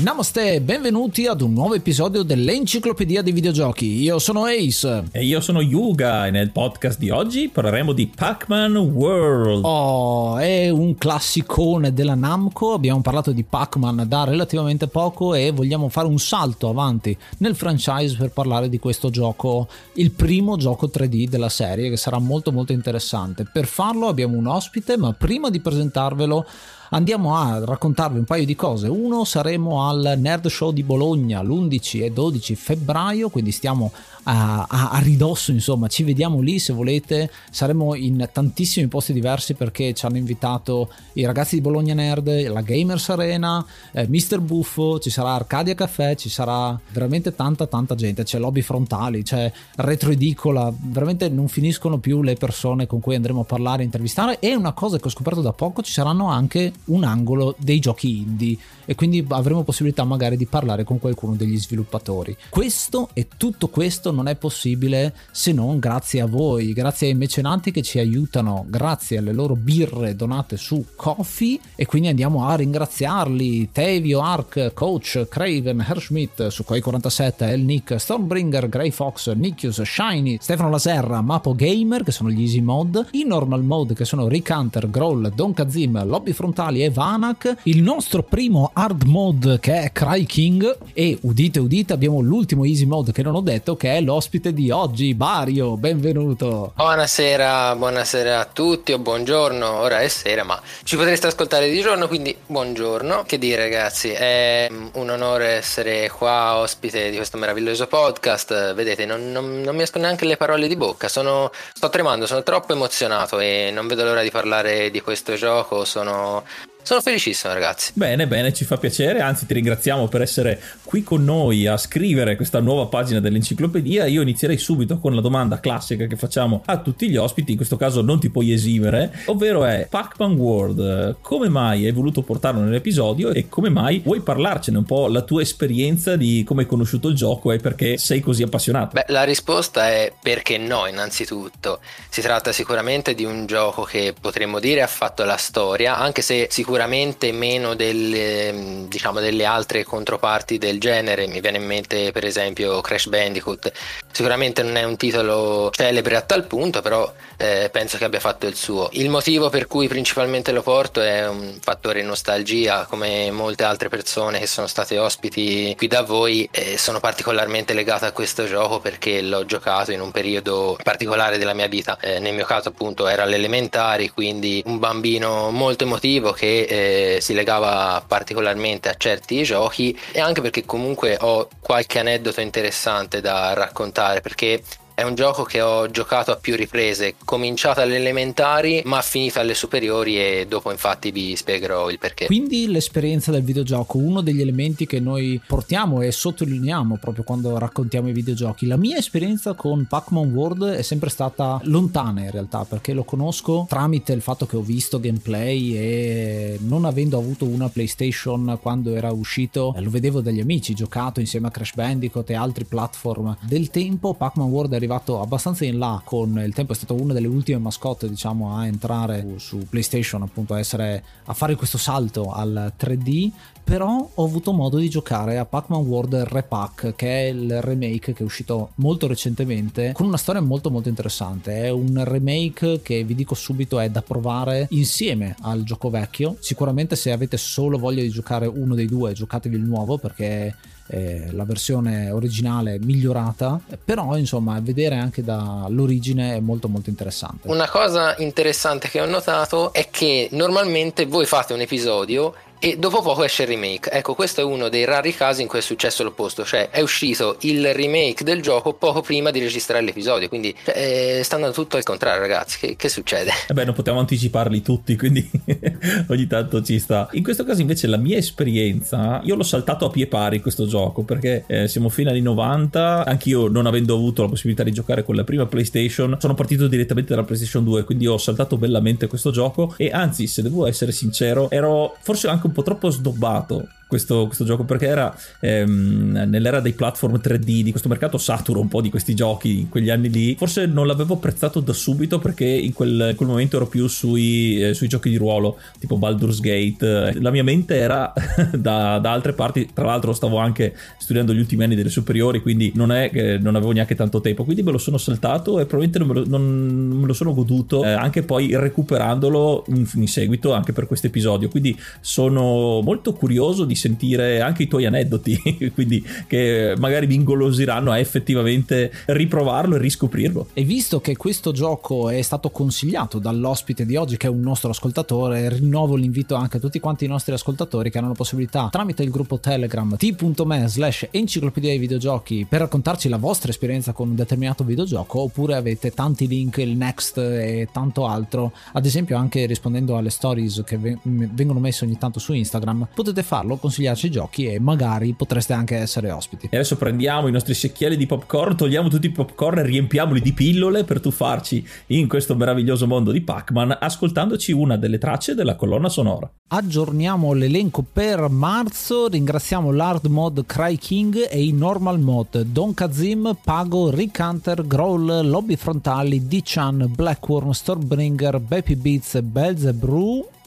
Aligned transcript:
Namaste, 0.00 0.62
benvenuti 0.62 1.26
ad 1.26 1.42
un 1.42 1.52
nuovo 1.52 1.74
episodio 1.74 2.22
dell'Enciclopedia 2.22 3.20
dei 3.20 3.34
Videogiochi. 3.34 4.00
Io 4.00 4.18
sono 4.18 4.46
Ace. 4.46 5.04
E 5.12 5.26
io 5.26 5.42
sono 5.42 5.60
Yuga 5.60 6.26
e 6.26 6.30
nel 6.30 6.52
podcast 6.52 6.98
di 6.98 7.10
oggi 7.10 7.50
parleremo 7.50 7.92
di 7.92 8.06
Pac-Man 8.06 8.76
World. 8.76 9.62
Oh, 9.62 10.38
è 10.38 10.70
un 10.70 10.94
classicone 10.94 11.92
della 11.92 12.14
Namco. 12.14 12.72
Abbiamo 12.72 13.02
parlato 13.02 13.32
di 13.32 13.42
Pac-Man 13.42 14.06
da 14.08 14.24
relativamente 14.24 14.86
poco 14.86 15.34
e 15.34 15.50
vogliamo 15.50 15.90
fare 15.90 16.06
un 16.08 16.18
salto 16.18 16.70
avanti 16.70 17.14
nel 17.36 17.54
franchise 17.54 18.16
per 18.16 18.30
parlare 18.30 18.70
di 18.70 18.78
questo 18.78 19.10
gioco, 19.10 19.68
il 19.94 20.12
primo 20.12 20.56
gioco 20.56 20.86
3D 20.86 21.28
della 21.28 21.50
serie 21.50 21.90
che 21.90 21.98
sarà 21.98 22.18
molto 22.18 22.52
molto 22.52 22.72
interessante. 22.72 23.44
Per 23.52 23.66
farlo 23.66 24.06
abbiamo 24.06 24.38
un 24.38 24.46
ospite, 24.46 24.96
ma 24.96 25.12
prima 25.12 25.50
di 25.50 25.60
presentarvelo 25.60 26.46
andiamo 26.90 27.36
a 27.36 27.64
raccontarvi 27.64 28.18
un 28.18 28.24
paio 28.24 28.44
di 28.44 28.54
cose. 28.54 28.88
Uno, 28.88 29.24
saremo 29.24 29.88
al 29.88 30.14
Nerd 30.18 30.48
Show 30.48 30.72
di 30.72 30.82
Bologna 30.82 31.42
l'11 31.42 32.02
e 32.04 32.10
12 32.10 32.54
febbraio, 32.54 33.28
quindi 33.28 33.52
stiamo 33.52 33.92
a, 34.24 34.66
a, 34.68 34.90
a, 34.90 34.98
ridosso, 34.98 35.50
insomma, 35.50 35.88
ci 35.88 36.02
vediamo 36.02 36.40
lì 36.40 36.58
se 36.58 36.72
volete. 36.72 37.30
Saremo 37.50 37.94
in 37.94 38.28
tantissimi 38.32 38.88
posti 38.88 39.12
diversi 39.12 39.54
perché 39.54 39.94
ci 39.94 40.06
hanno 40.06 40.16
invitato 40.16 40.90
i 41.14 41.24
ragazzi 41.24 41.56
di 41.56 41.60
Bologna 41.60 41.94
Nerd, 41.94 42.48
la 42.48 42.60
Gamers 42.60 43.08
Arena, 43.10 43.64
eh, 43.92 44.06
Mister 44.08 44.40
Buffo, 44.40 44.98
ci 44.98 45.10
sarà 45.10 45.34
Arcadia 45.34 45.74
Caffè, 45.74 46.16
ci 46.16 46.28
sarà 46.28 46.78
veramente 46.90 47.34
tanta 47.34 47.66
tanta 47.66 47.94
gente, 47.94 48.24
c'è 48.24 48.38
lobby 48.38 48.62
frontali, 48.62 49.22
c'è 49.22 49.50
retro 49.76 50.10
edicola, 50.10 50.72
veramente 50.76 51.28
non 51.28 51.48
finiscono 51.48 51.98
più 51.98 52.22
le 52.22 52.34
persone 52.34 52.86
con 52.86 53.00
cui 53.00 53.14
andremo 53.14 53.40
a 53.40 53.44
parlare, 53.44 53.84
intervistare 53.84 54.38
e 54.40 54.54
una 54.54 54.72
cosa 54.72 54.98
che 54.98 55.06
ho 55.06 55.10
scoperto 55.10 55.40
da 55.40 55.52
poco, 55.52 55.82
ci 55.82 55.92
saranno 55.92 56.28
anche 56.28 56.72
un 56.86 57.04
angolo 57.04 57.54
dei 57.58 57.78
giochi 57.78 58.18
indie 58.18 58.56
e 58.90 58.96
quindi 58.96 59.24
avremo 59.28 59.62
possibilità 59.62 60.02
magari 60.02 60.36
di 60.36 60.46
parlare 60.46 60.82
con 60.82 60.98
qualcuno 60.98 61.36
degli 61.36 61.58
sviluppatori. 61.58 62.36
Questo 62.48 63.10
e 63.12 63.28
tutto 63.36 63.68
questo 63.68 64.10
non 64.10 64.26
è 64.26 64.34
possibile 64.34 65.14
se 65.30 65.52
non 65.52 65.78
grazie 65.78 66.20
a 66.20 66.26
voi, 66.26 66.72
grazie 66.72 67.06
ai 67.06 67.14
mecenati 67.14 67.70
che 67.70 67.82
ci 67.82 68.00
aiutano, 68.00 68.64
grazie 68.68 69.18
alle 69.18 69.32
loro 69.32 69.54
birre 69.54 70.16
donate 70.16 70.56
su 70.56 70.84
Coffee 70.96 71.60
e 71.76 71.86
quindi 71.86 72.08
andiamo 72.08 72.48
a 72.48 72.56
ringraziarli 72.56 73.70
Tevio, 73.70 74.22
Ark, 74.22 74.72
Coach, 74.74 75.26
Craven, 75.28 75.84
Herschmidt, 75.86 76.48
su 76.48 76.64
Koi 76.64 76.80
47, 76.80 77.46
El 77.46 77.60
Nick, 77.60 78.00
Stormbringer, 78.00 78.68
Grey 78.68 78.90
Fox, 78.90 79.32
Nickius, 79.32 79.82
Shiny, 79.82 80.38
Stefano 80.40 80.70
Laserra, 80.70 81.20
Mapo 81.20 81.54
Gamer 81.54 82.02
che 82.02 82.10
sono 82.10 82.30
gli 82.30 82.42
easy 82.42 82.60
mod, 82.60 83.06
i 83.12 83.24
normal 83.24 83.62
mode 83.62 83.94
che 83.94 84.04
sono 84.04 84.26
Rick 84.26 84.50
Hunter, 84.52 84.90
Groll, 84.90 85.32
Don 85.32 85.52
Kazim, 85.54 86.04
Lobby 86.04 86.32
Frontali 86.70 86.84
e 86.84 86.90
Vanak, 86.90 87.56
il 87.64 87.82
nostro 87.82 88.22
primo 88.22 88.70
hard 88.72 89.02
mode 89.02 89.58
che 89.58 89.82
è 89.82 89.92
Cry 89.92 90.24
King 90.24 90.78
e 90.92 91.18
udite 91.22 91.58
udite 91.58 91.92
abbiamo 91.92 92.20
l'ultimo 92.20 92.64
easy 92.64 92.84
mode 92.84 93.12
che 93.12 93.22
non 93.22 93.34
ho 93.34 93.40
detto 93.40 93.76
che 93.76 93.96
è 93.96 94.00
l'ospite 94.00 94.52
di 94.52 94.70
oggi, 94.70 95.14
Bario, 95.14 95.76
benvenuto. 95.76 96.72
Buonasera, 96.76 97.74
buonasera 97.74 98.40
a 98.40 98.44
tutti 98.44 98.92
o 98.92 98.98
buongiorno, 98.98 99.68
ora 99.68 100.00
è 100.00 100.08
sera 100.08 100.44
ma 100.44 100.60
ci 100.84 100.96
potreste 100.96 101.26
ascoltare 101.26 101.68
di 101.68 101.80
giorno 101.80 102.06
quindi 102.06 102.36
buongiorno. 102.46 103.24
Che 103.26 103.38
dire 103.38 103.62
ragazzi, 103.62 104.10
è 104.10 104.68
un 104.70 105.10
onore 105.10 105.48
essere 105.48 106.08
qua 106.10 106.56
ospite 106.56 107.10
di 107.10 107.16
questo 107.16 107.36
meraviglioso 107.36 107.86
podcast, 107.86 108.74
vedete 108.74 109.06
non, 109.06 109.32
non, 109.32 109.60
non 109.60 109.74
mi 109.74 109.82
escono 109.82 110.04
neanche 110.04 110.24
le 110.24 110.36
parole 110.36 110.68
di 110.68 110.76
bocca, 110.76 111.08
sono, 111.08 111.50
sto 111.74 111.88
tremando, 111.88 112.26
sono 112.26 112.42
troppo 112.42 112.72
emozionato 112.72 113.40
e 113.40 113.70
non 113.72 113.88
vedo 113.88 114.04
l'ora 114.04 114.22
di 114.22 114.30
parlare 114.30 114.90
di 114.90 115.00
questo 115.00 115.34
gioco, 115.34 115.84
sono 115.84 116.44
sono 116.82 117.00
felicissimo 117.00 117.52
ragazzi. 117.52 117.92
Bene, 117.94 118.26
bene, 118.26 118.52
ci 118.52 118.64
fa 118.64 118.76
piacere, 118.78 119.20
anzi 119.20 119.46
ti 119.46 119.54
ringraziamo 119.54 120.08
per 120.08 120.22
essere 120.22 120.60
qui 120.82 121.02
con 121.02 121.22
noi 121.22 121.66
a 121.66 121.76
scrivere 121.76 122.36
questa 122.36 122.60
nuova 122.60 122.86
pagina 122.86 123.20
dell'enciclopedia. 123.20 124.06
Io 124.06 124.22
inizierei 124.22 124.58
subito 124.58 124.98
con 124.98 125.14
la 125.14 125.20
domanda 125.20 125.60
classica 125.60 126.06
che 126.06 126.16
facciamo 126.16 126.62
a 126.64 126.78
tutti 126.78 127.08
gli 127.08 127.16
ospiti, 127.16 127.52
in 127.52 127.56
questo 127.56 127.76
caso 127.76 128.00
non 128.00 128.18
ti 128.18 128.30
puoi 128.30 128.52
esimere, 128.52 129.12
ovvero 129.26 129.64
è 129.64 129.86
Pac-Man 129.88 130.32
World, 130.32 131.16
come 131.20 131.48
mai 131.48 131.84
hai 131.84 131.92
voluto 131.92 132.22
portarlo 132.22 132.60
nell'episodio 132.60 133.30
e 133.30 133.48
come 133.48 133.68
mai 133.68 134.00
vuoi 134.00 134.20
parlarcene 134.20 134.78
un 134.78 134.84
po' 134.84 135.06
la 135.08 135.22
tua 135.22 135.42
esperienza 135.42 136.16
di 136.16 136.42
come 136.46 136.62
hai 136.62 136.66
conosciuto 136.66 137.08
il 137.08 137.14
gioco 137.14 137.52
e 137.52 137.58
perché 137.58 137.98
sei 137.98 138.20
così 138.20 138.42
appassionato? 138.42 138.94
Beh, 138.94 139.04
la 139.08 139.24
risposta 139.24 139.88
è 139.88 140.12
perché 140.20 140.58
no, 140.58 140.86
innanzitutto. 140.86 141.80
Si 142.08 142.20
tratta 142.20 142.52
sicuramente 142.52 143.14
di 143.14 143.24
un 143.24 143.46
gioco 143.46 143.82
che 143.82 144.14
potremmo 144.18 144.58
dire 144.58 144.82
ha 144.82 144.86
fatto 144.86 145.24
la 145.24 145.36
storia, 145.36 145.96
anche 145.96 146.22
se 146.22 146.48
sicuramente 146.50 146.68
sicuramente 146.70 147.32
meno 147.32 147.74
delle, 147.74 148.84
diciamo, 148.86 149.18
delle 149.18 149.44
altre 149.44 149.82
controparti 149.82 150.56
del 150.56 150.78
genere. 150.78 151.26
Mi 151.26 151.40
viene 151.40 151.58
in 151.58 151.66
mente, 151.66 152.12
per 152.12 152.24
esempio, 152.24 152.80
Crash 152.80 153.08
Bandicoot. 153.08 153.72
Sicuramente 154.12 154.62
non 154.62 154.76
è 154.76 154.84
un 154.84 154.96
titolo 154.96 155.70
celebre 155.72 156.14
a 156.14 156.20
tal 156.20 156.44
punto, 156.46 156.80
però 156.80 157.12
eh, 157.36 157.70
penso 157.72 157.98
che 157.98 158.04
abbia 158.04 158.20
fatto 158.20 158.46
il 158.46 158.54
suo. 158.54 158.88
Il 158.92 159.08
motivo 159.08 159.50
per 159.50 159.66
cui 159.66 159.88
principalmente 159.88 160.52
lo 160.52 160.62
porto 160.62 161.00
è 161.00 161.26
un 161.26 161.58
fattore 161.60 162.02
nostalgia, 162.02 162.86
come 162.88 163.32
molte 163.32 163.64
altre 163.64 163.88
persone 163.88 164.38
che 164.38 164.46
sono 164.46 164.68
state 164.68 164.96
ospiti 164.96 165.74
qui 165.76 165.88
da 165.88 166.02
voi. 166.02 166.48
Eh, 166.52 166.78
sono 166.78 167.00
particolarmente 167.00 167.74
legato 167.74 168.04
a 168.04 168.12
questo 168.12 168.46
gioco 168.46 168.78
perché 168.78 169.22
l'ho 169.22 169.44
giocato 169.44 169.90
in 169.90 170.00
un 170.00 170.12
periodo 170.12 170.78
particolare 170.80 171.36
della 171.36 171.54
mia 171.54 171.66
vita. 171.66 171.98
Eh, 172.00 172.20
nel 172.20 172.34
mio 172.34 172.44
caso, 172.44 172.68
appunto, 172.68 173.08
era 173.08 173.24
alle 173.24 173.34
elementari, 173.36 174.10
quindi 174.10 174.62
un 174.66 174.78
bambino 174.78 175.50
molto 175.50 175.82
emotivo 175.82 176.30
che 176.30 176.59
eh, 176.66 177.18
si 177.20 177.34
legava 177.34 178.02
particolarmente 178.06 178.88
a 178.88 178.94
certi 178.96 179.42
giochi 179.42 179.98
e 180.12 180.20
anche 180.20 180.40
perché 180.40 180.64
comunque 180.64 181.16
ho 181.20 181.48
qualche 181.60 181.98
aneddoto 181.98 182.40
interessante 182.40 183.20
da 183.20 183.52
raccontare 183.54 184.20
perché 184.20 184.62
È 185.00 185.02
un 185.02 185.14
gioco 185.14 185.44
che 185.44 185.62
ho 185.62 185.90
giocato 185.90 186.30
a 186.30 186.36
più 186.36 186.54
riprese, 186.56 187.14
cominciato 187.24 187.80
alle 187.80 187.96
elementari 187.96 188.82
ma 188.84 189.00
finito 189.00 189.40
alle 189.40 189.54
superiori 189.54 190.18
e 190.18 190.44
dopo 190.46 190.70
infatti 190.70 191.10
vi 191.10 191.34
spiegherò 191.34 191.88
il 191.88 191.98
perché. 191.98 192.26
Quindi 192.26 192.66
l'esperienza 192.66 193.30
del 193.30 193.42
videogioco, 193.42 193.96
uno 193.96 194.20
degli 194.20 194.42
elementi 194.42 194.84
che 194.84 195.00
noi 195.00 195.40
portiamo 195.46 196.02
e 196.02 196.12
sottolineiamo 196.12 196.98
proprio 196.98 197.24
quando 197.24 197.56
raccontiamo 197.56 198.10
i 198.10 198.12
videogiochi. 198.12 198.66
La 198.66 198.76
mia 198.76 198.98
esperienza 198.98 199.54
con 199.54 199.86
Pac-Man 199.86 200.34
World 200.34 200.64
è 200.68 200.82
sempre 200.82 201.08
stata 201.08 201.58
lontana 201.62 202.20
in 202.20 202.30
realtà 202.30 202.66
perché 202.66 202.92
lo 202.92 203.04
conosco 203.04 203.64
tramite 203.70 204.12
il 204.12 204.20
fatto 204.20 204.44
che 204.44 204.56
ho 204.56 204.60
visto 204.60 205.00
gameplay 205.00 205.76
e 205.76 206.58
non 206.60 206.84
avendo 206.84 207.16
avuto 207.16 207.46
una 207.46 207.70
PlayStation 207.70 208.58
quando 208.60 208.94
era 208.94 209.10
uscito 209.12 209.74
lo 209.78 209.88
vedevo 209.88 210.20
dagli 210.20 210.40
amici, 210.40 210.74
giocato 210.74 211.20
insieme 211.20 211.46
a 211.46 211.50
Crash 211.50 211.72
Bandicoot 211.72 212.28
e 212.28 212.34
altri 212.34 212.66
platform 212.66 213.38
del 213.40 213.70
tempo. 213.70 214.12
Pac-Man 214.12 214.48
World 214.48 214.72
è 214.72 214.76
arrivato 214.76 214.88
abbastanza 214.94 215.64
in 215.64 215.78
là 215.78 216.00
con 216.04 216.38
il 216.44 216.54
tempo, 216.54 216.72
è 216.72 216.76
stato 216.76 216.94
una 216.94 217.12
delle 217.12 217.26
ultime 217.26 217.58
mascotte 217.58 218.08
diciamo 218.08 218.56
a 218.56 218.66
entrare 218.66 219.26
su 219.36 219.66
PlayStation 219.68 220.22
appunto 220.22 220.54
a, 220.54 220.58
essere, 220.58 221.04
a 221.24 221.34
fare 221.34 221.54
questo 221.54 221.78
salto 221.78 222.32
al 222.32 222.72
3D 222.78 223.30
però 223.70 224.10
ho 224.12 224.24
avuto 224.24 224.52
modo 224.52 224.78
di 224.78 224.88
giocare 224.88 225.38
a 225.38 225.44
Pac-Man 225.44 225.86
World 225.86 226.14
Repack 226.14 226.96
che 226.96 227.06
è 227.06 227.30
il 227.30 227.60
remake 227.60 228.12
che 228.12 228.22
è 228.22 228.26
uscito 228.26 228.72
molto 228.76 229.06
recentemente 229.06 229.92
con 229.92 230.06
una 230.06 230.16
storia 230.16 230.40
molto 230.40 230.70
molto 230.70 230.88
interessante. 230.88 231.62
È 231.62 231.70
un 231.70 232.02
remake 232.04 232.82
che 232.82 233.04
vi 233.04 233.14
dico 233.14 233.36
subito 233.36 233.78
è 233.78 233.88
da 233.88 234.02
provare 234.02 234.66
insieme 234.70 235.36
al 235.42 235.62
gioco 235.62 235.88
vecchio. 235.88 236.36
Sicuramente 236.40 236.96
se 236.96 237.12
avete 237.12 237.36
solo 237.36 237.78
voglia 237.78 238.02
di 238.02 238.08
giocare 238.08 238.46
uno 238.46 238.74
dei 238.74 238.86
due 238.86 239.12
giocatevi 239.12 239.54
il 239.54 239.62
nuovo 239.62 239.98
perché 239.98 240.52
eh, 240.90 241.28
la 241.30 241.44
versione 241.44 242.10
originale 242.10 242.78
migliorata, 242.80 243.60
però 243.84 244.16
insomma 244.16 244.58
vedere 244.60 244.96
anche 244.96 245.22
dall'origine 245.22 246.34
è 246.34 246.40
molto 246.40 246.68
molto 246.68 246.90
interessante. 246.90 247.48
Una 247.48 247.68
cosa 247.68 248.16
interessante 248.18 248.88
che 248.88 249.00
ho 249.00 249.06
notato 249.06 249.72
è 249.72 249.88
che 249.90 250.28
normalmente 250.32 251.06
voi 251.06 251.26
fate 251.26 251.52
un 251.52 251.60
episodio 251.60 252.34
e 252.62 252.76
dopo 252.76 253.00
poco 253.00 253.24
esce 253.24 253.42
il 253.44 253.48
remake. 253.48 253.90
Ecco, 253.90 254.14
questo 254.14 254.42
è 254.42 254.44
uno 254.44 254.68
dei 254.68 254.84
rari 254.84 255.14
casi 255.14 255.40
in 255.40 255.48
cui 255.48 255.58
è 255.58 255.62
successo 255.62 256.02
l'opposto, 256.02 256.44
cioè 256.44 256.68
è 256.68 256.82
uscito 256.82 257.36
il 257.40 257.72
remake 257.72 258.22
del 258.22 258.42
gioco 258.42 258.74
poco 258.74 259.00
prima 259.00 259.30
di 259.30 259.40
registrare 259.40 259.82
l'episodio, 259.82 260.28
quindi 260.28 260.54
cioè, 260.62 260.76
eh, 260.76 261.22
sta 261.24 261.36
andando 261.36 261.54
tutto 261.56 261.78
al 261.78 261.82
contrario 261.82 262.20
ragazzi, 262.20 262.58
che, 262.58 262.76
che 262.76 262.88
succede? 262.90 263.30
Eh 263.48 263.54
beh, 263.54 263.64
non 263.64 263.74
possiamo 263.74 263.98
anticiparli 264.00 264.60
tutti, 264.60 264.94
quindi 264.96 265.28
ogni 266.08 266.26
tanto 266.26 266.62
ci 266.62 266.78
sta. 266.78 267.08
In 267.12 267.22
questo 267.24 267.44
caso 267.44 267.62
invece 267.62 267.86
la 267.86 267.96
mia 267.96 268.18
esperienza, 268.18 269.22
io 269.24 269.36
l'ho 269.36 269.42
saltato 269.42 269.86
a 269.86 269.90
pie 269.90 270.06
pari 270.06 270.40
questo 270.40 270.66
gioco, 270.66 271.02
perché 271.02 271.44
eh, 271.46 271.66
siamo 271.66 271.88
fino 271.88 272.10
anni 272.10 272.20
90, 272.20 273.06
anch'io 273.06 273.48
non 273.48 273.64
avendo 273.64 273.94
avuto 273.94 274.20
la 274.22 274.28
possibilità 274.28 274.64
di 274.64 274.72
giocare 274.72 275.02
con 275.02 275.14
la 275.14 275.24
prima 275.24 275.46
PlayStation, 275.46 276.14
sono 276.20 276.34
partito 276.34 276.66
direttamente 276.66 277.14
dalla 277.14 277.24
PlayStation 277.24 277.64
2, 277.64 277.84
quindi 277.84 278.06
ho 278.06 278.18
saltato 278.18 278.58
bellamente 278.58 279.06
questo 279.06 279.30
gioco 279.30 279.72
e 279.78 279.90
anzi, 279.90 280.26
se 280.26 280.42
devo 280.42 280.66
essere 280.66 280.92
sincero, 280.92 281.48
ero 281.50 281.96
forse 282.00 282.28
anche 282.28 282.46
un 282.46 282.49
po' 282.52 282.62
troppo 282.62 282.90
sdobbato 282.90 283.79
questo, 283.90 284.26
questo 284.26 284.44
gioco 284.44 284.62
perché 284.62 284.86
era 284.86 285.12
ehm, 285.40 286.26
nell'era 286.28 286.60
dei 286.60 286.72
platform 286.72 287.16
3D 287.16 287.62
di 287.62 287.70
questo 287.70 287.88
mercato 287.88 288.18
saturo 288.18 288.60
un 288.60 288.68
po' 288.68 288.80
di 288.80 288.88
questi 288.88 289.14
giochi 289.14 289.58
in 289.58 289.68
quegli 289.68 289.90
anni 289.90 290.08
lì 290.08 290.36
forse 290.36 290.66
non 290.66 290.86
l'avevo 290.86 291.14
apprezzato 291.14 291.58
da 291.58 291.72
subito 291.72 292.20
perché 292.20 292.46
in 292.46 292.72
quel, 292.72 293.08
in 293.10 293.16
quel 293.16 293.28
momento 293.28 293.56
ero 293.56 293.66
più 293.66 293.88
sui, 293.88 294.62
eh, 294.62 294.74
sui, 294.74 294.86
giochi 294.86 295.10
di 295.10 295.16
ruolo 295.16 295.58
tipo 295.80 295.96
Baldur's 295.96 296.40
Gate. 296.40 297.18
La 297.20 297.30
mia 297.30 297.42
mente 297.42 297.76
era 297.76 298.12
da, 298.56 298.98
da, 299.00 299.10
altre 299.10 299.32
parti 299.32 299.68
tra 299.74 299.86
l'altro 299.86 300.12
stavo 300.12 300.38
anche 300.38 300.76
studiando 300.98 301.34
gli 301.34 301.40
ultimi 301.40 301.64
anni 301.64 301.74
delle 301.74 301.88
superiori 301.88 302.40
quindi 302.40 302.70
non 302.76 302.92
è 302.92 303.10
che 303.10 303.38
non 303.38 303.56
avevo 303.56 303.72
neanche 303.72 303.96
tanto 303.96 304.20
tempo 304.20 304.44
quindi 304.44 304.62
me 304.62 304.70
lo 304.70 304.78
sono 304.78 304.98
saltato 304.98 305.58
e 305.58 305.66
probabilmente 305.66 305.98
non 305.98 306.08
me 306.08 306.14
lo, 306.14 306.26
non, 306.28 306.98
me 307.00 307.06
lo 307.06 307.12
sono 307.12 307.34
goduto 307.34 307.84
eh, 307.84 307.90
anche 307.90 308.22
poi 308.22 308.54
recuperandolo 308.56 309.64
in, 309.68 309.88
in 309.94 310.08
seguito 310.08 310.52
anche 310.52 310.72
per 310.72 310.86
questo 310.86 311.08
episodio. 311.08 311.48
Quindi 311.48 311.76
sono 312.00 312.80
molto 312.82 313.12
curioso 313.12 313.64
di 313.64 313.74
sentire 313.80 314.40
anche 314.40 314.64
i 314.64 314.68
tuoi 314.68 314.86
aneddoti, 314.86 315.70
quindi 315.74 316.04
che 316.26 316.74
magari 316.78 317.06
vi 317.06 317.14
ingolosiranno 317.14 317.90
a 317.90 317.98
effettivamente 317.98 318.92
riprovarlo 319.06 319.76
e 319.76 319.78
riscoprirlo. 319.78 320.48
E 320.52 320.64
visto 320.64 321.00
che 321.00 321.16
questo 321.16 321.52
gioco 321.52 322.08
è 322.08 322.22
stato 322.22 322.50
consigliato 322.50 323.18
dall'ospite 323.18 323.86
di 323.86 323.96
oggi, 323.96 324.16
che 324.16 324.26
è 324.26 324.30
un 324.30 324.40
nostro 324.40 324.70
ascoltatore, 324.70 325.48
rinnovo 325.48 325.96
l'invito 325.96 326.34
anche 326.34 326.58
a 326.58 326.60
tutti 326.60 326.78
quanti 326.78 327.04
i 327.04 327.08
nostri 327.08 327.32
ascoltatori 327.32 327.90
che 327.90 327.98
hanno 327.98 328.08
la 328.08 328.14
possibilità 328.14 328.68
tramite 328.70 329.02
il 329.02 329.10
gruppo 329.10 329.38
Telegram 329.38 329.96
t.me 329.96 330.68
slash 330.68 331.08
enciclopedia 331.10 331.70
dei 331.70 331.78
videogiochi 331.78 332.46
per 332.48 332.60
raccontarci 332.60 333.08
la 333.08 333.16
vostra 333.16 333.50
esperienza 333.50 333.92
con 333.92 334.10
un 334.10 334.14
determinato 334.14 334.64
videogioco 334.64 335.20
oppure 335.20 335.54
avete 335.54 335.92
tanti 335.92 336.26
link, 336.26 336.58
il 336.58 336.76
next 336.76 337.18
e 337.18 337.68
tanto 337.72 338.06
altro, 338.06 338.52
ad 338.72 338.84
esempio 338.84 339.16
anche 339.16 339.46
rispondendo 339.46 339.96
alle 339.96 340.10
stories 340.10 340.62
che 340.64 340.78
vengono 341.02 341.60
messe 341.60 341.84
ogni 341.84 341.98
tanto 341.98 342.18
su 342.18 342.32
Instagram, 342.32 342.88
potete 342.94 343.22
farlo 343.22 343.56
con 343.56 343.69
consigliarci 343.70 344.06
i 344.06 344.10
giochi 344.10 344.46
e 344.46 344.58
magari 344.58 345.14
potreste 345.14 345.52
anche 345.52 345.76
essere 345.76 346.10
ospiti. 346.10 346.48
E 346.50 346.56
adesso 346.56 346.76
prendiamo 346.76 347.28
i 347.28 347.32
nostri 347.32 347.54
secchielli 347.54 347.96
di 347.96 348.06
popcorn, 348.06 348.56
togliamo 348.56 348.88
tutti 348.88 349.06
i 349.06 349.10
popcorn 349.10 349.58
e 349.58 349.62
riempiamoli 349.62 350.20
di 350.20 350.32
pillole 350.32 350.82
per 350.82 351.00
tuffarci 351.00 351.66
in 351.88 352.08
questo 352.08 352.34
meraviglioso 352.34 352.88
mondo 352.88 353.12
di 353.12 353.20
Pac-Man 353.20 353.78
ascoltandoci 353.80 354.50
una 354.50 354.76
delle 354.76 354.98
tracce 354.98 355.34
della 355.34 355.54
colonna 355.54 355.88
sonora. 355.88 356.28
Aggiorniamo 356.48 357.32
l'elenco 357.32 357.84
per 357.90 358.28
marzo, 358.28 359.06
ringraziamo 359.06 359.70
l'hard 359.70 360.06
mod 360.06 360.44
Cry 360.44 360.76
King 360.76 361.28
e 361.30 361.44
i 361.44 361.52
normal 361.52 362.00
mod 362.00 362.40
Don 362.40 362.74
Kazim, 362.74 363.36
Pago, 363.44 363.90
Rick 363.90 364.18
Hunter, 364.18 364.66
Growl, 364.66 365.28
Lobby 365.28 365.54
Frontali, 365.54 366.26
D-Chan, 366.26 366.90
Blackworm, 366.96 367.50
Stormbringer, 367.52 368.40
Baby 368.40 368.74
Beats, 368.74 369.20
Belzebrew 369.20 370.26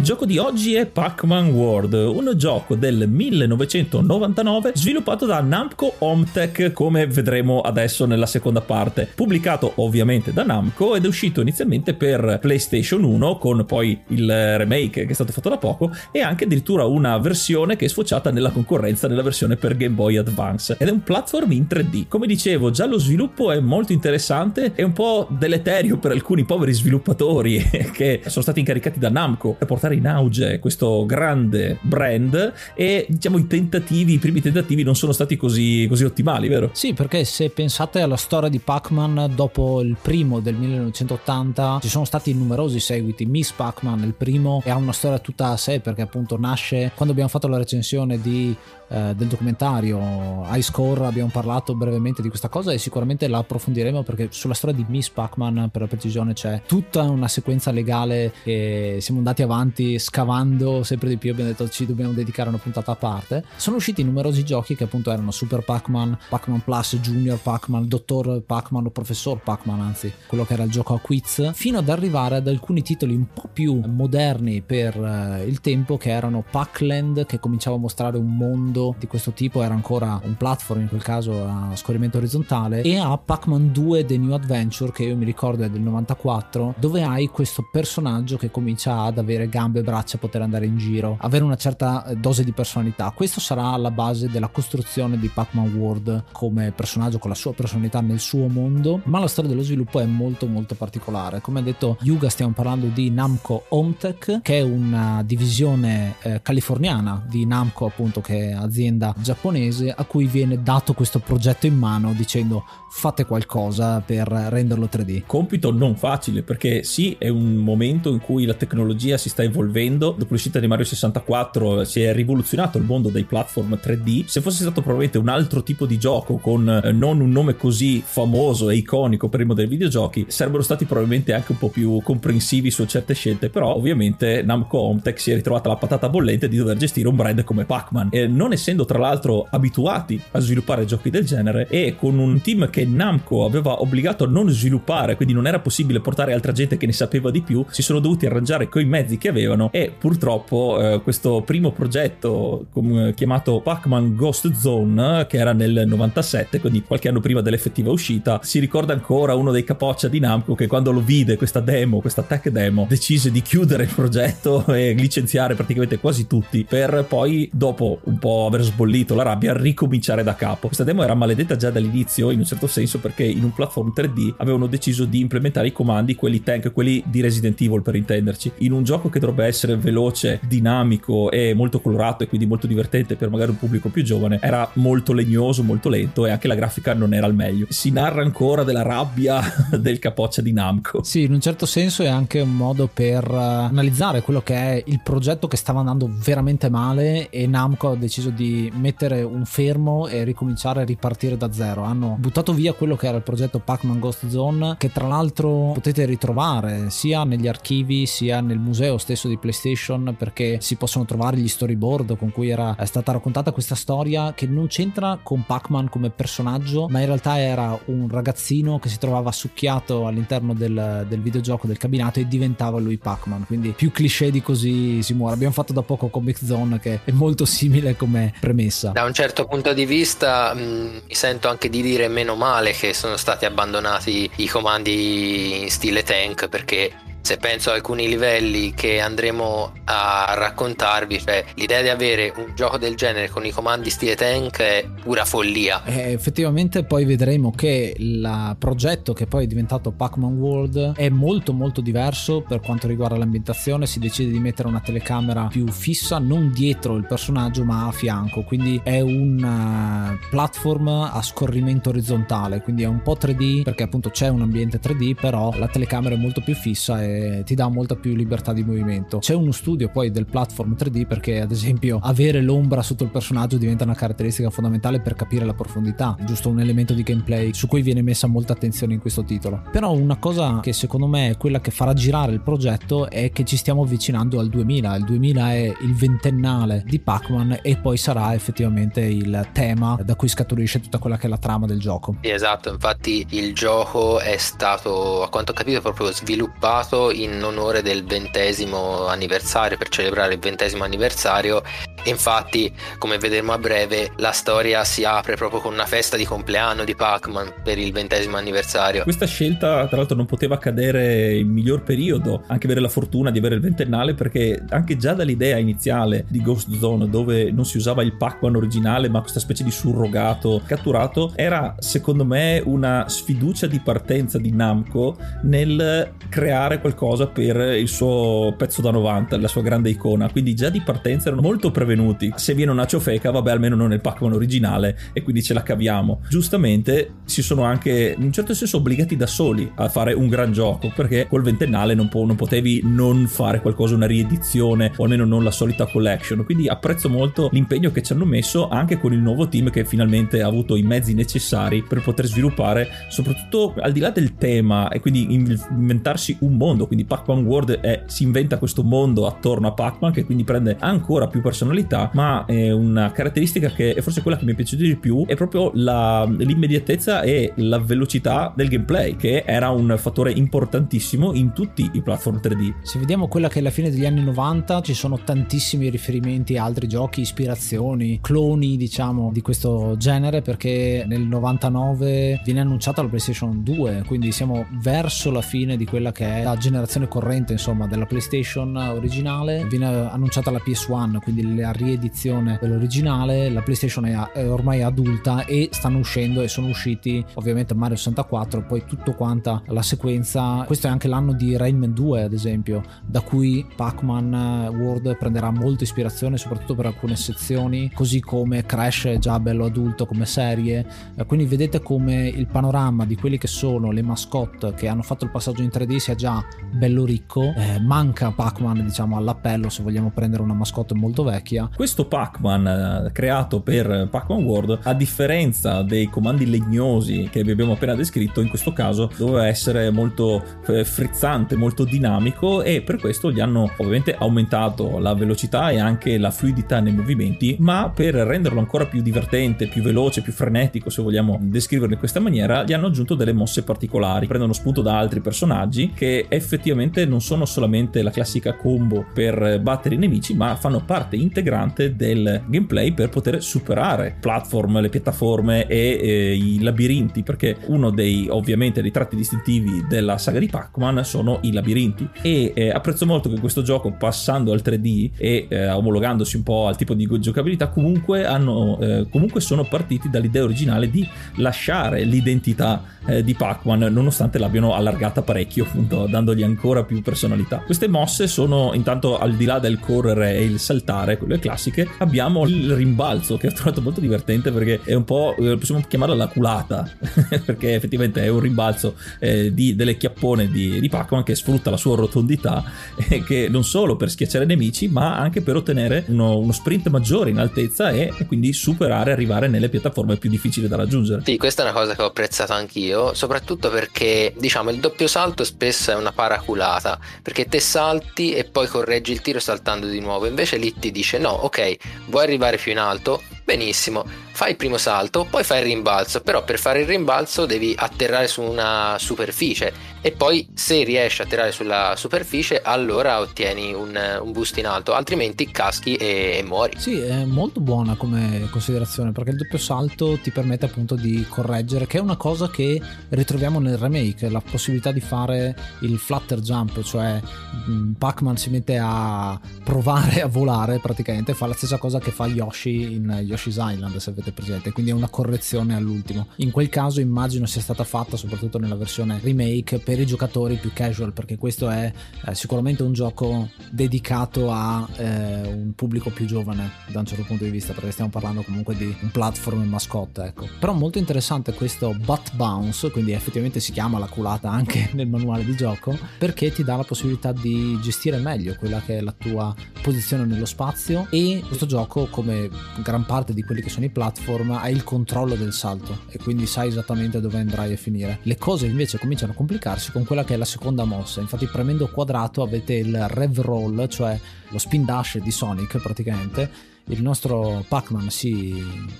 Il 0.00 0.06
gioco 0.06 0.24
di 0.24 0.38
oggi 0.38 0.72
è 0.72 0.86
Pac-Man 0.86 1.50
World, 1.50 1.92
un 1.92 2.32
gioco 2.34 2.74
del 2.74 3.06
1999 3.06 4.72
sviluppato 4.74 5.26
da 5.26 5.42
Namco 5.42 5.96
Homtech, 5.98 6.72
come 6.72 7.06
vedremo 7.06 7.60
adesso 7.60 8.06
nella 8.06 8.24
seconda 8.24 8.62
parte. 8.62 9.06
Pubblicato 9.14 9.72
ovviamente 9.74 10.32
da 10.32 10.42
Namco 10.42 10.96
ed 10.96 11.04
è 11.04 11.06
uscito 11.06 11.42
inizialmente 11.42 11.92
per 11.92 12.38
PlayStation 12.40 13.04
1 13.04 13.36
con 13.36 13.66
poi 13.66 14.00
il 14.06 14.56
remake 14.56 15.04
che 15.04 15.10
è 15.10 15.12
stato 15.12 15.32
fatto 15.32 15.50
da 15.50 15.58
poco 15.58 15.90
e 16.10 16.22
anche 16.22 16.44
addirittura 16.44 16.86
una 16.86 17.18
versione 17.18 17.76
che 17.76 17.84
è 17.84 17.88
sfociata 17.88 18.30
nella 18.30 18.52
concorrenza 18.52 19.06
nella 19.06 19.22
versione 19.22 19.56
per 19.56 19.76
Game 19.76 19.94
Boy 19.94 20.16
Advance. 20.16 20.76
Ed 20.78 20.88
è 20.88 20.92
un 20.92 21.02
platform 21.02 21.52
in 21.52 21.66
3D. 21.68 22.08
Come 22.08 22.26
dicevo, 22.26 22.70
già 22.70 22.86
lo 22.86 22.98
sviluppo 22.98 23.52
è 23.52 23.60
molto 23.60 23.92
interessante 23.92 24.72
e 24.74 24.82
un 24.82 24.94
po' 24.94 25.26
deleterio 25.28 25.98
per 25.98 26.12
alcuni 26.12 26.46
poveri 26.46 26.72
sviluppatori 26.72 27.62
che 27.92 28.22
sono 28.28 28.42
stati 28.42 28.60
incaricati 28.60 28.98
da 28.98 29.10
Namco 29.10 29.52
per 29.52 29.66
portare 29.66 29.88
portare 29.90 29.94
in 29.94 30.06
auge 30.06 30.58
questo 30.58 31.04
grande 31.06 31.78
brand 31.80 32.52
e 32.74 33.06
diciamo 33.08 33.38
i 33.38 33.46
tentativi, 33.46 34.14
i 34.14 34.18
primi 34.18 34.40
tentativi 34.40 34.82
non 34.82 34.94
sono 34.94 35.12
stati 35.12 35.36
così, 35.36 35.86
così 35.88 36.04
ottimali, 36.04 36.48
vero? 36.48 36.70
Sì, 36.72 36.94
perché 36.94 37.24
se 37.24 37.50
pensate 37.50 38.00
alla 38.00 38.16
storia 38.16 38.48
di 38.48 38.58
Pac-Man 38.58 39.32
dopo 39.34 39.80
il 39.80 39.96
primo 40.00 40.40
del 40.40 40.54
1980 40.54 41.80
ci 41.82 41.88
sono 41.88 42.04
stati 42.04 42.32
numerosi 42.32 42.78
seguiti, 42.80 43.26
Miss 43.26 43.52
Pac-Man 43.52 44.02
il 44.04 44.14
primo 44.14 44.62
e 44.64 44.70
ha 44.70 44.76
una 44.76 44.92
storia 44.92 45.18
tutta 45.18 45.48
a 45.48 45.56
sé 45.56 45.80
perché 45.80 46.02
appunto 46.02 46.38
nasce 46.38 46.92
quando 46.94 47.12
abbiamo 47.12 47.30
fatto 47.30 47.48
la 47.48 47.58
recensione 47.58 48.20
di 48.20 48.54
eh, 48.90 49.14
del 49.14 49.28
documentario 49.28 50.44
Ice 50.54 50.72
Core 50.72 51.06
abbiamo 51.06 51.30
parlato 51.30 51.76
brevemente 51.76 52.22
di 52.22 52.28
questa 52.28 52.48
cosa 52.48 52.72
e 52.72 52.78
sicuramente 52.78 53.28
la 53.28 53.38
approfondiremo 53.38 54.02
perché 54.02 54.28
sulla 54.30 54.54
storia 54.54 54.74
di 54.74 54.84
Miss 54.88 55.08
Pac-Man 55.10 55.68
per 55.70 55.82
la 55.82 55.86
precisione 55.86 56.32
c'è 56.32 56.62
tutta 56.66 57.02
una 57.02 57.28
sequenza 57.28 57.70
legale 57.70 58.32
che 58.42 58.98
siamo 59.00 59.20
andati 59.20 59.42
avanti 59.42 59.96
scavando 59.98 60.82
sempre 60.82 61.08
di 61.08 61.18
più 61.18 61.30
abbiamo 61.30 61.50
detto 61.50 61.68
ci 61.68 61.86
dobbiamo 61.86 62.12
dedicare 62.12 62.48
una 62.48 62.58
puntata 62.58 62.90
a 62.90 62.96
parte. 62.96 63.44
Sono 63.56 63.76
usciti 63.76 64.02
numerosi 64.02 64.44
giochi 64.44 64.74
che 64.74 64.84
appunto 64.84 65.12
erano 65.12 65.30
Super 65.30 65.62
Pac-Man, 65.62 66.18
Pac-Man 66.28 66.62
Plus, 66.64 66.96
Junior 66.96 67.38
Pac-Man, 67.38 67.86
Dottor 67.86 68.42
Pac-Man 68.42 68.86
o 68.86 68.90
Professor 68.90 69.40
Pac-Man, 69.40 69.80
anzi 69.80 70.12
quello 70.26 70.44
che 70.44 70.54
era 70.54 70.64
il 70.64 70.70
gioco 70.70 70.94
a 70.94 70.98
quiz, 70.98 71.52
fino 71.52 71.78
ad 71.78 71.88
arrivare 71.88 72.36
ad 72.36 72.48
alcuni 72.48 72.82
titoli 72.82 73.14
un 73.14 73.26
po' 73.32 73.48
più 73.52 73.80
moderni 73.86 74.62
per 74.62 74.96
uh, 74.96 75.46
il 75.46 75.60
tempo 75.60 75.96
che 75.96 76.10
erano 76.10 76.44
Pac-Land 76.50 77.26
che 77.26 77.38
cominciava 77.38 77.76
a 77.76 77.78
mostrare 77.78 78.16
un 78.16 78.36
mondo 78.36 78.79
di 78.98 79.06
questo 79.06 79.32
tipo, 79.32 79.62
era 79.62 79.74
ancora 79.74 80.20
un 80.24 80.36
platform 80.36 80.82
in 80.82 80.88
quel 80.88 81.02
caso 81.02 81.44
a 81.44 81.76
scorrimento 81.76 82.18
orizzontale 82.18 82.82
e 82.82 82.96
a 82.98 83.16
Pac-Man 83.16 83.72
2 83.72 84.04
The 84.04 84.18
New 84.18 84.32
Adventure 84.32 84.92
che 84.92 85.04
io 85.04 85.16
mi 85.16 85.24
ricordo 85.24 85.64
è 85.64 85.70
del 85.70 85.80
94 85.80 86.74
dove 86.78 87.02
hai 87.02 87.28
questo 87.28 87.68
personaggio 87.70 88.36
che 88.36 88.50
comincia 88.50 89.02
ad 89.02 89.18
avere 89.18 89.48
gambe 89.48 89.80
e 89.80 89.82
braccia, 89.82 90.18
poter 90.18 90.42
andare 90.42 90.66
in 90.66 90.78
giro, 90.78 91.16
avere 91.20 91.44
una 91.44 91.56
certa 91.56 92.04
eh, 92.06 92.16
dose 92.16 92.44
di 92.44 92.52
personalità. 92.52 93.12
Questo 93.14 93.40
sarà 93.40 93.76
la 93.76 93.90
base 93.90 94.28
della 94.28 94.48
costruzione 94.48 95.18
di 95.18 95.28
Pac-Man 95.28 95.74
World 95.74 96.24
come 96.32 96.72
personaggio 96.72 97.18
con 97.18 97.30
la 97.30 97.36
sua 97.36 97.52
personalità 97.52 98.00
nel 98.00 98.20
suo 98.20 98.48
mondo, 98.48 99.00
ma 99.04 99.18
la 99.18 99.28
storia 99.28 99.50
dello 99.50 99.62
sviluppo 99.62 100.00
è 100.00 100.06
molto 100.06 100.46
molto 100.46 100.74
particolare. 100.74 101.40
Come 101.40 101.60
ha 101.60 101.62
detto 101.62 101.96
Yuga 102.02 102.28
stiamo 102.28 102.52
parlando 102.52 102.86
di 102.86 103.10
Namco 103.10 103.64
Hometech 103.68 104.40
che 104.42 104.58
è 104.58 104.62
una 104.62 105.22
divisione 105.24 106.14
eh, 106.22 106.40
californiana 106.42 107.22
di 107.28 107.46
Namco 107.46 107.86
appunto 107.86 108.20
che 108.20 108.50
è 108.50 108.52
azienda 108.70 109.14
giapponese 109.18 109.92
a 109.94 110.04
cui 110.04 110.26
viene 110.26 110.62
dato 110.62 110.94
questo 110.94 111.18
progetto 111.18 111.66
in 111.66 111.76
mano 111.76 112.12
dicendo 112.16 112.64
fate 112.90 113.24
qualcosa 113.24 114.00
per 114.00 114.26
renderlo 114.26 114.88
3D. 114.90 115.22
Compito 115.26 115.72
non 115.72 115.96
facile 115.96 116.42
perché 116.42 116.82
sì 116.82 117.14
è 117.18 117.28
un 117.28 117.54
momento 117.54 118.10
in 118.10 118.20
cui 118.20 118.44
la 118.44 118.54
tecnologia 118.54 119.16
si 119.16 119.28
sta 119.28 119.42
evolvendo, 119.42 120.14
dopo 120.16 120.32
l'uscita 120.32 120.58
di 120.58 120.66
Mario 120.66 120.84
64 120.84 121.84
si 121.84 122.02
è 122.02 122.12
rivoluzionato 122.12 122.78
il 122.78 122.84
mondo 122.84 123.08
dei 123.08 123.24
platform 123.24 123.78
3D, 123.82 124.24
se 124.26 124.40
fosse 124.40 124.62
stato 124.62 124.80
probabilmente 124.80 125.18
un 125.18 125.28
altro 125.28 125.62
tipo 125.62 125.86
di 125.86 125.98
gioco 125.98 126.36
con 126.38 126.68
eh, 126.68 126.92
non 126.92 127.20
un 127.20 127.30
nome 127.30 127.56
così 127.56 128.02
famoso 128.04 128.70
e 128.70 128.76
iconico 128.76 129.28
per 129.28 129.40
il 129.40 129.46
mondo 129.46 129.62
dei 129.62 129.70
videogiochi, 129.70 130.26
sarebbero 130.28 130.62
stati 130.62 130.84
probabilmente 130.84 131.32
anche 131.32 131.52
un 131.52 131.58
po' 131.58 131.68
più 131.68 132.00
comprensivi 132.02 132.70
su 132.70 132.84
certe 132.86 133.14
scelte, 133.14 133.50
però 133.50 133.74
ovviamente 133.74 134.42
Namco 134.42 134.78
Hometech 134.78 135.20
si 135.20 135.30
è 135.30 135.34
ritrovata 135.34 135.68
la 135.68 135.76
patata 135.76 136.08
bollente 136.08 136.48
di 136.48 136.56
dover 136.56 136.76
gestire 136.76 137.08
un 137.08 137.16
brand 137.16 137.44
come 137.44 137.64
Pac-Man. 137.64 138.08
E 138.10 138.26
non 138.26 138.52
essendo 138.60 138.84
tra 138.84 138.98
l'altro 138.98 139.46
abituati 139.50 140.20
a 140.32 140.38
sviluppare 140.38 140.84
giochi 140.84 141.08
del 141.08 141.24
genere 141.24 141.66
e 141.68 141.96
con 141.96 142.18
un 142.18 142.40
team 142.42 142.68
che 142.68 142.84
Namco 142.84 143.44
aveva 143.44 143.80
obbligato 143.80 144.24
a 144.24 144.28
non 144.28 144.50
sviluppare, 144.50 145.16
quindi 145.16 145.32
non 145.34 145.46
era 145.46 145.58
possibile 145.58 146.00
portare 146.00 146.34
altra 146.34 146.52
gente 146.52 146.76
che 146.76 146.86
ne 146.86 146.92
sapeva 146.92 147.30
di 147.30 147.40
più, 147.40 147.64
si 147.70 147.82
sono 147.82 147.98
dovuti 147.98 148.26
arrangiare 148.26 148.68
coi 148.68 148.84
mezzi 148.84 149.16
che 149.16 149.28
avevano 149.28 149.70
e 149.72 149.92
purtroppo 149.96 150.78
eh, 150.80 151.00
questo 151.02 151.42
primo 151.44 151.72
progetto 151.72 152.66
com- 152.70 153.14
chiamato 153.14 153.60
Pac-Man 153.60 154.14
Ghost 154.14 154.52
Zone 154.52 155.26
che 155.26 155.38
era 155.38 155.52
nel 155.52 155.84
97, 155.86 156.60
quindi 156.60 156.82
qualche 156.82 157.08
anno 157.08 157.20
prima 157.20 157.40
dell'effettiva 157.40 157.90
uscita, 157.90 158.40
si 158.42 158.58
ricorda 158.58 158.92
ancora 158.92 159.34
uno 159.34 159.50
dei 159.50 159.64
capoccia 159.64 160.08
di 160.08 160.18
Namco 160.18 160.54
che 160.54 160.66
quando 160.66 160.92
lo 160.92 161.00
vide 161.00 161.36
questa 161.36 161.60
demo, 161.60 162.00
questa 162.00 162.22
tech 162.22 162.50
demo, 162.50 162.86
decise 162.88 163.30
di 163.30 163.40
chiudere 163.40 163.84
il 163.84 163.94
progetto 163.94 164.66
e 164.74 164.92
licenziare 164.92 165.54
praticamente 165.54 165.98
quasi 165.98 166.26
tutti 166.26 166.64
per 166.68 167.06
poi 167.08 167.48
dopo 167.52 168.00
un 168.04 168.18
po' 168.18 168.39
aver 168.46 168.62
sbollito 168.62 169.14
la 169.14 169.22
rabbia 169.22 169.56
ricominciare 169.56 170.22
da 170.22 170.34
capo. 170.34 170.66
Questa 170.66 170.84
demo 170.84 171.02
era 171.02 171.14
maledetta 171.14 171.56
già 171.56 171.70
dall'inizio 171.70 172.30
in 172.30 172.38
un 172.38 172.44
certo 172.44 172.66
senso 172.66 172.98
perché 172.98 173.24
in 173.24 173.44
un 173.44 173.52
platform 173.52 173.92
3D 173.94 174.34
avevano 174.38 174.66
deciso 174.66 175.04
di 175.04 175.20
implementare 175.20 175.68
i 175.68 175.72
comandi, 175.72 176.14
quelli 176.14 176.42
tank, 176.42 176.72
quelli 176.72 177.02
di 177.06 177.20
Resident 177.20 177.60
Evil 177.60 177.82
per 177.82 177.96
intenderci, 177.96 178.52
in 178.58 178.72
un 178.72 178.84
gioco 178.84 179.08
che 179.08 179.18
dovrebbe 179.18 179.46
essere 179.46 179.76
veloce, 179.76 180.40
dinamico 180.46 181.30
e 181.30 181.54
molto 181.54 181.80
colorato 181.80 182.24
e 182.24 182.28
quindi 182.28 182.46
molto 182.46 182.66
divertente 182.66 183.16
per 183.16 183.30
magari 183.30 183.50
un 183.50 183.58
pubblico 183.58 183.88
più 183.88 184.02
giovane, 184.02 184.38
era 184.40 184.68
molto 184.74 185.12
legnoso, 185.12 185.62
molto 185.62 185.88
lento 185.88 186.26
e 186.26 186.30
anche 186.30 186.48
la 186.48 186.54
grafica 186.54 186.94
non 186.94 187.14
era 187.14 187.26
al 187.26 187.34
meglio. 187.34 187.66
Si 187.68 187.90
narra 187.90 188.22
ancora 188.22 188.64
della 188.64 188.82
rabbia 188.82 189.40
del 189.78 189.98
capoccia 189.98 190.42
di 190.42 190.52
Namco. 190.52 191.02
Sì, 191.02 191.22
in 191.22 191.32
un 191.32 191.40
certo 191.40 191.66
senso 191.66 192.02
è 192.02 192.08
anche 192.08 192.40
un 192.40 192.54
modo 192.54 192.88
per 192.92 193.24
eh, 193.24 193.36
analizzare 193.36 194.22
quello 194.22 194.40
che 194.40 194.54
è 194.54 194.82
il 194.86 195.00
progetto 195.02 195.48
che 195.48 195.56
stava 195.56 195.80
andando 195.80 196.10
veramente 196.10 196.68
male 196.68 197.28
e 197.30 197.46
Namco 197.46 197.90
ha 197.90 197.96
deciso 197.96 198.29
di 198.32 198.70
mettere 198.74 199.22
un 199.22 199.44
fermo 199.44 200.06
e 200.06 200.24
ricominciare 200.24 200.82
a 200.82 200.84
ripartire 200.84 201.36
da 201.36 201.52
zero. 201.52 201.82
Hanno 201.82 202.16
buttato 202.18 202.52
via 202.52 202.72
quello 202.72 202.96
che 202.96 203.06
era 203.06 203.16
il 203.16 203.22
progetto 203.22 203.58
Pac-Man 203.58 203.98
Ghost 203.98 204.28
Zone 204.28 204.74
che 204.78 204.92
tra 204.92 205.06
l'altro 205.06 205.72
potete 205.72 206.04
ritrovare 206.04 206.90
sia 206.90 207.24
negli 207.24 207.48
archivi 207.48 208.06
sia 208.06 208.40
nel 208.40 208.58
museo 208.58 208.98
stesso 208.98 209.28
di 209.28 209.38
PlayStation 209.38 210.14
perché 210.18 210.58
si 210.60 210.76
possono 210.76 211.04
trovare 211.04 211.36
gli 211.36 211.48
storyboard 211.48 212.16
con 212.16 212.30
cui 212.32 212.48
era 212.48 212.76
stata 212.84 213.12
raccontata 213.12 213.52
questa 213.52 213.74
storia 213.74 214.32
che 214.34 214.46
non 214.46 214.66
c'entra 214.66 215.18
con 215.22 215.44
Pac-Man 215.46 215.88
come 215.88 216.10
personaggio 216.10 216.88
ma 216.88 217.00
in 217.00 217.06
realtà 217.06 217.38
era 217.38 217.78
un 217.86 218.08
ragazzino 218.08 218.78
che 218.78 218.88
si 218.88 218.98
trovava 218.98 219.32
succhiato 219.32 220.06
all'interno 220.06 220.54
del, 220.54 221.06
del 221.08 221.20
videogioco 221.20 221.66
del 221.66 221.78
cabinato 221.78 222.20
e 222.20 222.28
diventava 222.28 222.78
lui 222.78 222.98
Pac-Man 222.98 223.46
quindi 223.46 223.70
più 223.70 223.90
cliché 223.90 224.30
di 224.30 224.42
così 224.42 225.02
si 225.02 225.14
muore 225.14 225.34
abbiamo 225.34 225.52
fatto 225.52 225.72
da 225.72 225.82
poco 225.82 226.08
Comic 226.08 226.38
Zone 226.44 226.78
che 226.78 227.00
è 227.04 227.12
molto 227.12 227.44
simile 227.44 227.96
come 227.96 228.19
premessa. 228.38 228.90
Da 228.90 229.04
un 229.04 229.12
certo 229.12 229.46
punto 229.46 229.72
di 229.72 229.86
vista 229.86 230.52
mh, 230.54 230.60
mm, 230.60 230.98
mi 231.08 231.14
sento 231.14 231.48
anche 231.48 231.68
di 231.68 231.82
dire 231.82 232.08
meno 232.08 232.34
male 232.34 232.72
che 232.72 232.94
sono 232.94 233.16
stati 233.16 233.44
abbandonati 233.44 234.30
i 234.36 234.46
comandi 234.46 235.62
in 235.62 235.70
stile 235.70 236.02
tank 236.02 236.48
perché 236.48 236.92
se 237.20 237.36
penso 237.36 237.70
a 237.70 237.74
alcuni 237.74 238.08
livelli 238.08 238.72
che 238.74 239.00
andremo 239.00 239.72
a 239.84 240.34
raccontarvi, 240.34 241.20
cioè 241.20 241.44
l'idea 241.54 241.82
di 241.82 241.88
avere 241.88 242.32
un 242.36 242.54
gioco 242.54 242.78
del 242.78 242.96
genere 242.96 243.28
con 243.28 243.44
i 243.44 243.50
comandi 243.50 243.90
stile 243.90 244.14
tank 244.14 244.60
è 244.60 244.88
pura 245.02 245.24
follia. 245.24 245.84
Eh, 245.84 246.12
effettivamente 246.12 246.84
poi 246.84 247.04
vedremo 247.04 247.50
che 247.50 247.94
il 247.96 248.56
progetto 248.58 249.12
che 249.12 249.26
poi 249.26 249.44
è 249.44 249.46
diventato 249.46 249.90
Pac-Man 249.90 250.36
World 250.36 250.94
è 250.96 251.08
molto 251.08 251.52
molto 251.52 251.80
diverso 251.80 252.42
per 252.42 252.60
quanto 252.60 252.86
riguarda 252.86 253.16
l'ambientazione, 253.16 253.86
si 253.86 253.98
decide 253.98 254.30
di 254.30 254.38
mettere 254.38 254.68
una 254.68 254.80
telecamera 254.80 255.46
più 255.46 255.66
fissa 255.68 256.18
non 256.18 256.50
dietro 256.52 256.96
il 256.96 257.06
personaggio 257.06 257.64
ma 257.64 257.86
a 257.86 257.92
fianco, 257.92 258.42
quindi 258.42 258.80
è 258.82 259.00
un 259.00 259.36
uh, 259.42 260.28
platform 260.30 260.88
a 260.88 261.22
scorrimento 261.22 261.90
orizzontale, 261.90 262.60
quindi 262.60 262.82
è 262.82 262.86
un 262.86 263.02
po' 263.02 263.16
3D 263.20 263.62
perché 263.62 263.82
appunto 263.82 264.10
c'è 264.10 264.28
un 264.28 264.42
ambiente 264.42 264.80
3D, 264.80 265.14
però 265.14 265.52
la 265.56 265.68
telecamera 265.68 266.14
è 266.14 266.18
molto 266.18 266.40
più 266.40 266.54
fissa 266.54 267.02
e 267.02 267.09
ti 267.44 267.54
dà 267.54 267.68
molta 267.68 267.96
più 267.96 268.14
libertà 268.14 268.52
di 268.52 268.62
movimento. 268.62 269.18
C'è 269.18 269.34
uno 269.34 269.52
studio 269.52 269.88
poi 269.88 270.10
del 270.10 270.26
platform 270.26 270.74
3D 270.78 271.06
perché 271.06 271.40
ad 271.40 271.50
esempio 271.50 271.98
avere 272.02 272.40
l'ombra 272.40 272.82
sotto 272.82 273.04
il 273.04 273.10
personaggio 273.10 273.56
diventa 273.56 273.84
una 273.84 273.94
caratteristica 273.94 274.50
fondamentale 274.50 275.00
per 275.00 275.14
capire 275.14 275.44
la 275.44 275.54
profondità, 275.54 276.16
giusto 276.24 276.48
un 276.48 276.60
elemento 276.60 276.94
di 276.94 277.02
gameplay 277.02 277.52
su 277.54 277.66
cui 277.66 277.82
viene 277.82 278.02
messa 278.02 278.26
molta 278.26 278.52
attenzione 278.52 278.94
in 278.94 279.00
questo 279.00 279.24
titolo. 279.24 279.62
Però 279.70 279.92
una 279.92 280.16
cosa 280.18 280.60
che 280.60 280.72
secondo 280.72 281.06
me 281.06 281.30
è 281.30 281.36
quella 281.36 281.60
che 281.60 281.70
farà 281.70 281.92
girare 281.92 282.32
il 282.32 282.40
progetto 282.40 283.08
è 283.08 283.30
che 283.30 283.44
ci 283.44 283.56
stiamo 283.56 283.82
avvicinando 283.82 284.38
al 284.38 284.48
2000, 284.48 284.96
il 284.96 285.04
2000 285.04 285.52
è 285.52 285.74
il 285.80 285.94
ventennale 285.94 286.82
di 286.86 286.98
Pac-Man 286.98 287.60
e 287.62 287.76
poi 287.76 287.96
sarà 287.96 288.34
effettivamente 288.34 289.00
il 289.00 289.48
tema 289.52 289.98
da 290.02 290.14
cui 290.14 290.28
scaturisce 290.28 290.80
tutta 290.80 290.98
quella 290.98 291.16
che 291.16 291.26
è 291.26 291.30
la 291.30 291.38
trama 291.38 291.66
del 291.66 291.78
gioco. 291.78 292.16
Esatto, 292.20 292.70
infatti 292.70 293.26
il 293.30 293.54
gioco 293.54 294.20
è 294.20 294.36
stato 294.36 295.22
a 295.22 295.28
quanto 295.28 295.52
ho 295.52 295.54
capito 295.54 295.80
proprio 295.80 296.12
sviluppato 296.12 296.99
in 297.08 297.42
onore 297.42 297.80
del 297.80 298.04
ventesimo 298.04 299.06
anniversario, 299.06 299.78
per 299.78 299.88
celebrare 299.88 300.34
il 300.34 300.40
ventesimo 300.40 300.84
anniversario. 300.84 301.62
Infatti, 302.04 302.72
come 302.98 303.18
vedremo 303.18 303.52
a 303.52 303.58
breve, 303.58 304.12
la 304.16 304.32
storia 304.32 304.84
si 304.84 305.04
apre 305.04 305.36
proprio 305.36 305.60
con 305.60 305.74
una 305.74 305.84
festa 305.84 306.16
di 306.16 306.24
compleanno 306.24 306.84
di 306.84 306.94
Pac-Man 306.94 307.54
per 307.62 307.78
il 307.78 307.92
ventesimo 307.92 308.38
anniversario. 308.38 309.02
Questa 309.02 309.26
scelta, 309.26 309.86
tra 309.86 309.98
l'altro, 309.98 310.16
non 310.16 310.24
poteva 310.24 310.54
accadere 310.54 311.36
in 311.36 311.50
miglior 311.50 311.82
periodo, 311.82 312.42
anche 312.46 312.66
avere 312.66 312.80
la 312.80 312.88
fortuna 312.88 313.30
di 313.30 313.38
avere 313.38 313.56
il 313.56 313.60
ventennale, 313.60 314.14
perché 314.14 314.64
anche 314.70 314.96
già 314.96 315.12
dall'idea 315.12 315.58
iniziale 315.58 316.24
di 316.28 316.40
Ghost 316.40 316.74
Zone, 316.78 317.08
dove 317.08 317.50
non 317.50 317.66
si 317.66 317.76
usava 317.76 318.02
il 318.02 318.14
Pac-Man 318.14 318.56
originale, 318.56 319.10
ma 319.10 319.20
questa 319.20 319.40
specie 319.40 319.62
di 319.62 319.70
surrogato 319.70 320.62
catturato, 320.66 321.32
era 321.36 321.74
secondo 321.78 322.24
me 322.24 322.62
una 322.64 323.08
sfiducia 323.08 323.66
di 323.66 323.78
partenza 323.80 324.38
di 324.38 324.52
Namco 324.52 325.18
nel 325.42 326.12
creare 326.30 326.80
qualcosa 326.80 327.26
per 327.26 327.56
il 327.56 327.88
suo 327.88 328.54
pezzo 328.56 328.80
da 328.80 328.90
90, 328.90 329.36
la 329.36 329.48
sua 329.48 329.60
grande 329.62 329.90
icona. 329.90 330.30
Quindi 330.30 330.54
già 330.54 330.70
di 330.70 330.80
partenza 330.80 331.28
erano 331.28 331.42
molto 331.42 331.70
prevedibili 331.70 331.88
prevenuti. 331.90 332.32
Se 332.36 332.54
viene 332.54 332.70
una 332.70 332.86
ciofeca, 332.86 333.30
vabbè, 333.30 333.50
almeno 333.50 333.74
non 333.74 333.90
è 333.90 333.94
il 333.96 334.00
Pac-Man 334.00 334.32
originale 334.32 334.96
e 335.12 335.22
quindi 335.22 335.42
ce 335.42 335.54
la 335.54 335.62
caviamo. 335.62 336.20
Giustamente 336.28 337.14
si 337.24 337.42
sono 337.42 337.62
anche 337.62 338.14
in 338.16 338.24
un 338.24 338.32
certo 338.32 338.54
senso 338.54 338.76
obbligati 338.76 339.16
da 339.16 339.26
soli 339.26 339.70
a 339.74 339.88
fare 339.88 340.12
un 340.12 340.28
gran 340.28 340.52
gioco 340.52 340.92
perché 340.94 341.26
col 341.28 341.42
ventennale 341.42 341.94
non, 341.94 342.08
po- 342.08 342.24
non 342.24 342.36
potevi 342.36 342.82
non 342.84 343.26
fare 343.26 343.60
qualcosa, 343.60 343.94
una 343.94 344.06
riedizione 344.06 344.92
o 344.96 345.04
almeno 345.04 345.24
non 345.24 345.42
la 345.42 345.50
solita 345.50 345.86
collection. 345.86 346.44
Quindi 346.44 346.68
apprezzo 346.68 347.08
molto 347.08 347.48
l'impegno 347.52 347.90
che 347.90 348.02
ci 348.02 348.12
hanno 348.12 348.24
messo 348.24 348.68
anche 348.68 348.98
con 348.98 349.12
il 349.12 349.20
nuovo 349.20 349.48
team 349.48 349.70
che 349.70 349.84
finalmente 349.84 350.42
ha 350.42 350.46
avuto 350.46 350.76
i 350.76 350.82
mezzi 350.82 351.14
necessari 351.14 351.82
per 351.82 352.02
poter 352.02 352.26
sviluppare, 352.26 352.88
soprattutto 353.08 353.74
al 353.80 353.92
di 353.92 354.00
là 354.00 354.10
del 354.10 354.36
tema 354.36 354.88
e 354.90 355.00
quindi 355.00 355.32
inventarsi 355.32 356.36
un 356.40 356.56
mondo. 356.56 356.86
Quindi 356.86 357.04
Pac-Man 357.04 357.44
World 357.44 357.80
è, 357.80 358.04
si 358.06 358.22
inventa 358.22 358.58
questo 358.58 358.82
mondo 358.82 359.26
attorno 359.26 359.68
a 359.68 359.72
Pac-Man 359.72 360.12
che 360.12 360.24
quindi 360.24 360.44
prende 360.44 360.76
ancora 360.78 361.26
più 361.26 361.40
personalità, 361.40 361.79
ma 362.12 362.44
è 362.46 362.70
una 362.70 363.10
caratteristica 363.12 363.70
che 363.70 363.94
è 363.94 364.00
forse 364.00 364.22
quella 364.22 364.36
che 364.36 364.44
mi 364.44 364.52
è 364.52 364.54
piaciuta 364.54 364.82
di 364.82 364.96
più 364.96 365.24
è 365.26 365.34
proprio 365.34 365.70
la, 365.74 366.24
l'immediatezza 366.24 367.22
e 367.22 367.52
la 367.56 367.78
velocità 367.78 368.52
del 368.54 368.68
gameplay, 368.68 369.16
che 369.16 369.44
era 369.46 369.70
un 369.70 369.94
fattore 369.98 370.32
importantissimo 370.32 371.34
in 371.34 371.52
tutti 371.52 371.88
i 371.92 372.02
platform 372.02 372.40
3D. 372.42 372.74
Se 372.82 372.98
vediamo 372.98 373.28
quella 373.28 373.48
che 373.48 373.58
è 373.60 373.62
la 373.62 373.70
fine 373.70 373.90
degli 373.90 374.06
anni 374.06 374.22
90, 374.22 374.80
ci 374.82 374.94
sono 374.94 375.20
tantissimi 375.22 375.88
riferimenti 375.88 376.56
a 376.56 376.64
altri 376.64 376.88
giochi, 376.88 377.20
ispirazioni, 377.20 378.18
cloni, 378.20 378.76
diciamo, 378.76 379.30
di 379.32 379.40
questo 379.40 379.94
genere, 379.96 380.42
perché 380.42 381.04
nel 381.06 381.22
99 381.22 382.40
viene 382.44 382.60
annunciata 382.60 383.02
la 383.02 383.08
PlayStation 383.08 383.62
2, 383.62 384.04
quindi 384.06 384.32
siamo 384.32 384.66
verso 384.82 385.30
la 385.30 385.42
fine 385.42 385.76
di 385.76 385.84
quella 385.84 386.12
che 386.12 386.26
è 386.26 386.42
la 386.42 386.56
generazione 386.56 387.08
corrente, 387.08 387.52
insomma, 387.52 387.86
della 387.86 388.06
PlayStation 388.06 388.76
originale. 388.76 389.66
Viene 389.68 389.86
annunciata 389.86 390.50
la 390.50 390.60
PS1, 390.64 391.18
quindi 391.18 391.56
la 391.56 391.69
riedizione 391.72 392.58
dell'originale. 392.60 393.50
La 393.50 393.62
PlayStation 393.62 394.06
è, 394.06 394.16
è 394.32 394.48
ormai 394.48 394.82
adulta 394.82 395.44
e 395.44 395.68
stanno 395.72 395.98
uscendo 395.98 396.42
e 396.42 396.48
sono 396.48 396.68
usciti 396.68 397.24
ovviamente 397.34 397.74
Mario 397.74 397.96
64, 397.96 398.62
poi 398.66 398.84
tutto 398.86 399.14
quanta 399.14 399.62
la 399.66 399.82
sequenza. 399.82 400.64
Questo 400.66 400.86
è 400.86 400.90
anche 400.90 401.08
l'anno 401.08 401.32
di 401.32 401.56
Rayman 401.56 401.92
2, 401.92 402.22
ad 402.22 402.32
esempio, 402.32 402.82
da 403.04 403.20
cui 403.20 403.66
Pac-Man 403.74 404.68
World 404.78 405.16
prenderà 405.16 405.50
molta 405.50 405.84
ispirazione, 405.84 406.36
soprattutto 406.36 406.74
per 406.74 406.86
alcune 406.86 407.16
sezioni, 407.16 407.90
così 407.92 408.20
come 408.20 408.64
Crash 408.64 409.06
è 409.06 409.18
già 409.18 409.38
bello 409.40 409.64
adulto 409.64 410.06
come 410.06 410.26
serie. 410.26 410.86
Eh, 411.16 411.24
quindi 411.26 411.46
vedete 411.46 411.80
come 411.80 412.28
il 412.28 412.46
panorama 412.46 413.04
di 413.04 413.16
quelli 413.16 413.38
che 413.38 413.46
sono 413.46 413.90
le 413.90 414.02
mascotte 414.02 414.74
che 414.74 414.88
hanno 414.88 415.02
fatto 415.02 415.24
il 415.24 415.30
passaggio 415.30 415.62
in 415.62 415.70
3D 415.72 415.96
sia 415.96 416.14
già 416.14 416.44
bello 416.72 417.04
ricco. 417.04 417.52
Eh, 417.54 417.80
manca 417.80 418.30
Pac-Man, 418.30 418.84
diciamo, 418.84 419.16
all'appello 419.16 419.68
se 419.68 419.82
vogliamo 419.82 420.10
prendere 420.10 420.42
una 420.42 420.54
mascotte 420.54 420.94
molto 420.94 421.22
vecchia. 421.22 421.59
Questo 421.74 422.06
Pac-Man 422.06 422.66
eh, 423.06 423.12
creato 423.12 423.60
per 423.60 424.08
Pac-Man 424.10 424.42
World, 424.44 424.78
a 424.82 424.94
differenza 424.94 425.82
dei 425.82 426.06
comandi 426.06 426.48
legnosi 426.48 427.28
che 427.30 427.42
vi 427.42 427.50
abbiamo 427.50 427.72
appena 427.72 427.94
descritto, 427.94 428.40
in 428.40 428.48
questo 428.48 428.72
caso 428.72 429.10
doveva 429.16 429.46
essere 429.46 429.90
molto 429.90 430.42
eh, 430.66 430.84
frizzante, 430.84 431.56
molto 431.56 431.84
dinamico 431.84 432.62
e 432.62 432.82
per 432.82 432.98
questo 432.98 433.30
gli 433.30 433.40
hanno 433.40 433.70
ovviamente 433.76 434.14
aumentato 434.16 434.98
la 434.98 435.14
velocità 435.14 435.70
e 435.70 435.78
anche 435.78 436.18
la 436.18 436.30
fluidità 436.30 436.80
nei 436.80 436.92
movimenti, 436.92 437.56
ma 437.58 437.90
per 437.94 438.14
renderlo 438.14 438.60
ancora 438.60 438.86
più 438.86 439.02
divertente, 439.02 439.68
più 439.68 439.82
veloce, 439.82 440.22
più 440.22 440.32
frenetico, 440.32 440.90
se 440.90 441.02
vogliamo 441.02 441.38
descriverlo 441.40 441.92
in 441.92 441.98
questa 441.98 442.20
maniera, 442.20 442.64
gli 442.64 442.72
hanno 442.72 442.86
aggiunto 442.86 443.14
delle 443.14 443.32
mosse 443.32 443.62
particolari, 443.62 444.26
prendono 444.26 444.52
spunto 444.52 444.82
da 444.82 444.98
altri 444.98 445.20
personaggi 445.20 445.92
che 445.94 446.26
effettivamente 446.28 447.04
non 447.04 447.20
sono 447.20 447.44
solamente 447.44 448.02
la 448.02 448.10
classica 448.10 448.54
combo 448.54 449.04
per 449.12 449.60
battere 449.60 449.96
i 449.96 449.98
nemici, 449.98 450.34
ma 450.34 450.56
fanno 450.56 450.82
parte 450.84 451.16
integrante 451.16 451.48
del 451.96 452.42
gameplay 452.46 452.92
per 452.92 453.08
poter 453.08 453.42
superare 453.42 454.16
platform, 454.20 454.80
le 454.80 454.88
piattaforme 454.88 455.66
e 455.66 455.98
eh, 456.00 456.34
i 456.34 456.60
labirinti, 456.60 457.22
perché 457.22 457.56
uno 457.66 457.90
dei 457.90 458.26
ovviamente 458.28 458.82
dei 458.82 458.90
tratti 458.90 459.16
distintivi 459.16 459.84
della 459.88 460.18
saga 460.18 460.38
di 460.38 460.46
Pac-Man 460.46 461.04
sono 461.04 461.38
i 461.42 461.52
labirinti. 461.52 462.08
E 462.22 462.52
eh, 462.54 462.70
apprezzo 462.70 463.06
molto 463.06 463.28
che 463.28 463.40
questo 463.40 463.62
gioco 463.62 463.92
passando 463.92 464.52
al 464.52 464.62
3D 464.64 465.10
e 465.16 465.46
eh, 465.48 465.70
omologandosi 465.70 466.36
un 466.36 466.42
po' 466.42 466.66
al 466.66 466.76
tipo 466.76 466.94
di 466.94 467.08
giocabilità 467.20 467.68
comunque 467.68 468.24
hanno 468.24 468.78
eh, 468.80 469.06
comunque 469.10 469.40
sono 469.40 469.64
partiti 469.64 470.08
dall'idea 470.08 470.44
originale 470.44 470.90
di 470.90 471.06
lasciare 471.36 472.04
l'identità 472.04 472.82
eh, 473.06 473.24
di 473.24 473.34
Pac-Man 473.34 473.92
nonostante 473.92 474.38
l'abbiano 474.38 474.74
allargata 474.74 475.22
parecchio 475.22 475.64
appunto 475.64 476.06
dandogli 476.06 476.42
ancora 476.42 476.84
più 476.84 477.02
personalità. 477.02 477.58
Queste 477.58 477.88
mosse 477.88 478.26
sono 478.26 478.72
intanto 478.74 479.18
al 479.18 479.34
di 479.34 479.44
là 479.44 479.58
del 479.58 479.78
correre 479.80 480.34
e 480.36 480.44
il 480.44 480.58
saltare 480.58 481.18
quelle 481.18 481.38
classiche 481.40 481.88
abbiamo 481.98 482.46
il 482.46 482.74
rimbalzo 482.74 483.36
che 483.36 483.48
ho 483.48 483.52
trovato 483.52 483.80
molto 483.80 484.00
divertente 484.00 484.52
perché 484.52 484.80
è 484.84 484.94
un 484.94 485.04
po' 485.04 485.34
eh, 485.38 485.56
possiamo 485.56 485.82
chiamarla 485.86 486.14
la 486.14 486.28
culata 486.28 486.88
perché 487.44 487.74
effettivamente 487.74 488.22
è 488.22 488.28
un 488.28 488.40
rimbalzo 488.40 488.94
eh, 489.18 489.52
di, 489.52 489.74
delle 489.74 489.96
chiappone 489.96 490.48
di, 490.48 490.80
di 490.80 490.88
Pac-Man 490.88 491.22
che 491.22 491.34
sfrutta 491.34 491.70
la 491.70 491.76
sua 491.76 491.96
rotondità 491.96 492.62
e 493.08 493.22
che 493.24 493.48
non 493.48 493.64
solo 493.64 493.96
per 493.96 494.10
schiacciare 494.10 494.44
nemici 494.44 494.88
ma 494.88 495.16
anche 495.16 495.40
per 495.40 495.56
ottenere 495.56 496.04
uno, 496.08 496.38
uno 496.38 496.52
sprint 496.52 496.88
maggiore 496.88 497.30
in 497.30 497.38
altezza 497.38 497.90
e, 497.90 498.12
e 498.16 498.26
quindi 498.26 498.52
superare 498.52 499.12
arrivare 499.12 499.48
nelle 499.48 499.68
piattaforme 499.68 500.16
più 500.16 500.30
difficili 500.30 500.68
da 500.68 500.76
raggiungere. 500.76 501.22
Sì 501.24 501.36
questa 501.36 501.62
è 501.62 501.70
una 501.70 501.78
cosa 501.78 501.94
che 501.94 502.02
ho 502.02 502.06
apprezzato 502.06 502.52
anch'io 502.52 503.14
soprattutto 503.14 503.70
perché 503.70 504.34
diciamo 504.38 504.70
il 504.70 504.78
doppio 504.78 505.06
salto 505.06 505.44
spesso 505.44 505.90
è 505.90 505.94
una 505.94 506.12
paraculata 506.12 506.98
perché 507.22 507.46
te 507.46 507.60
salti 507.60 508.32
e 508.32 508.44
poi 508.44 508.66
correggi 508.66 509.12
il 509.12 509.20
tiro 509.20 509.38
saltando 509.38 509.86
di 509.86 510.00
nuovo 510.00 510.26
invece 510.26 510.56
lì 510.56 510.74
ti 510.78 510.90
dice 510.90 511.18
no 511.18 511.29
ok 511.32 511.76
vuoi 512.06 512.22
arrivare 512.22 512.56
più 512.56 512.72
in 512.72 512.78
alto? 512.78 513.22
Benissimo 513.44 514.04
fai 514.40 514.52
il 514.52 514.56
primo 514.56 514.78
salto, 514.78 515.26
poi 515.28 515.44
fai 515.44 515.58
il 515.58 515.66
rimbalzo, 515.66 516.22
però 516.22 516.42
per 516.42 516.58
fare 516.58 516.80
il 516.80 516.86
rimbalzo 516.86 517.44
devi 517.44 517.74
atterrare 517.76 518.26
su 518.26 518.40
una 518.40 518.96
superficie 518.98 519.70
e 520.00 520.12
poi 520.12 520.48
se 520.54 520.82
riesci 520.82 521.20
a 521.20 521.24
atterrare 521.26 521.52
sulla 521.52 521.92
superficie 521.94 522.62
allora 522.62 523.20
ottieni 523.20 523.74
un, 523.74 523.94
un 524.22 524.32
boost 524.32 524.56
in 524.56 524.66
alto, 524.66 524.94
altrimenti 524.94 525.50
caschi 525.50 525.94
e, 525.96 526.38
e, 526.38 526.42
muori. 526.42 526.72
Sì, 526.78 526.98
è 526.98 527.26
molto 527.26 527.60
buona 527.60 527.96
come 527.96 528.48
considerazione 528.50 529.12
perché 529.12 529.32
il 529.32 529.36
doppio 529.36 529.58
salto 529.58 530.18
ti 530.22 530.30
permette 530.30 530.64
appunto 530.64 530.94
di 530.94 531.22
correggere, 531.28 531.86
che 531.86 531.98
è 531.98 532.00
una 532.00 532.16
cosa 532.16 532.48
che 532.48 532.80
ritroviamo 533.10 533.58
nel 533.58 533.76
remake, 533.76 534.30
la 534.30 534.40
possibilità 534.40 534.90
di 534.90 535.00
fare 535.00 535.54
il 535.80 535.98
flutter 535.98 536.40
jump, 536.40 536.82
cioè 536.82 537.20
mm, 537.68 537.92
Pac-Man 537.92 538.38
si 538.38 538.48
mette 538.48 538.78
a 538.80 539.38
provare 539.62 540.22
a 540.22 540.28
volare 540.28 540.78
praticamente, 540.78 541.34
fa 541.34 541.46
la 541.46 541.52
stessa 541.52 541.76
cosa 541.76 541.98
che 541.98 542.10
fa 542.10 542.26
Yoshi 542.26 542.94
in 542.94 543.20
Yoshi's 543.22 543.58
Island 543.60 543.96
se 543.96 544.08
avete 544.08 544.29
presente, 544.32 544.72
quindi 544.72 544.90
è 544.90 544.94
una 544.94 545.08
correzione 545.08 545.74
all'ultimo. 545.74 546.28
In 546.36 546.50
quel 546.50 546.68
caso 546.68 547.00
immagino 547.00 547.46
sia 547.46 547.60
stata 547.60 547.84
fatta 547.84 548.16
soprattutto 548.16 548.58
nella 548.58 548.76
versione 548.76 549.18
remake 549.22 549.78
per 549.78 550.00
i 550.00 550.06
giocatori 550.06 550.56
più 550.56 550.70
casual, 550.72 551.12
perché 551.12 551.36
questo 551.36 551.68
è 551.68 551.92
eh, 552.26 552.34
sicuramente 552.34 552.82
un 552.82 552.92
gioco 552.92 553.50
dedicato 553.70 554.50
a 554.50 554.88
eh, 554.96 555.46
un 555.46 555.72
pubblico 555.74 556.10
più 556.10 556.26
giovane 556.26 556.70
da 556.88 557.00
un 557.00 557.06
certo 557.06 557.24
punto 557.24 557.44
di 557.44 557.50
vista, 557.50 557.72
perché 557.72 557.90
stiamo 557.90 558.10
parlando 558.10 558.42
comunque 558.42 558.76
di 558.76 558.94
un 559.00 559.10
platform 559.10 559.62
mascotte, 559.62 560.24
ecco. 560.24 560.48
Però 560.58 560.72
molto 560.72 560.98
interessante 560.98 561.52
questo 561.52 561.94
butt 561.94 562.34
bounce, 562.34 562.90
quindi 562.90 563.12
effettivamente 563.12 563.60
si 563.60 563.72
chiama 563.72 563.98
la 563.98 564.08
culata 564.08 564.50
anche 564.50 564.90
nel 564.94 565.08
manuale 565.08 565.44
di 565.44 565.54
gioco, 565.54 565.98
perché 566.18 566.52
ti 566.52 566.64
dà 566.64 566.76
la 566.76 566.84
possibilità 566.84 567.32
di 567.32 567.78
gestire 567.80 568.18
meglio 568.18 568.54
quella 568.58 568.80
che 568.80 568.98
è 568.98 569.00
la 569.00 569.14
tua 569.16 569.54
posizione 569.82 570.24
nello 570.24 570.46
spazio 570.46 571.06
e 571.10 571.42
questo 571.46 571.66
gioco 571.66 572.06
come 572.10 572.48
gran 572.82 573.04
parte 573.06 573.32
di 573.32 573.42
quelli 573.42 573.62
che 573.62 573.70
sono 573.70 573.84
i 573.86 573.90
platform 573.90 574.19
platform 574.20 574.50
hai 574.52 574.72
il 574.72 574.84
controllo 574.84 575.34
del 575.34 575.52
salto 575.52 576.02
e 576.10 576.18
quindi 576.18 576.46
sai 576.46 576.68
esattamente 576.68 577.20
dove 577.20 577.38
andrai 577.38 577.72
a 577.72 577.76
finire. 577.76 578.18
Le 578.22 578.36
cose 578.36 578.66
invece 578.66 578.98
cominciano 578.98 579.32
a 579.32 579.34
complicarsi 579.34 579.90
con 579.90 580.04
quella 580.04 580.24
che 580.24 580.34
è 580.34 580.36
la 580.36 580.44
seconda 580.44 580.84
mossa. 580.84 581.20
Infatti 581.20 581.46
premendo 581.46 581.88
quadrato 581.88 582.42
avete 582.42 582.74
il 582.74 583.08
rev 583.08 583.40
roll, 583.40 583.88
cioè 583.88 584.18
lo 584.48 584.58
spin 584.58 584.84
dash 584.84 585.18
di 585.18 585.30
Sonic 585.30 585.78
praticamente 585.78 586.68
il 586.86 587.02
nostro 587.02 587.64
Pac-Man 587.68 588.10
si 588.10 588.52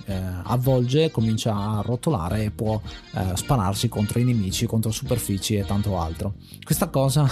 eh, 0.05 0.13
avvolge, 0.43 1.11
comincia 1.11 1.53
a 1.53 1.81
rotolare 1.81 2.45
e 2.45 2.51
può 2.51 2.79
eh, 3.13 3.35
spararsi 3.35 3.89
contro 3.89 4.19
i 4.19 4.23
nemici, 4.23 4.65
contro 4.65 4.91
superfici 4.91 5.55
e 5.55 5.65
tanto 5.65 5.99
altro. 5.99 6.35
Questa 6.63 6.87
cosa 6.87 7.29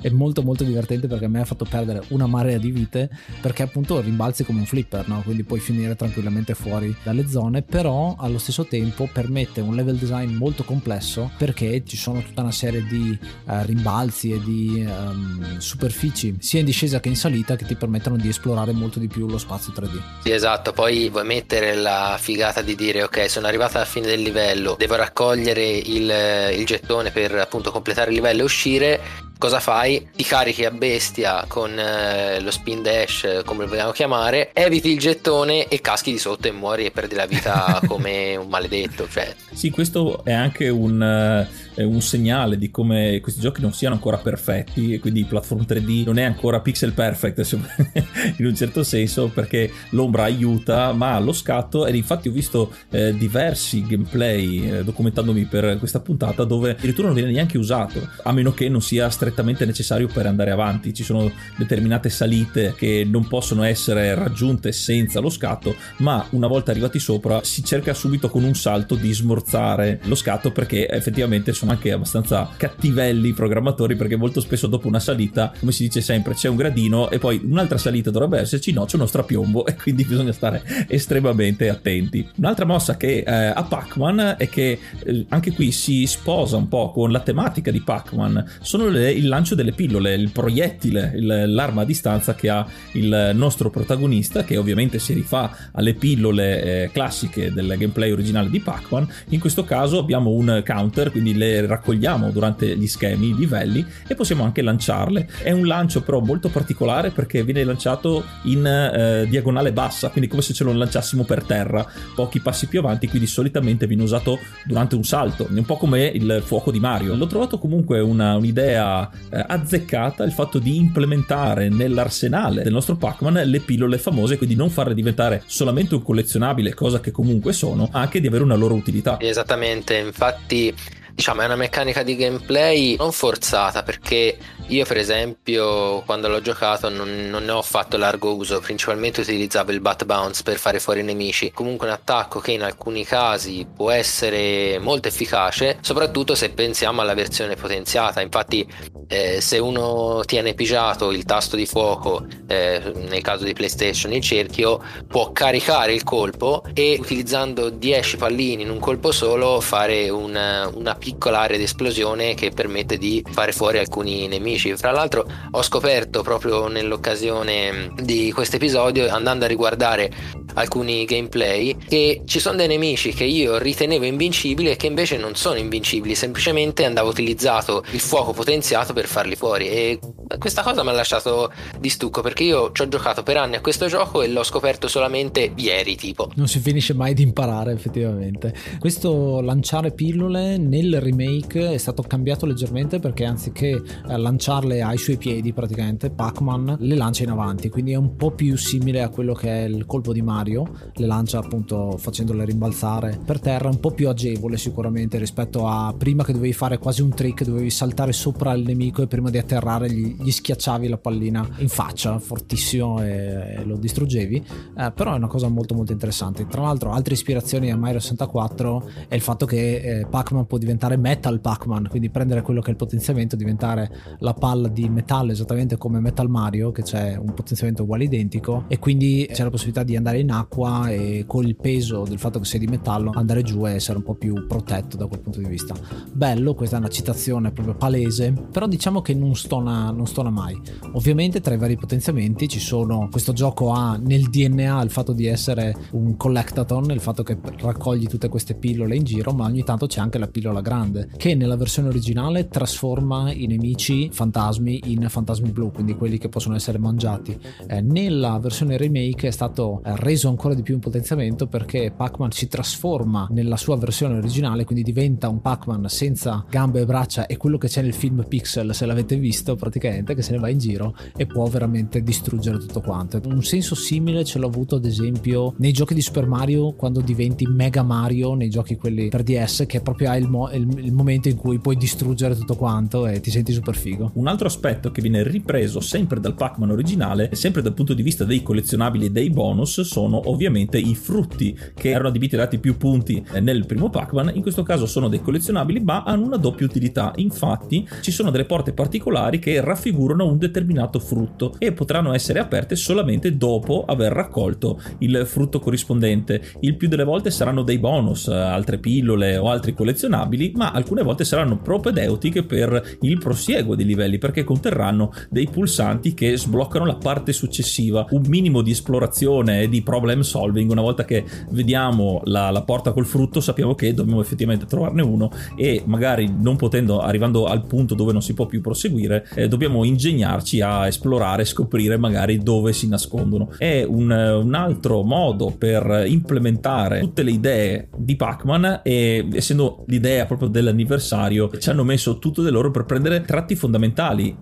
è 0.00 0.08
molto 0.10 0.42
molto 0.42 0.64
divertente 0.64 1.06
perché 1.06 1.26
a 1.26 1.28
me 1.28 1.40
ha 1.40 1.44
fatto 1.44 1.64
perdere 1.64 2.02
una 2.08 2.26
marea 2.26 2.58
di 2.58 2.70
vite 2.70 3.10
perché 3.40 3.62
appunto 3.62 4.00
rimbalzi 4.00 4.44
come 4.44 4.60
un 4.60 4.66
flipper, 4.66 5.08
no? 5.08 5.22
quindi 5.22 5.44
puoi 5.44 5.60
finire 5.60 5.96
tranquillamente 5.96 6.54
fuori 6.54 6.94
dalle 7.02 7.28
zone, 7.28 7.62
però 7.62 8.16
allo 8.18 8.38
stesso 8.38 8.64
tempo 8.64 9.08
permette 9.12 9.60
un 9.60 9.74
level 9.74 9.96
design 9.96 10.34
molto 10.34 10.64
complesso 10.64 11.30
perché 11.36 11.82
ci 11.84 11.96
sono 11.96 12.22
tutta 12.22 12.42
una 12.42 12.52
serie 12.52 12.84
di 12.84 13.18
eh, 13.46 13.64
rimbalzi 13.66 14.32
e 14.32 14.40
di 14.40 14.86
um, 14.86 15.58
superfici 15.58 16.36
sia 16.38 16.60
in 16.60 16.66
discesa 16.66 17.00
che 17.00 17.08
in 17.08 17.16
salita 17.16 17.56
che 17.56 17.64
ti 17.64 17.76
permettono 17.76 18.16
di 18.16 18.28
esplorare 18.28 18.72
molto 18.72 18.98
di 18.98 19.08
più 19.08 19.26
lo 19.28 19.38
spazio 19.38 19.72
3D. 19.72 20.00
Sì, 20.22 20.30
esatto, 20.30 20.72
poi 20.72 21.08
vuoi 21.08 21.24
mettere 21.24 21.74
la 21.74 22.16
figata 22.18 22.62
di 22.62 22.74
dire 22.74 23.02
ok, 23.02 23.28
sono 23.28 23.46
arrivata 23.46 23.76
alla 23.76 23.86
fine 23.86 24.06
del 24.06 24.20
livello, 24.20 24.76
devo 24.78 24.96
raccogliere 24.96 25.64
il, 25.64 26.12
il 26.56 26.66
gettone 26.66 27.10
per 27.10 27.34
appunto 27.34 27.70
completare 27.70 28.10
il 28.10 28.16
livello 28.16 28.40
e 28.40 28.44
uscire 28.44 29.00
cosa 29.40 29.58
fai? 29.58 29.89
Ti 29.98 30.24
carichi 30.24 30.64
a 30.64 30.70
bestia 30.70 31.44
con 31.48 31.76
eh, 31.78 32.40
lo 32.40 32.50
spin 32.50 32.82
dash, 32.82 33.42
come 33.44 33.64
lo 33.64 33.70
vogliamo 33.70 33.90
chiamare, 33.90 34.50
eviti 34.52 34.90
il 34.90 34.98
gettone 34.98 35.66
e 35.68 35.80
caschi 35.80 36.12
di 36.12 36.18
sotto 36.18 36.46
e 36.46 36.52
muori 36.52 36.84
e 36.84 36.90
perdi 36.90 37.14
la 37.14 37.26
vita 37.26 37.80
come 37.88 38.36
un 38.36 38.48
maledetto. 38.48 39.08
Cioè. 39.08 39.34
Sì, 39.52 39.70
questo 39.70 40.22
è 40.24 40.32
anche 40.32 40.68
un... 40.68 41.48
Uh 41.84 41.90
un 41.90 42.06
segnale 42.06 42.56
di 42.56 42.70
come 42.70 43.20
questi 43.20 43.40
giochi 43.40 43.60
non 43.60 43.72
siano 43.72 43.94
ancora 43.94 44.16
perfetti 44.16 44.94
e 44.94 44.98
quindi 44.98 45.24
platform 45.24 45.64
3D 45.68 46.04
non 46.04 46.18
è 46.18 46.22
ancora 46.22 46.60
pixel 46.60 46.92
perfect 46.92 47.38
in 48.38 48.46
un 48.46 48.54
certo 48.54 48.82
senso 48.82 49.28
perché 49.28 49.70
l'ombra 49.90 50.24
aiuta 50.24 50.92
ma 50.92 51.18
lo 51.18 51.32
scatto 51.32 51.86
ed 51.86 51.94
infatti 51.94 52.28
ho 52.28 52.32
visto 52.32 52.72
eh, 52.90 53.14
diversi 53.16 53.84
gameplay 53.86 54.70
eh, 54.70 54.84
documentandomi 54.84 55.44
per 55.44 55.78
questa 55.78 56.00
puntata 56.00 56.44
dove 56.44 56.70
addirittura 56.70 57.08
non 57.08 57.16
viene 57.16 57.32
neanche 57.32 57.58
usato 57.58 58.08
a 58.22 58.32
meno 58.32 58.52
che 58.52 58.68
non 58.68 58.80
sia 58.80 59.10
strettamente 59.10 59.66
necessario 59.66 60.08
per 60.08 60.26
andare 60.26 60.50
avanti. 60.50 60.94
Ci 60.94 61.04
sono 61.04 61.30
determinate 61.56 62.08
salite 62.08 62.74
che 62.76 63.06
non 63.06 63.26
possono 63.28 63.62
essere 63.62 64.14
raggiunte 64.14 64.72
senza 64.72 65.20
lo 65.20 65.28
scatto 65.28 65.74
ma 65.98 66.26
una 66.30 66.46
volta 66.46 66.70
arrivati 66.70 66.98
sopra 66.98 67.42
si 67.42 67.62
cerca 67.64 67.92
subito 67.92 68.30
con 68.30 68.44
un 68.44 68.54
salto 68.54 68.94
di 68.94 69.12
smorzare 69.12 70.00
lo 70.04 70.14
scatto 70.14 70.50
perché 70.50 70.88
effettivamente 70.88 71.52
sono 71.52 71.69
anche 71.70 71.92
abbastanza 71.92 72.50
cattivelli 72.56 73.28
i 73.28 73.32
programmatori 73.32 73.96
perché 73.96 74.16
molto 74.16 74.40
spesso 74.40 74.66
dopo 74.66 74.88
una 74.88 75.00
salita, 75.00 75.52
come 75.58 75.72
si 75.72 75.84
dice 75.84 76.00
sempre, 76.00 76.34
c'è 76.34 76.48
un 76.48 76.56
gradino 76.56 77.10
e 77.10 77.18
poi 77.18 77.40
un'altra 77.44 77.78
salita 77.78 78.10
dovrebbe 78.10 78.38
esserci, 78.38 78.72
no, 78.72 78.84
c'è 78.84 78.96
uno 78.96 79.06
strapiombo 79.06 79.66
e 79.66 79.74
quindi 79.74 80.04
bisogna 80.04 80.32
stare 80.32 80.62
estremamente 80.88 81.68
attenti. 81.68 82.26
Un'altra 82.36 82.64
mossa 82.64 82.96
che 82.96 83.24
eh, 83.26 83.32
ha 83.32 83.62
Pac-Man 83.62 84.36
è 84.38 84.48
che 84.48 84.78
eh, 85.04 85.26
anche 85.28 85.52
qui 85.52 85.70
si 85.72 86.06
sposa 86.06 86.56
un 86.56 86.68
po' 86.68 86.90
con 86.90 87.10
la 87.10 87.20
tematica 87.20 87.70
di 87.70 87.80
Pac-Man, 87.80 88.44
sono 88.60 88.88
le, 88.88 89.10
il 89.12 89.28
lancio 89.28 89.54
delle 89.54 89.72
pillole, 89.72 90.14
il 90.14 90.30
proiettile, 90.30 91.12
il, 91.14 91.54
l'arma 91.54 91.82
a 91.82 91.84
distanza 91.84 92.34
che 92.34 92.48
ha 92.48 92.66
il 92.92 93.32
nostro 93.34 93.70
protagonista 93.70 94.44
che 94.44 94.56
ovviamente 94.56 94.98
si 94.98 95.12
rifà 95.12 95.54
alle 95.72 95.94
pillole 95.94 96.62
eh, 96.62 96.90
classiche 96.92 97.52
del 97.52 97.74
gameplay 97.78 98.10
originale 98.10 98.50
di 98.50 98.60
Pac-Man. 98.60 99.08
In 99.28 99.40
questo 99.40 99.64
caso 99.64 99.98
abbiamo 99.98 100.30
un 100.30 100.62
counter, 100.64 101.10
quindi 101.10 101.34
le 101.34 101.59
raccogliamo 101.66 102.30
durante 102.30 102.76
gli 102.76 102.86
schemi, 102.86 103.28
i 103.28 103.34
livelli 103.34 103.84
e 104.06 104.14
possiamo 104.14 104.44
anche 104.44 104.62
lanciarle. 104.62 105.28
È 105.42 105.50
un 105.50 105.66
lancio 105.66 106.02
però 106.02 106.20
molto 106.20 106.48
particolare 106.48 107.10
perché 107.10 107.42
viene 107.44 107.64
lanciato 107.64 108.24
in 108.44 108.66
eh, 108.66 109.26
diagonale 109.28 109.72
bassa, 109.72 110.10
quindi 110.10 110.28
come 110.28 110.42
se 110.42 110.52
ce 110.52 110.64
lo 110.64 110.72
lanciassimo 110.72 111.24
per 111.24 111.44
terra, 111.44 111.86
pochi 112.14 112.40
passi 112.40 112.66
più 112.66 112.78
avanti, 112.78 113.08
quindi 113.08 113.26
solitamente 113.26 113.86
viene 113.86 114.02
usato 114.02 114.38
durante 114.64 114.94
un 114.94 115.04
salto, 115.04 115.48
un 115.50 115.64
po' 115.64 115.76
come 115.76 116.06
il 116.06 116.42
fuoco 116.44 116.70
di 116.70 116.80
Mario. 116.80 117.14
L'ho 117.14 117.26
trovato 117.26 117.58
comunque 117.58 118.00
una, 118.00 118.36
un'idea 118.36 119.08
eh, 119.30 119.44
azzeccata 119.46 120.24
il 120.24 120.32
fatto 120.32 120.58
di 120.58 120.76
implementare 120.76 121.68
nell'arsenale 121.68 122.62
del 122.62 122.72
nostro 122.72 122.96
Pac-Man 122.96 123.42
le 123.44 123.60
pillole 123.60 123.98
famose, 123.98 124.36
quindi 124.36 124.54
non 124.54 124.70
farle 124.70 124.94
diventare 124.94 125.42
solamente 125.46 125.94
un 125.94 126.02
collezionabile, 126.02 126.74
cosa 126.74 127.00
che 127.00 127.10
comunque 127.10 127.52
sono, 127.52 127.88
ma 127.92 128.00
anche 128.00 128.20
di 128.20 128.26
avere 128.26 128.42
una 128.42 128.56
loro 128.56 128.74
utilità. 128.74 129.18
Esattamente, 129.20 129.96
infatti 129.96 130.74
diciamo 131.14 131.42
è 131.42 131.44
una 131.44 131.56
meccanica 131.56 132.02
di 132.02 132.16
gameplay 132.16 132.96
non 132.96 133.12
forzata 133.12 133.82
perché 133.82 134.36
io 134.70 134.84
per 134.84 134.98
esempio 134.98 136.02
quando 136.06 136.28
l'ho 136.28 136.40
giocato 136.40 136.88
non, 136.88 137.28
non, 137.28 137.44
ne 137.44 137.50
ho 137.50 137.62
fatto 137.62 137.96
largo 137.96 138.34
uso, 138.34 138.60
principalmente 138.60 139.20
utilizzavo 139.20 139.72
il 139.72 139.80
bat 139.80 140.04
bounce 140.04 140.42
per 140.44 140.58
fare 140.58 140.78
fuori 140.78 141.00
i 141.00 141.02
nemici, 141.02 141.50
comunque 141.50 141.88
un 141.88 141.92
attacco 141.92 142.38
che 142.38 142.52
in 142.52 142.62
alcuni 142.62 143.04
casi 143.04 143.66
può 143.74 143.90
essere 143.90 144.78
molto 144.78 145.08
efficace, 145.08 145.78
soprattutto 145.80 146.36
se 146.36 146.50
pensiamo 146.50 147.00
alla 147.00 147.14
versione 147.14 147.56
potenziata, 147.56 148.20
infatti 148.20 148.66
eh, 149.08 149.40
se 149.40 149.58
uno 149.58 150.22
tiene 150.24 150.54
pigiato 150.54 151.10
il 151.10 151.24
tasto 151.24 151.56
di 151.56 151.66
fuoco, 151.66 152.24
eh, 152.46 152.80
nel 153.08 153.22
caso 153.22 153.44
di 153.44 153.52
PlayStation 153.52 154.12
il 154.12 154.22
cerchio, 154.22 154.80
può 155.08 155.32
caricare 155.32 155.92
il 155.94 156.04
colpo 156.04 156.62
e 156.72 156.96
utilizzando 157.00 157.70
10 157.70 158.16
pallini 158.16 158.62
in 158.62 158.70
un 158.70 158.78
colpo 158.78 159.10
solo 159.10 159.60
fare 159.60 160.08
una, 160.10 160.70
una 160.72 160.94
piccola 160.94 161.40
area 161.40 161.56
di 161.56 161.64
esplosione 161.64 162.34
che 162.34 162.50
permette 162.50 162.98
di 162.98 163.24
fare 163.32 163.50
fuori 163.50 163.78
alcuni 163.78 164.28
nemici 164.28 164.59
amici. 164.60 164.76
Fra 164.76 164.90
l'altro 164.90 165.26
ho 165.50 165.62
scoperto 165.62 166.22
proprio 166.22 166.68
nell'occasione 166.68 167.92
di 167.96 168.30
questo 168.32 168.56
episodio, 168.56 169.08
andando 169.08 169.46
a 169.46 169.48
riguardare 169.48 170.10
alcuni 170.54 171.04
gameplay, 171.04 171.76
che 171.88 172.22
ci 172.26 172.40
sono 172.40 172.56
dei 172.56 172.66
nemici 172.66 173.12
che 173.12 173.24
io 173.24 173.58
ritenevo 173.58 174.04
invincibili 174.04 174.70
e 174.70 174.76
che 174.76 174.86
invece 174.86 175.16
non 175.16 175.34
sono 175.34 175.58
invincibili, 175.58 176.14
semplicemente 176.14 176.84
andavo 176.84 177.08
utilizzato 177.08 177.84
il 177.92 178.00
fuoco 178.00 178.32
potenziato 178.32 178.92
per 178.92 179.06
farli 179.06 179.36
fuori 179.36 179.68
e 179.68 179.98
questa 180.38 180.62
cosa 180.62 180.82
mi 180.82 180.90
ha 180.90 180.92
lasciato 180.92 181.52
di 181.78 181.88
stucco 181.88 182.20
perché 182.20 182.44
io 182.44 182.72
ci 182.72 182.82
ho 182.82 182.88
giocato 182.88 183.22
per 183.22 183.36
anni 183.36 183.56
a 183.56 183.60
questo 183.60 183.86
gioco 183.86 184.22
e 184.22 184.28
l'ho 184.28 184.42
scoperto 184.42 184.88
solamente 184.88 185.52
ieri 185.54 185.96
tipo. 185.96 186.30
Non 186.34 186.48
si 186.48 186.58
finisce 186.58 186.94
mai 186.94 187.14
di 187.14 187.22
imparare 187.22 187.72
effettivamente. 187.72 188.54
Questo 188.78 189.40
lanciare 189.40 189.92
pillole 189.92 190.56
nel 190.56 191.00
remake 191.00 191.72
è 191.72 191.76
stato 191.78 192.02
cambiato 192.02 192.46
leggermente 192.46 192.98
perché 192.98 193.24
anziché 193.24 193.68
eh, 193.68 194.16
lanciare 194.16 194.49
lanciarle 194.50 194.82
ai 194.82 194.98
suoi 194.98 195.16
piedi 195.16 195.52
praticamente 195.52 196.10
Pac-Man 196.10 196.76
le 196.80 196.96
lancia 196.96 197.22
in 197.22 197.30
avanti 197.30 197.68
quindi 197.68 197.92
è 197.92 197.96
un 197.96 198.16
po' 198.16 198.32
più 198.32 198.56
simile 198.56 199.02
a 199.02 199.08
quello 199.08 199.32
che 199.32 199.48
è 199.48 199.68
il 199.68 199.86
colpo 199.86 200.12
di 200.12 200.22
Mario 200.22 200.66
le 200.94 201.06
lancia 201.06 201.38
appunto 201.38 201.96
facendole 201.96 202.44
rimbalzare 202.44 203.18
per 203.24 203.40
terra 203.40 203.68
un 203.68 203.78
po' 203.78 203.92
più 203.92 204.08
agevole 204.08 204.56
sicuramente 204.56 205.18
rispetto 205.18 205.66
a 205.66 205.94
prima 205.96 206.24
che 206.24 206.32
dovevi 206.32 206.52
fare 206.52 206.78
quasi 206.78 207.02
un 207.02 207.10
trick 207.10 207.44
dovevi 207.44 207.70
saltare 207.70 208.12
sopra 208.12 208.52
il 208.52 208.64
nemico 208.64 209.02
e 209.02 209.06
prima 209.06 209.30
di 209.30 209.38
atterrare 209.38 209.90
gli, 209.90 210.16
gli 210.20 210.30
schiacciavi 210.30 210.88
la 210.88 210.98
pallina 210.98 211.46
in 211.58 211.68
faccia 211.68 212.18
fortissimo 212.18 213.02
e, 213.02 213.56
e 213.58 213.64
lo 213.64 213.76
distruggevi. 213.76 214.44
Eh, 214.76 214.92
però 214.92 215.14
è 215.14 215.16
una 215.16 215.26
cosa 215.26 215.48
molto 215.48 215.74
molto 215.74 215.92
interessante. 215.92 216.46
Tra 216.46 216.62
l'altro 216.62 216.92
altre 216.92 217.14
ispirazioni 217.14 217.70
a 217.70 217.76
Mario 217.76 218.00
64 218.00 218.90
è 219.08 219.14
il 219.14 219.20
fatto 219.20 219.46
che 219.46 219.76
eh, 219.76 220.06
Pac-Man 220.06 220.46
può 220.46 220.58
diventare 220.58 220.96
Metal 220.96 221.40
Pac-Man 221.40 221.88
quindi 221.88 222.10
prendere 222.10 222.42
quello 222.42 222.60
che 222.60 222.68
è 222.68 222.70
il 222.70 222.76
potenziamento 222.76 223.36
diventare 223.36 223.90
la 224.18 224.29
palla 224.34 224.68
di 224.68 224.88
metallo 224.88 225.32
esattamente 225.32 225.76
come 225.76 226.00
Metal 226.00 226.28
Mario 226.28 226.70
che 226.70 226.82
c'è 226.82 227.16
un 227.16 227.32
potenziamento 227.34 227.82
uguale 227.82 228.04
identico 228.04 228.64
e 228.68 228.78
quindi 228.78 229.28
c'è 229.30 229.42
la 229.42 229.50
possibilità 229.50 229.82
di 229.82 229.96
andare 229.96 230.20
in 230.20 230.30
acqua 230.30 230.88
e 230.90 231.24
con 231.26 231.44
il 231.46 231.56
peso 231.56 232.04
del 232.04 232.18
fatto 232.18 232.38
che 232.38 232.44
sei 232.44 232.60
di 232.60 232.66
metallo 232.66 233.12
andare 233.14 233.42
giù 233.42 233.66
e 233.66 233.74
essere 233.74 233.98
un 233.98 234.04
po' 234.04 234.14
più 234.14 234.46
protetto 234.46 234.96
da 234.96 235.06
quel 235.06 235.20
punto 235.20 235.38
di 235.40 235.48
vista. 235.48 235.74
Bello 236.12 236.54
questa 236.54 236.76
è 236.76 236.78
una 236.78 236.88
citazione 236.88 237.52
proprio 237.52 237.74
palese 237.74 238.32
però 238.50 238.66
diciamo 238.66 239.00
che 239.00 239.14
non 239.14 239.34
stona, 239.34 239.90
non 239.90 240.06
stona 240.06 240.30
mai. 240.30 240.58
Ovviamente 240.92 241.40
tra 241.40 241.54
i 241.54 241.58
vari 241.58 241.76
potenziamenti 241.76 242.48
ci 242.48 242.60
sono 242.60 243.08
questo 243.10 243.32
gioco 243.32 243.72
ha 243.72 243.96
nel 243.96 244.28
DNA 244.28 244.82
il 244.82 244.90
fatto 244.90 245.12
di 245.12 245.26
essere 245.26 245.74
un 245.92 246.16
collectathon 246.16 246.90
il 246.90 247.00
fatto 247.00 247.22
che 247.22 247.38
raccogli 247.58 248.06
tutte 248.06 248.28
queste 248.28 248.54
pillole 248.54 248.96
in 248.96 249.04
giro 249.04 249.32
ma 249.32 249.44
ogni 249.46 249.64
tanto 249.64 249.86
c'è 249.86 250.00
anche 250.00 250.18
la 250.18 250.28
pillola 250.28 250.60
grande 250.60 251.08
che 251.16 251.34
nella 251.34 251.56
versione 251.56 251.88
originale 251.88 252.48
trasforma 252.48 253.32
i 253.32 253.46
nemici 253.46 254.08
fantasmi 254.20 254.82
in 254.86 255.06
fantasmi 255.08 255.50
blu, 255.50 255.72
quindi 255.72 255.94
quelli 255.94 256.18
che 256.18 256.28
possono 256.28 256.54
essere 256.54 256.76
mangiati. 256.76 257.38
Eh, 257.66 257.80
nella 257.80 258.38
versione 258.38 258.76
remake 258.76 259.28
è 259.28 259.30
stato 259.30 259.80
eh, 259.82 259.96
reso 259.96 260.28
ancora 260.28 260.52
di 260.52 260.60
più 260.62 260.74
un 260.74 260.80
potenziamento 260.80 261.46
perché 261.46 261.90
Pac-Man 261.90 262.30
si 262.30 262.46
trasforma 262.46 263.26
nella 263.30 263.56
sua 263.56 263.76
versione 263.76 264.18
originale, 264.18 264.64
quindi 264.64 264.84
diventa 264.84 265.28
un 265.30 265.40
Pac-Man 265.40 265.88
senza 265.88 266.44
gambe 266.50 266.80
e 266.80 266.84
braccia 266.84 267.26
e 267.26 267.38
quello 267.38 267.56
che 267.56 267.68
c'è 267.68 267.80
nel 267.80 267.94
film 267.94 268.24
Pixel, 268.28 268.74
se 268.74 268.84
l'avete 268.84 269.16
visto 269.16 269.56
praticamente, 269.56 270.14
che 270.14 270.20
se 270.20 270.32
ne 270.32 270.38
va 270.38 270.50
in 270.50 270.58
giro 270.58 270.94
e 271.16 271.24
può 271.24 271.46
veramente 271.46 272.02
distruggere 272.02 272.58
tutto 272.58 272.82
quanto. 272.82 273.20
Un 273.24 273.42
senso 273.42 273.74
simile 273.74 274.24
ce 274.24 274.38
l'ho 274.38 274.48
avuto 274.48 274.76
ad 274.76 274.84
esempio 274.84 275.54
nei 275.56 275.72
giochi 275.72 275.94
di 275.94 276.02
Super 276.02 276.26
Mario 276.26 276.72
quando 276.72 277.00
diventi 277.00 277.46
Mega 277.46 277.82
Mario, 277.82 278.34
nei 278.34 278.50
giochi 278.50 278.76
quelli 278.76 279.08
per 279.08 279.22
DS, 279.22 279.64
che 279.66 279.80
proprio 279.80 280.10
hai 280.10 280.20
il, 280.20 280.28
mo- 280.28 280.50
il, 280.50 280.68
il 280.78 280.92
momento 280.92 281.28
in 281.28 281.36
cui 281.36 281.58
puoi 281.58 281.76
distruggere 281.76 282.36
tutto 282.36 282.56
quanto 282.56 283.06
e 283.06 283.20
ti 283.20 283.30
senti 283.30 283.52
super 283.54 283.74
figo. 283.74 284.09
Un 284.12 284.26
altro 284.26 284.48
aspetto 284.48 284.90
che 284.90 285.00
viene 285.00 285.22
ripreso 285.22 285.78
sempre 285.80 286.18
dal 286.18 286.34
Pac-Man 286.34 286.70
originale, 286.70 287.30
sempre 287.32 287.62
dal 287.62 287.74
punto 287.74 287.94
di 287.94 288.02
vista 288.02 288.24
dei 288.24 288.42
collezionabili 288.42 289.06
e 289.06 289.10
dei 289.10 289.30
bonus, 289.30 289.82
sono 289.82 290.28
ovviamente 290.30 290.78
i 290.78 290.96
frutti 290.96 291.56
che 291.74 291.90
erano 291.90 292.08
adibiti 292.08 292.34
a 292.34 292.38
dati 292.38 292.58
più 292.58 292.76
punti 292.76 293.24
nel 293.40 293.66
primo 293.66 293.88
Pac-Man. 293.88 294.32
In 294.34 294.42
questo 294.42 294.64
caso 294.64 294.86
sono 294.86 295.08
dei 295.08 295.22
collezionabili, 295.22 295.80
ma 295.80 296.02
hanno 296.02 296.24
una 296.24 296.38
doppia 296.38 296.66
utilità. 296.66 297.12
Infatti, 297.16 297.86
ci 298.00 298.10
sono 298.10 298.30
delle 298.30 298.46
porte 298.46 298.72
particolari 298.72 299.38
che 299.38 299.60
raffigurano 299.60 300.26
un 300.26 300.38
determinato 300.38 300.98
frutto 300.98 301.54
e 301.58 301.72
potranno 301.72 302.12
essere 302.12 302.40
aperte 302.40 302.74
solamente 302.74 303.36
dopo 303.36 303.84
aver 303.84 304.12
raccolto 304.12 304.80
il 304.98 305.22
frutto 305.24 305.60
corrispondente. 305.60 306.42
Il 306.60 306.76
più 306.76 306.88
delle 306.88 307.04
volte 307.04 307.30
saranno 307.30 307.62
dei 307.62 307.78
bonus, 307.78 308.26
altre 308.26 308.78
pillole 308.78 309.36
o 309.36 309.48
altri 309.48 309.72
collezionabili, 309.72 310.52
ma 310.56 310.72
alcune 310.72 311.02
volte 311.02 311.24
saranno 311.24 311.58
propedeutiche 311.58 312.42
per 312.42 312.96
il 313.02 313.18
prosieguo 313.18 313.76
di 313.76 313.84
livelli 313.84 313.98
livelli 314.00 314.18
perché 314.18 314.44
conterranno 314.44 315.12
dei 315.28 315.48
pulsanti 315.48 316.14
che 316.14 316.36
sbloccano 316.36 316.84
la 316.84 316.96
parte 316.96 317.32
successiva, 317.32 318.06
un 318.10 318.22
minimo 318.26 318.62
di 318.62 318.70
esplorazione 318.70 319.62
e 319.62 319.68
di 319.68 319.82
problem 319.82 320.20
solving. 320.20 320.70
Una 320.70 320.80
volta 320.80 321.04
che 321.04 321.24
vediamo 321.50 322.20
la, 322.24 322.50
la 322.50 322.62
porta 322.62 322.92
col 322.92 323.06
frutto, 323.06 323.40
sappiamo 323.40 323.74
che 323.74 323.92
dobbiamo 323.92 324.20
effettivamente 324.20 324.66
trovarne 324.66 325.02
uno 325.02 325.30
e 325.56 325.82
magari 325.84 326.32
non 326.36 326.56
potendo, 326.56 327.00
arrivando 327.00 327.44
al 327.44 327.66
punto 327.66 327.94
dove 327.94 328.12
non 328.12 328.22
si 328.22 328.34
può 328.34 328.46
più 328.46 328.60
proseguire, 328.60 329.26
eh, 329.34 329.48
dobbiamo 329.48 329.84
ingegnarci 329.84 330.60
a 330.60 330.86
esplorare, 330.86 331.44
scoprire 331.44 331.96
magari 331.96 332.38
dove 332.38 332.72
si 332.72 332.88
nascondono. 332.88 333.50
È 333.56 333.84
un, 333.86 334.10
un 334.10 334.54
altro 334.54 335.02
modo 335.02 335.54
per 335.56 336.04
implementare 336.06 337.00
tutte 337.00 337.22
le 337.22 337.30
idee 337.30 337.88
di 337.96 338.16
Pac-Man 338.16 338.80
e 338.82 339.26
essendo 339.32 339.84
l'idea 339.86 340.26
proprio 340.26 340.48
dell'anniversario 340.48 341.50
ci 341.58 341.70
hanno 341.70 341.84
messo 341.84 342.18
tutto 342.18 342.42
del 342.42 342.52
loro 342.52 342.70
per 342.70 342.84
prendere 342.84 343.22
tratti 343.22 343.54
fondamentali 343.54 343.89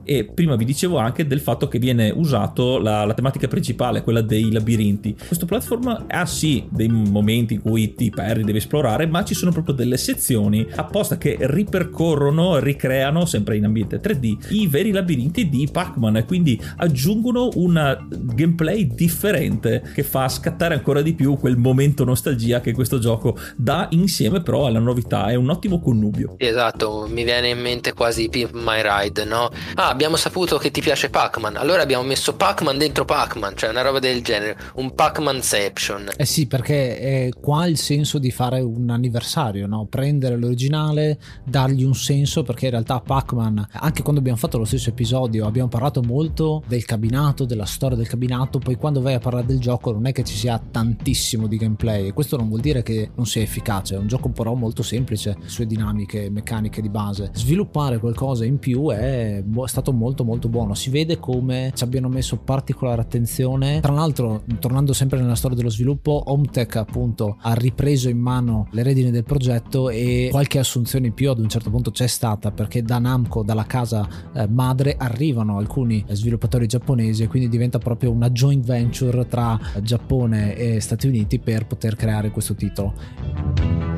e 0.05 0.25
prima 0.25 0.57
vi 0.57 0.65
dicevo 0.65 0.99
anche 0.99 1.27
del 1.27 1.41
fatto 1.41 1.69
che 1.69 1.79
viene 1.79 2.11
usato 2.11 2.79
la, 2.79 3.05
la 3.05 3.15
tematica 3.15 3.49
principale, 3.49 4.03
quella 4.03 4.21
dei 4.21 4.51
labirinti. 4.51 5.17
Questo 5.27 5.47
platform 5.47 6.07
ha 6.09 6.27
sì 6.27 6.67
dei 6.71 6.89
momenti 6.89 7.55
in 7.55 7.61
cui 7.61 7.95
ti 7.95 8.11
perdi, 8.11 8.45
devi 8.45 8.59
esplorare, 8.59 9.07
ma 9.07 9.25
ci 9.25 9.35
sono 9.35 9.53
proprio 9.53 9.75
delle 9.75 9.97
sezioni 9.97 10.67
apposta 10.77 11.19
che 11.19 11.37
ripercorrono, 11.41 12.59
ricreano 12.59 13.25
sempre 13.25 13.57
in 13.57 13.65
ambiente 13.65 14.01
3D 14.01 14.37
i 14.51 14.67
veri 14.67 14.91
labirinti 14.91 15.49
di 15.49 15.69
Pac-Man 15.71 16.17
e 16.17 16.25
quindi 16.25 16.61
aggiungono 16.77 17.49
un 17.55 18.07
gameplay 18.35 18.87
differente 18.87 19.83
che 19.95 20.03
fa 20.03 20.29
scattare 20.29 20.75
ancora 20.75 21.03
di 21.03 21.15
più 21.15 21.37
quel 21.37 21.57
momento 21.57 22.05
nostalgia 22.05 22.61
che 22.61 22.73
questo 22.73 22.99
gioco 22.99 23.37
dà 23.57 23.89
insieme 23.91 24.43
però 24.43 24.67
alla 24.67 24.79
novità, 24.79 25.27
è 25.29 25.35
un 25.35 25.51
ottimo 25.51 25.81
connubio. 25.81 26.35
Esatto, 26.39 27.07
mi 27.09 27.25
viene 27.25 27.51
in 27.51 27.61
mente 27.61 27.93
quasi 27.93 28.29
Pimp 28.29 28.53
My 28.55 28.81
Ride, 28.83 29.25
no? 29.25 29.38
Ah, 29.45 29.89
abbiamo 29.89 30.17
saputo 30.17 30.59
che 30.59 30.71
ti 30.71 30.81
piace 30.81 31.11
Pac-Man, 31.11 31.57
allora 31.57 31.83
abbiamo 31.83 32.05
messo 32.05 32.35
Pac-Man 32.35 32.79
dentro 32.79 33.05
Pac-Man, 33.05 33.57
cioè 33.57 33.71
una 33.71 33.83
roba 33.83 33.99
del 33.99 34.23
genere, 34.23 34.57
un 34.75 34.95
Pac-Manception. 34.95 36.11
Eh 36.17 36.25
sì, 36.25 36.47
perché 36.47 36.99
è 36.99 37.29
qua 37.41 37.67
il 37.67 37.79
senso 37.79 38.19
di 38.19 38.31
fare 38.31 38.61
un 38.61 38.91
anniversario, 38.91 39.67
no? 39.67 39.87
Prendere 39.89 40.37
l'originale, 40.37 41.19
dargli 41.45 41.85
un 41.85 41.95
senso, 41.95 42.43
perché 42.43 42.67
in 42.67 42.73
realtà 42.73 43.01
Pac-Man, 43.01 43.69
anche 43.73 44.03
quando 44.03 44.21
abbiamo 44.21 44.39
fatto 44.39 44.59
lo 44.59 44.65
stesso 44.65 44.91
episodio, 44.91 45.47
abbiamo 45.47 45.69
parlato 45.69 46.03
molto 46.03 46.63
del 46.67 46.85
cabinato, 46.85 47.45
della 47.45 47.67
storia 47.67 47.97
del 47.97 48.09
cabinato, 48.09 48.59
poi 48.59 48.77
quando 48.77 49.01
vai 49.01 49.15
a 49.15 49.19
parlare 49.19 49.47
del 49.47 49.59
gioco 49.59 49.93
non 49.93 50.07
è 50.07 50.13
che 50.13 50.25
ci 50.25 50.35
sia 50.35 50.61
tantissimo 50.71 51.47
di 51.47 51.57
gameplay 51.57 52.09
e 52.09 52.13
questo 52.13 52.37
non 52.37 52.49
vuol 52.49 52.61
dire 52.61 52.83
che 52.83 53.11
non 53.15 53.27
sia 53.27 53.43
efficace, 53.43 53.95
è 53.95 53.99
un 53.99 54.07
gioco 54.07 54.31
però 54.31 54.55
molto 54.55 54.83
semplice, 54.83 55.37
le 55.41 55.49
sue 55.49 55.67
dinamiche 55.67 56.31
meccaniche 56.31 56.81
di 56.81 56.89
base. 56.89 57.31
Sviluppare 57.35 57.99
qualcosa 57.99 58.45
in 58.45 58.59
più 58.59 58.91
è 58.91 59.28
stato 59.67 59.93
molto 59.93 60.25
molto 60.25 60.49
buono, 60.49 60.75
si 60.75 60.91
vede 60.91 61.19
come 61.19 61.73
ci 61.75 61.85
abbiano 61.85 62.09
messo 62.09 62.37
particolare 62.37 63.01
attenzione. 63.01 63.81
Tra 63.81 63.93
l'altro, 63.93 64.43
tornando 64.59 64.93
sempre 64.93 65.21
nella 65.21 65.35
storia 65.35 65.57
dello 65.57 65.71
sviluppo, 65.71 66.23
Hometech 66.27 66.77
appunto 66.77 67.37
ha 67.41 67.55
ripreso 67.55 68.09
in 68.09 68.19
mano 68.19 68.69
le 68.73 68.83
redini 68.83 69.11
del 69.11 69.25
progetto 69.25 69.91
e 69.91 70.29
qualche 70.31 70.59
assunzione 70.59 71.09
in 71.09 71.15
più 71.15 71.31
ad 71.31 71.39
un 71.39 71.49
certo 71.49 71.71
punto 71.71 71.91
c'è 71.91 72.07
stata 72.07 72.51
perché 72.51 72.83
da 72.83 72.99
Namco, 72.99 73.43
dalla 73.43 73.65
casa 73.65 74.09
eh, 74.35 74.47
madre, 74.49 74.97
arrivano 74.99 75.59
alcuni 75.59 76.05
sviluppatori 76.09 76.67
giapponesi 76.67 77.23
e 77.23 77.27
quindi 77.27 77.49
diventa 77.49 77.79
proprio 77.79 78.11
una 78.11 78.31
joint 78.31 78.65
venture 78.65 79.27
tra 79.27 79.59
Giappone 79.83 80.55
e 80.57 80.81
Stati 80.81 81.07
Uniti 81.07 81.39
per 81.39 81.67
poter 81.67 81.97
creare 81.97 82.31
questo 82.31 82.55
titolo. 82.55 83.98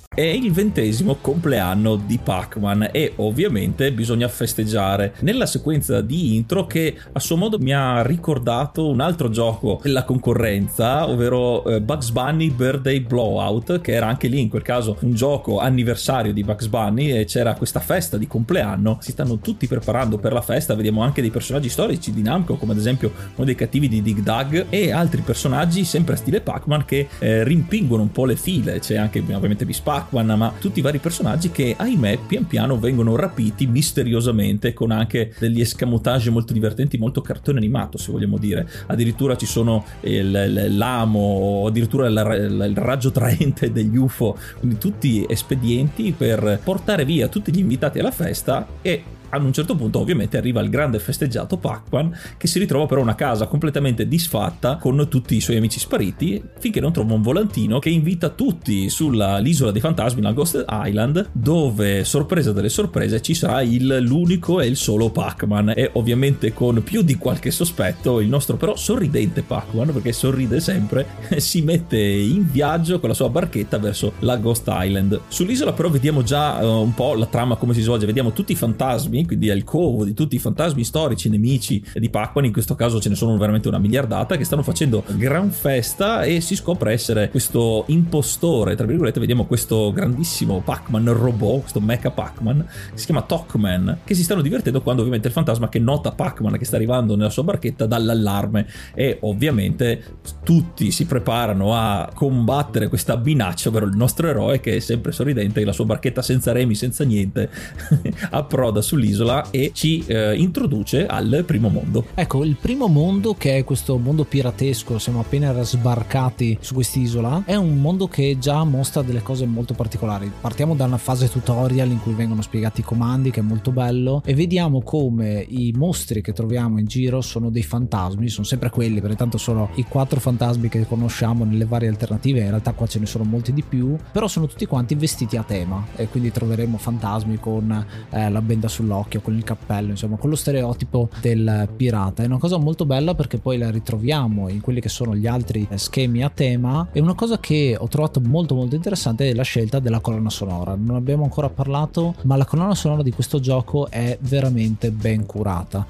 È 0.13 0.19
il 0.19 0.51
ventesimo 0.51 1.19
compleanno 1.21 1.95
di 1.95 2.19
Pac-Man 2.21 2.89
e 2.91 3.13
ovviamente 3.15 3.93
bisogna 3.93 4.27
festeggiare 4.27 5.13
nella 5.21 5.45
sequenza 5.45 6.01
di 6.01 6.35
intro 6.35 6.67
che 6.67 6.97
a 7.13 7.19
suo 7.21 7.37
modo 7.37 7.57
mi 7.59 7.71
ha 7.71 8.01
ricordato 8.01 8.89
un 8.89 8.99
altro 8.99 9.29
gioco 9.29 9.79
della 9.81 10.03
concorrenza, 10.03 11.07
ovvero 11.07 11.63
eh, 11.63 11.79
Bugs 11.79 12.11
Bunny 12.11 12.49
Birthday 12.49 12.99
Blowout, 12.99 13.79
che 13.79 13.93
era 13.93 14.07
anche 14.07 14.27
lì 14.27 14.41
in 14.41 14.49
quel 14.49 14.63
caso 14.63 14.97
un 14.99 15.13
gioco 15.13 15.59
anniversario 15.59 16.33
di 16.33 16.43
Bugs 16.43 16.67
Bunny 16.67 17.11
e 17.11 17.23
c'era 17.23 17.53
questa 17.53 17.79
festa 17.79 18.17
di 18.17 18.27
compleanno. 18.27 18.97
Si 18.99 19.11
stanno 19.11 19.37
tutti 19.37 19.65
preparando 19.65 20.17
per 20.17 20.33
la 20.33 20.41
festa, 20.41 20.75
vediamo 20.75 21.03
anche 21.03 21.21
dei 21.21 21.31
personaggi 21.31 21.69
storici 21.69 22.11
di 22.11 22.21
Namco, 22.21 22.57
come 22.57 22.73
ad 22.73 22.79
esempio 22.79 23.13
uno 23.35 23.45
dei 23.45 23.55
cattivi 23.55 23.87
di 23.87 24.01
Dig 24.01 24.19
Dug 24.19 24.65
e 24.67 24.91
altri 24.91 25.21
personaggi 25.21 25.85
sempre 25.85 26.15
a 26.15 26.17
stile 26.17 26.41
Pac-Man 26.41 26.83
che 26.83 27.07
eh, 27.19 27.45
rimpinguono 27.45 28.03
un 28.03 28.11
po' 28.11 28.25
le 28.25 28.35
file. 28.35 28.79
C'è 28.79 28.97
anche 28.97 29.19
ovviamente 29.19 29.63
Bispa 29.63 29.99
Pac-Man, 30.01 30.37
ma 30.37 30.53
tutti 30.59 30.79
i 30.79 30.81
vari 30.81 30.97
personaggi 30.97 31.51
che, 31.51 31.75
ahimè, 31.77 32.19
pian 32.27 32.47
piano 32.47 32.79
vengono 32.79 33.15
rapiti 33.15 33.67
misteriosamente 33.67 34.73
con 34.73 34.91
anche 34.91 35.33
degli 35.37 35.61
escamotage 35.61 36.29
molto 36.29 36.53
divertenti, 36.53 36.97
molto 36.97 37.21
cartone 37.21 37.59
animato, 37.59 37.97
se 37.97 38.11
vogliamo 38.11 38.37
dire. 38.37 38.67
Addirittura 38.87 39.35
ci 39.35 39.45
sono 39.45 39.85
il, 40.01 40.75
l'amo, 40.75 41.65
addirittura 41.67 42.07
il, 42.07 42.65
il 42.69 42.77
raggio 42.77 43.11
traente 43.11 43.71
degli 43.71 43.97
UFO, 43.97 44.37
quindi 44.59 44.77
tutti 44.77 45.25
espedienti 45.27 46.13
per 46.17 46.59
portare 46.63 47.05
via 47.05 47.27
tutti 47.27 47.51
gli 47.51 47.59
invitati 47.59 47.99
alla 47.99 48.11
festa 48.11 48.67
e 48.81 49.03
ad 49.31 49.43
un 49.43 49.53
certo 49.53 49.75
punto 49.75 49.99
ovviamente 49.99 50.37
arriva 50.37 50.61
il 50.61 50.69
grande 50.69 50.99
festeggiato 50.99 51.57
Pac-Man 51.57 52.15
che 52.37 52.47
si 52.47 52.59
ritrova 52.59 52.85
però 52.85 53.01
una 53.01 53.15
casa 53.15 53.47
completamente 53.47 54.07
disfatta 54.07 54.77
con 54.77 55.07
tutti 55.09 55.35
i 55.35 55.41
suoi 55.41 55.57
amici 55.57 55.79
spariti 55.79 56.41
finché 56.59 56.79
non 56.79 56.91
trova 56.91 57.13
un 57.13 57.21
volantino 57.21 57.79
che 57.79 57.89
invita 57.89 58.29
tutti 58.29 58.89
sull'isola 58.89 59.71
dei 59.71 59.81
fantasmi, 59.81 60.21
la 60.21 60.31
Ghost 60.31 60.65
Island, 60.69 61.29
dove 61.31 62.03
sorpresa 62.03 62.51
delle 62.51 62.69
sorprese 62.69 63.21
ci 63.21 63.33
sarà 63.33 63.61
il, 63.61 63.99
l'unico 64.01 64.59
e 64.59 64.67
il 64.67 64.75
solo 64.75 65.09
Pac-Man 65.09 65.73
e 65.75 65.89
ovviamente 65.93 66.53
con 66.53 66.83
più 66.83 67.01
di 67.01 67.15
qualche 67.15 67.51
sospetto 67.51 68.19
il 68.19 68.27
nostro 68.27 68.57
però 68.57 68.75
sorridente 68.75 69.41
Pac-Man 69.41 69.93
perché 69.93 70.11
sorride 70.11 70.59
sempre 70.59 71.07
si 71.37 71.61
mette 71.61 71.97
in 71.97 72.49
viaggio 72.49 72.99
con 72.99 73.09
la 73.09 73.15
sua 73.15 73.29
barchetta 73.29 73.77
verso 73.77 74.13
la 74.19 74.37
Ghost 74.37 74.69
Island. 74.71 75.19
Sull'isola 75.27 75.73
però 75.73 75.89
vediamo 75.89 76.23
già 76.23 76.57
uh, 76.63 76.81
un 76.81 76.93
po' 76.93 77.15
la 77.15 77.25
trama 77.25 77.55
come 77.55 77.73
si 77.73 77.81
svolge, 77.81 78.05
vediamo 78.05 78.31
tutti 78.33 78.51
i 78.51 78.55
fantasmi 78.55 79.20
quindi 79.25 79.49
è 79.49 79.53
il 79.53 79.63
covo 79.63 80.05
di 80.05 80.13
tutti 80.13 80.35
i 80.35 80.39
fantasmi 80.39 80.83
storici 80.83 81.29
nemici 81.29 81.83
di 81.95 82.09
Pac-Man, 82.09 82.45
in 82.45 82.51
questo 82.51 82.75
caso 82.75 82.99
ce 82.99 83.09
ne 83.09 83.15
sono 83.15 83.37
veramente 83.37 83.67
una 83.67 83.79
miliardata, 83.79 84.37
che 84.37 84.43
stanno 84.43 84.63
facendo 84.63 85.03
gran 85.15 85.51
festa 85.51 86.23
e 86.23 86.41
si 86.41 86.55
scopre 86.55 86.93
essere 86.93 87.29
questo 87.29 87.85
impostore, 87.87 88.75
tra 88.75 88.85
virgolette, 88.85 89.19
vediamo 89.19 89.45
questo 89.45 89.91
grandissimo 89.91 90.61
Pac-Man 90.61 91.13
robot, 91.13 91.61
questo 91.61 91.79
mecha 91.79 92.11
Pac-Man, 92.11 92.65
che 92.91 92.97
si 92.97 93.05
chiama 93.05 93.21
Talkman, 93.21 93.99
che 94.03 94.13
si 94.13 94.23
stanno 94.23 94.41
divertendo 94.41 94.81
quando 94.81 95.01
ovviamente 95.01 95.27
il 95.27 95.33
fantasma 95.33 95.69
che 95.69 95.79
nota 95.79 96.11
Pac-Man 96.11 96.57
che 96.57 96.65
sta 96.65 96.75
arrivando 96.75 97.15
nella 97.15 97.29
sua 97.29 97.43
barchetta 97.43 97.85
dà 97.85 97.97
l'allarme 97.97 98.67
e 98.93 99.17
ovviamente 99.21 100.03
tutti 100.43 100.91
si 100.91 101.05
preparano 101.05 101.73
a 101.73 102.09
combattere 102.13 102.87
questa 102.87 103.15
minaccia, 103.17 103.69
ovvero 103.69 103.85
il 103.85 103.95
nostro 103.95 104.27
eroe 104.27 104.59
che 104.59 104.77
è 104.77 104.79
sempre 104.79 105.11
sorridente, 105.11 105.63
la 105.63 105.71
sua 105.71 105.85
barchetta 105.85 106.21
senza 106.21 106.51
remi, 106.51 106.75
senza 106.75 107.03
niente, 107.03 107.49
approda 108.31 108.81
sull'isola 108.81 109.10
quest'isola 109.11 109.49
e 109.51 109.71
ci 109.73 110.03
eh, 110.05 110.35
introduce 110.35 111.05
al 111.05 111.43
primo 111.45 111.69
mondo. 111.69 112.05
Ecco, 112.15 112.43
il 112.43 112.55
primo 112.55 112.87
mondo 112.87 113.33
che 113.33 113.57
è 113.57 113.63
questo 113.63 113.97
mondo 113.97 114.23
piratesco, 114.23 114.97
siamo 114.97 115.19
appena 115.19 115.61
sbarcati 115.61 116.57
su 116.61 116.73
quest'isola, 116.73 117.43
è 117.45 117.55
un 117.55 117.79
mondo 117.79 118.07
che 118.07 118.37
già 118.39 118.63
mostra 118.63 119.01
delle 119.01 119.21
cose 119.21 119.45
molto 119.45 119.73
particolari. 119.73 120.31
Partiamo 120.39 120.75
da 120.75 120.85
una 120.85 120.97
fase 120.97 121.29
tutorial 121.29 121.89
in 121.89 122.01
cui 122.01 122.13
vengono 122.13 122.41
spiegati 122.41 122.81
i 122.81 122.83
comandi, 122.83 123.31
che 123.31 123.41
è 123.41 123.43
molto 123.43 123.71
bello, 123.71 124.21
e 124.25 124.33
vediamo 124.33 124.81
come 124.81 125.45
i 125.47 125.73
mostri 125.75 126.21
che 126.21 126.33
troviamo 126.33 126.79
in 126.79 126.85
giro 126.85 127.21
sono 127.21 127.49
dei 127.49 127.63
fantasmi, 127.63 128.29
sono 128.29 128.45
sempre 128.45 128.69
quelli, 128.69 129.01
perché 129.01 129.15
tanto 129.15 129.37
sono 129.37 129.69
i 129.75 129.85
quattro 129.87 130.19
fantasmi 130.19 130.69
che 130.69 130.85
conosciamo 130.87 131.43
nelle 131.43 131.65
varie 131.65 131.89
alternative, 131.89 132.39
in 132.39 132.49
realtà 132.49 132.73
qua 132.73 132.87
ce 132.87 132.99
ne 132.99 133.05
sono 133.05 133.23
molti 133.23 133.53
di 133.53 133.63
più, 133.63 133.95
però 134.11 134.27
sono 134.27 134.47
tutti 134.47 134.65
quanti 134.65 134.95
vestiti 134.95 135.37
a 135.37 135.43
tema 135.43 135.85
e 135.95 136.07
quindi 136.07 136.31
troveremo 136.31 136.77
fantasmi 136.77 137.37
con 137.39 137.85
eh, 138.09 138.29
la 138.29 138.41
benda 138.41 138.67
sull'occhio, 138.67 139.00
con 139.21 139.35
il 139.35 139.43
cappello, 139.43 139.91
insomma, 139.91 140.17
con 140.17 140.29
lo 140.29 140.35
stereotipo 140.35 141.09
del 141.19 141.67
pirata. 141.75 142.23
È 142.23 142.25
una 142.25 142.37
cosa 142.37 142.57
molto 142.57 142.85
bella 142.85 143.15
perché 143.15 143.37
poi 143.37 143.57
la 143.57 143.69
ritroviamo 143.69 144.49
in 144.49 144.61
quelli 144.61 144.79
che 144.79 144.89
sono 144.89 145.15
gli 145.15 145.27
altri 145.27 145.67
schemi 145.75 146.23
a 146.23 146.29
tema 146.29 146.87
e 146.91 146.99
una 146.99 147.13
cosa 147.13 147.39
che 147.39 147.75
ho 147.77 147.87
trovato 147.87 148.19
molto 148.19 148.55
molto 148.55 148.75
interessante 148.75 149.29
è 149.29 149.33
la 149.33 149.43
scelta 149.43 149.79
della 149.79 149.99
colonna 149.99 150.29
sonora. 150.29 150.75
Non 150.75 150.95
abbiamo 150.95 151.23
ancora 151.23 151.49
parlato, 151.49 152.15
ma 152.23 152.35
la 152.35 152.45
colonna 152.45 152.75
sonora 152.75 153.03
di 153.03 153.11
questo 153.11 153.39
gioco 153.39 153.89
è 153.89 154.17
veramente 154.21 154.91
ben 154.91 155.25
curata. 155.25 155.85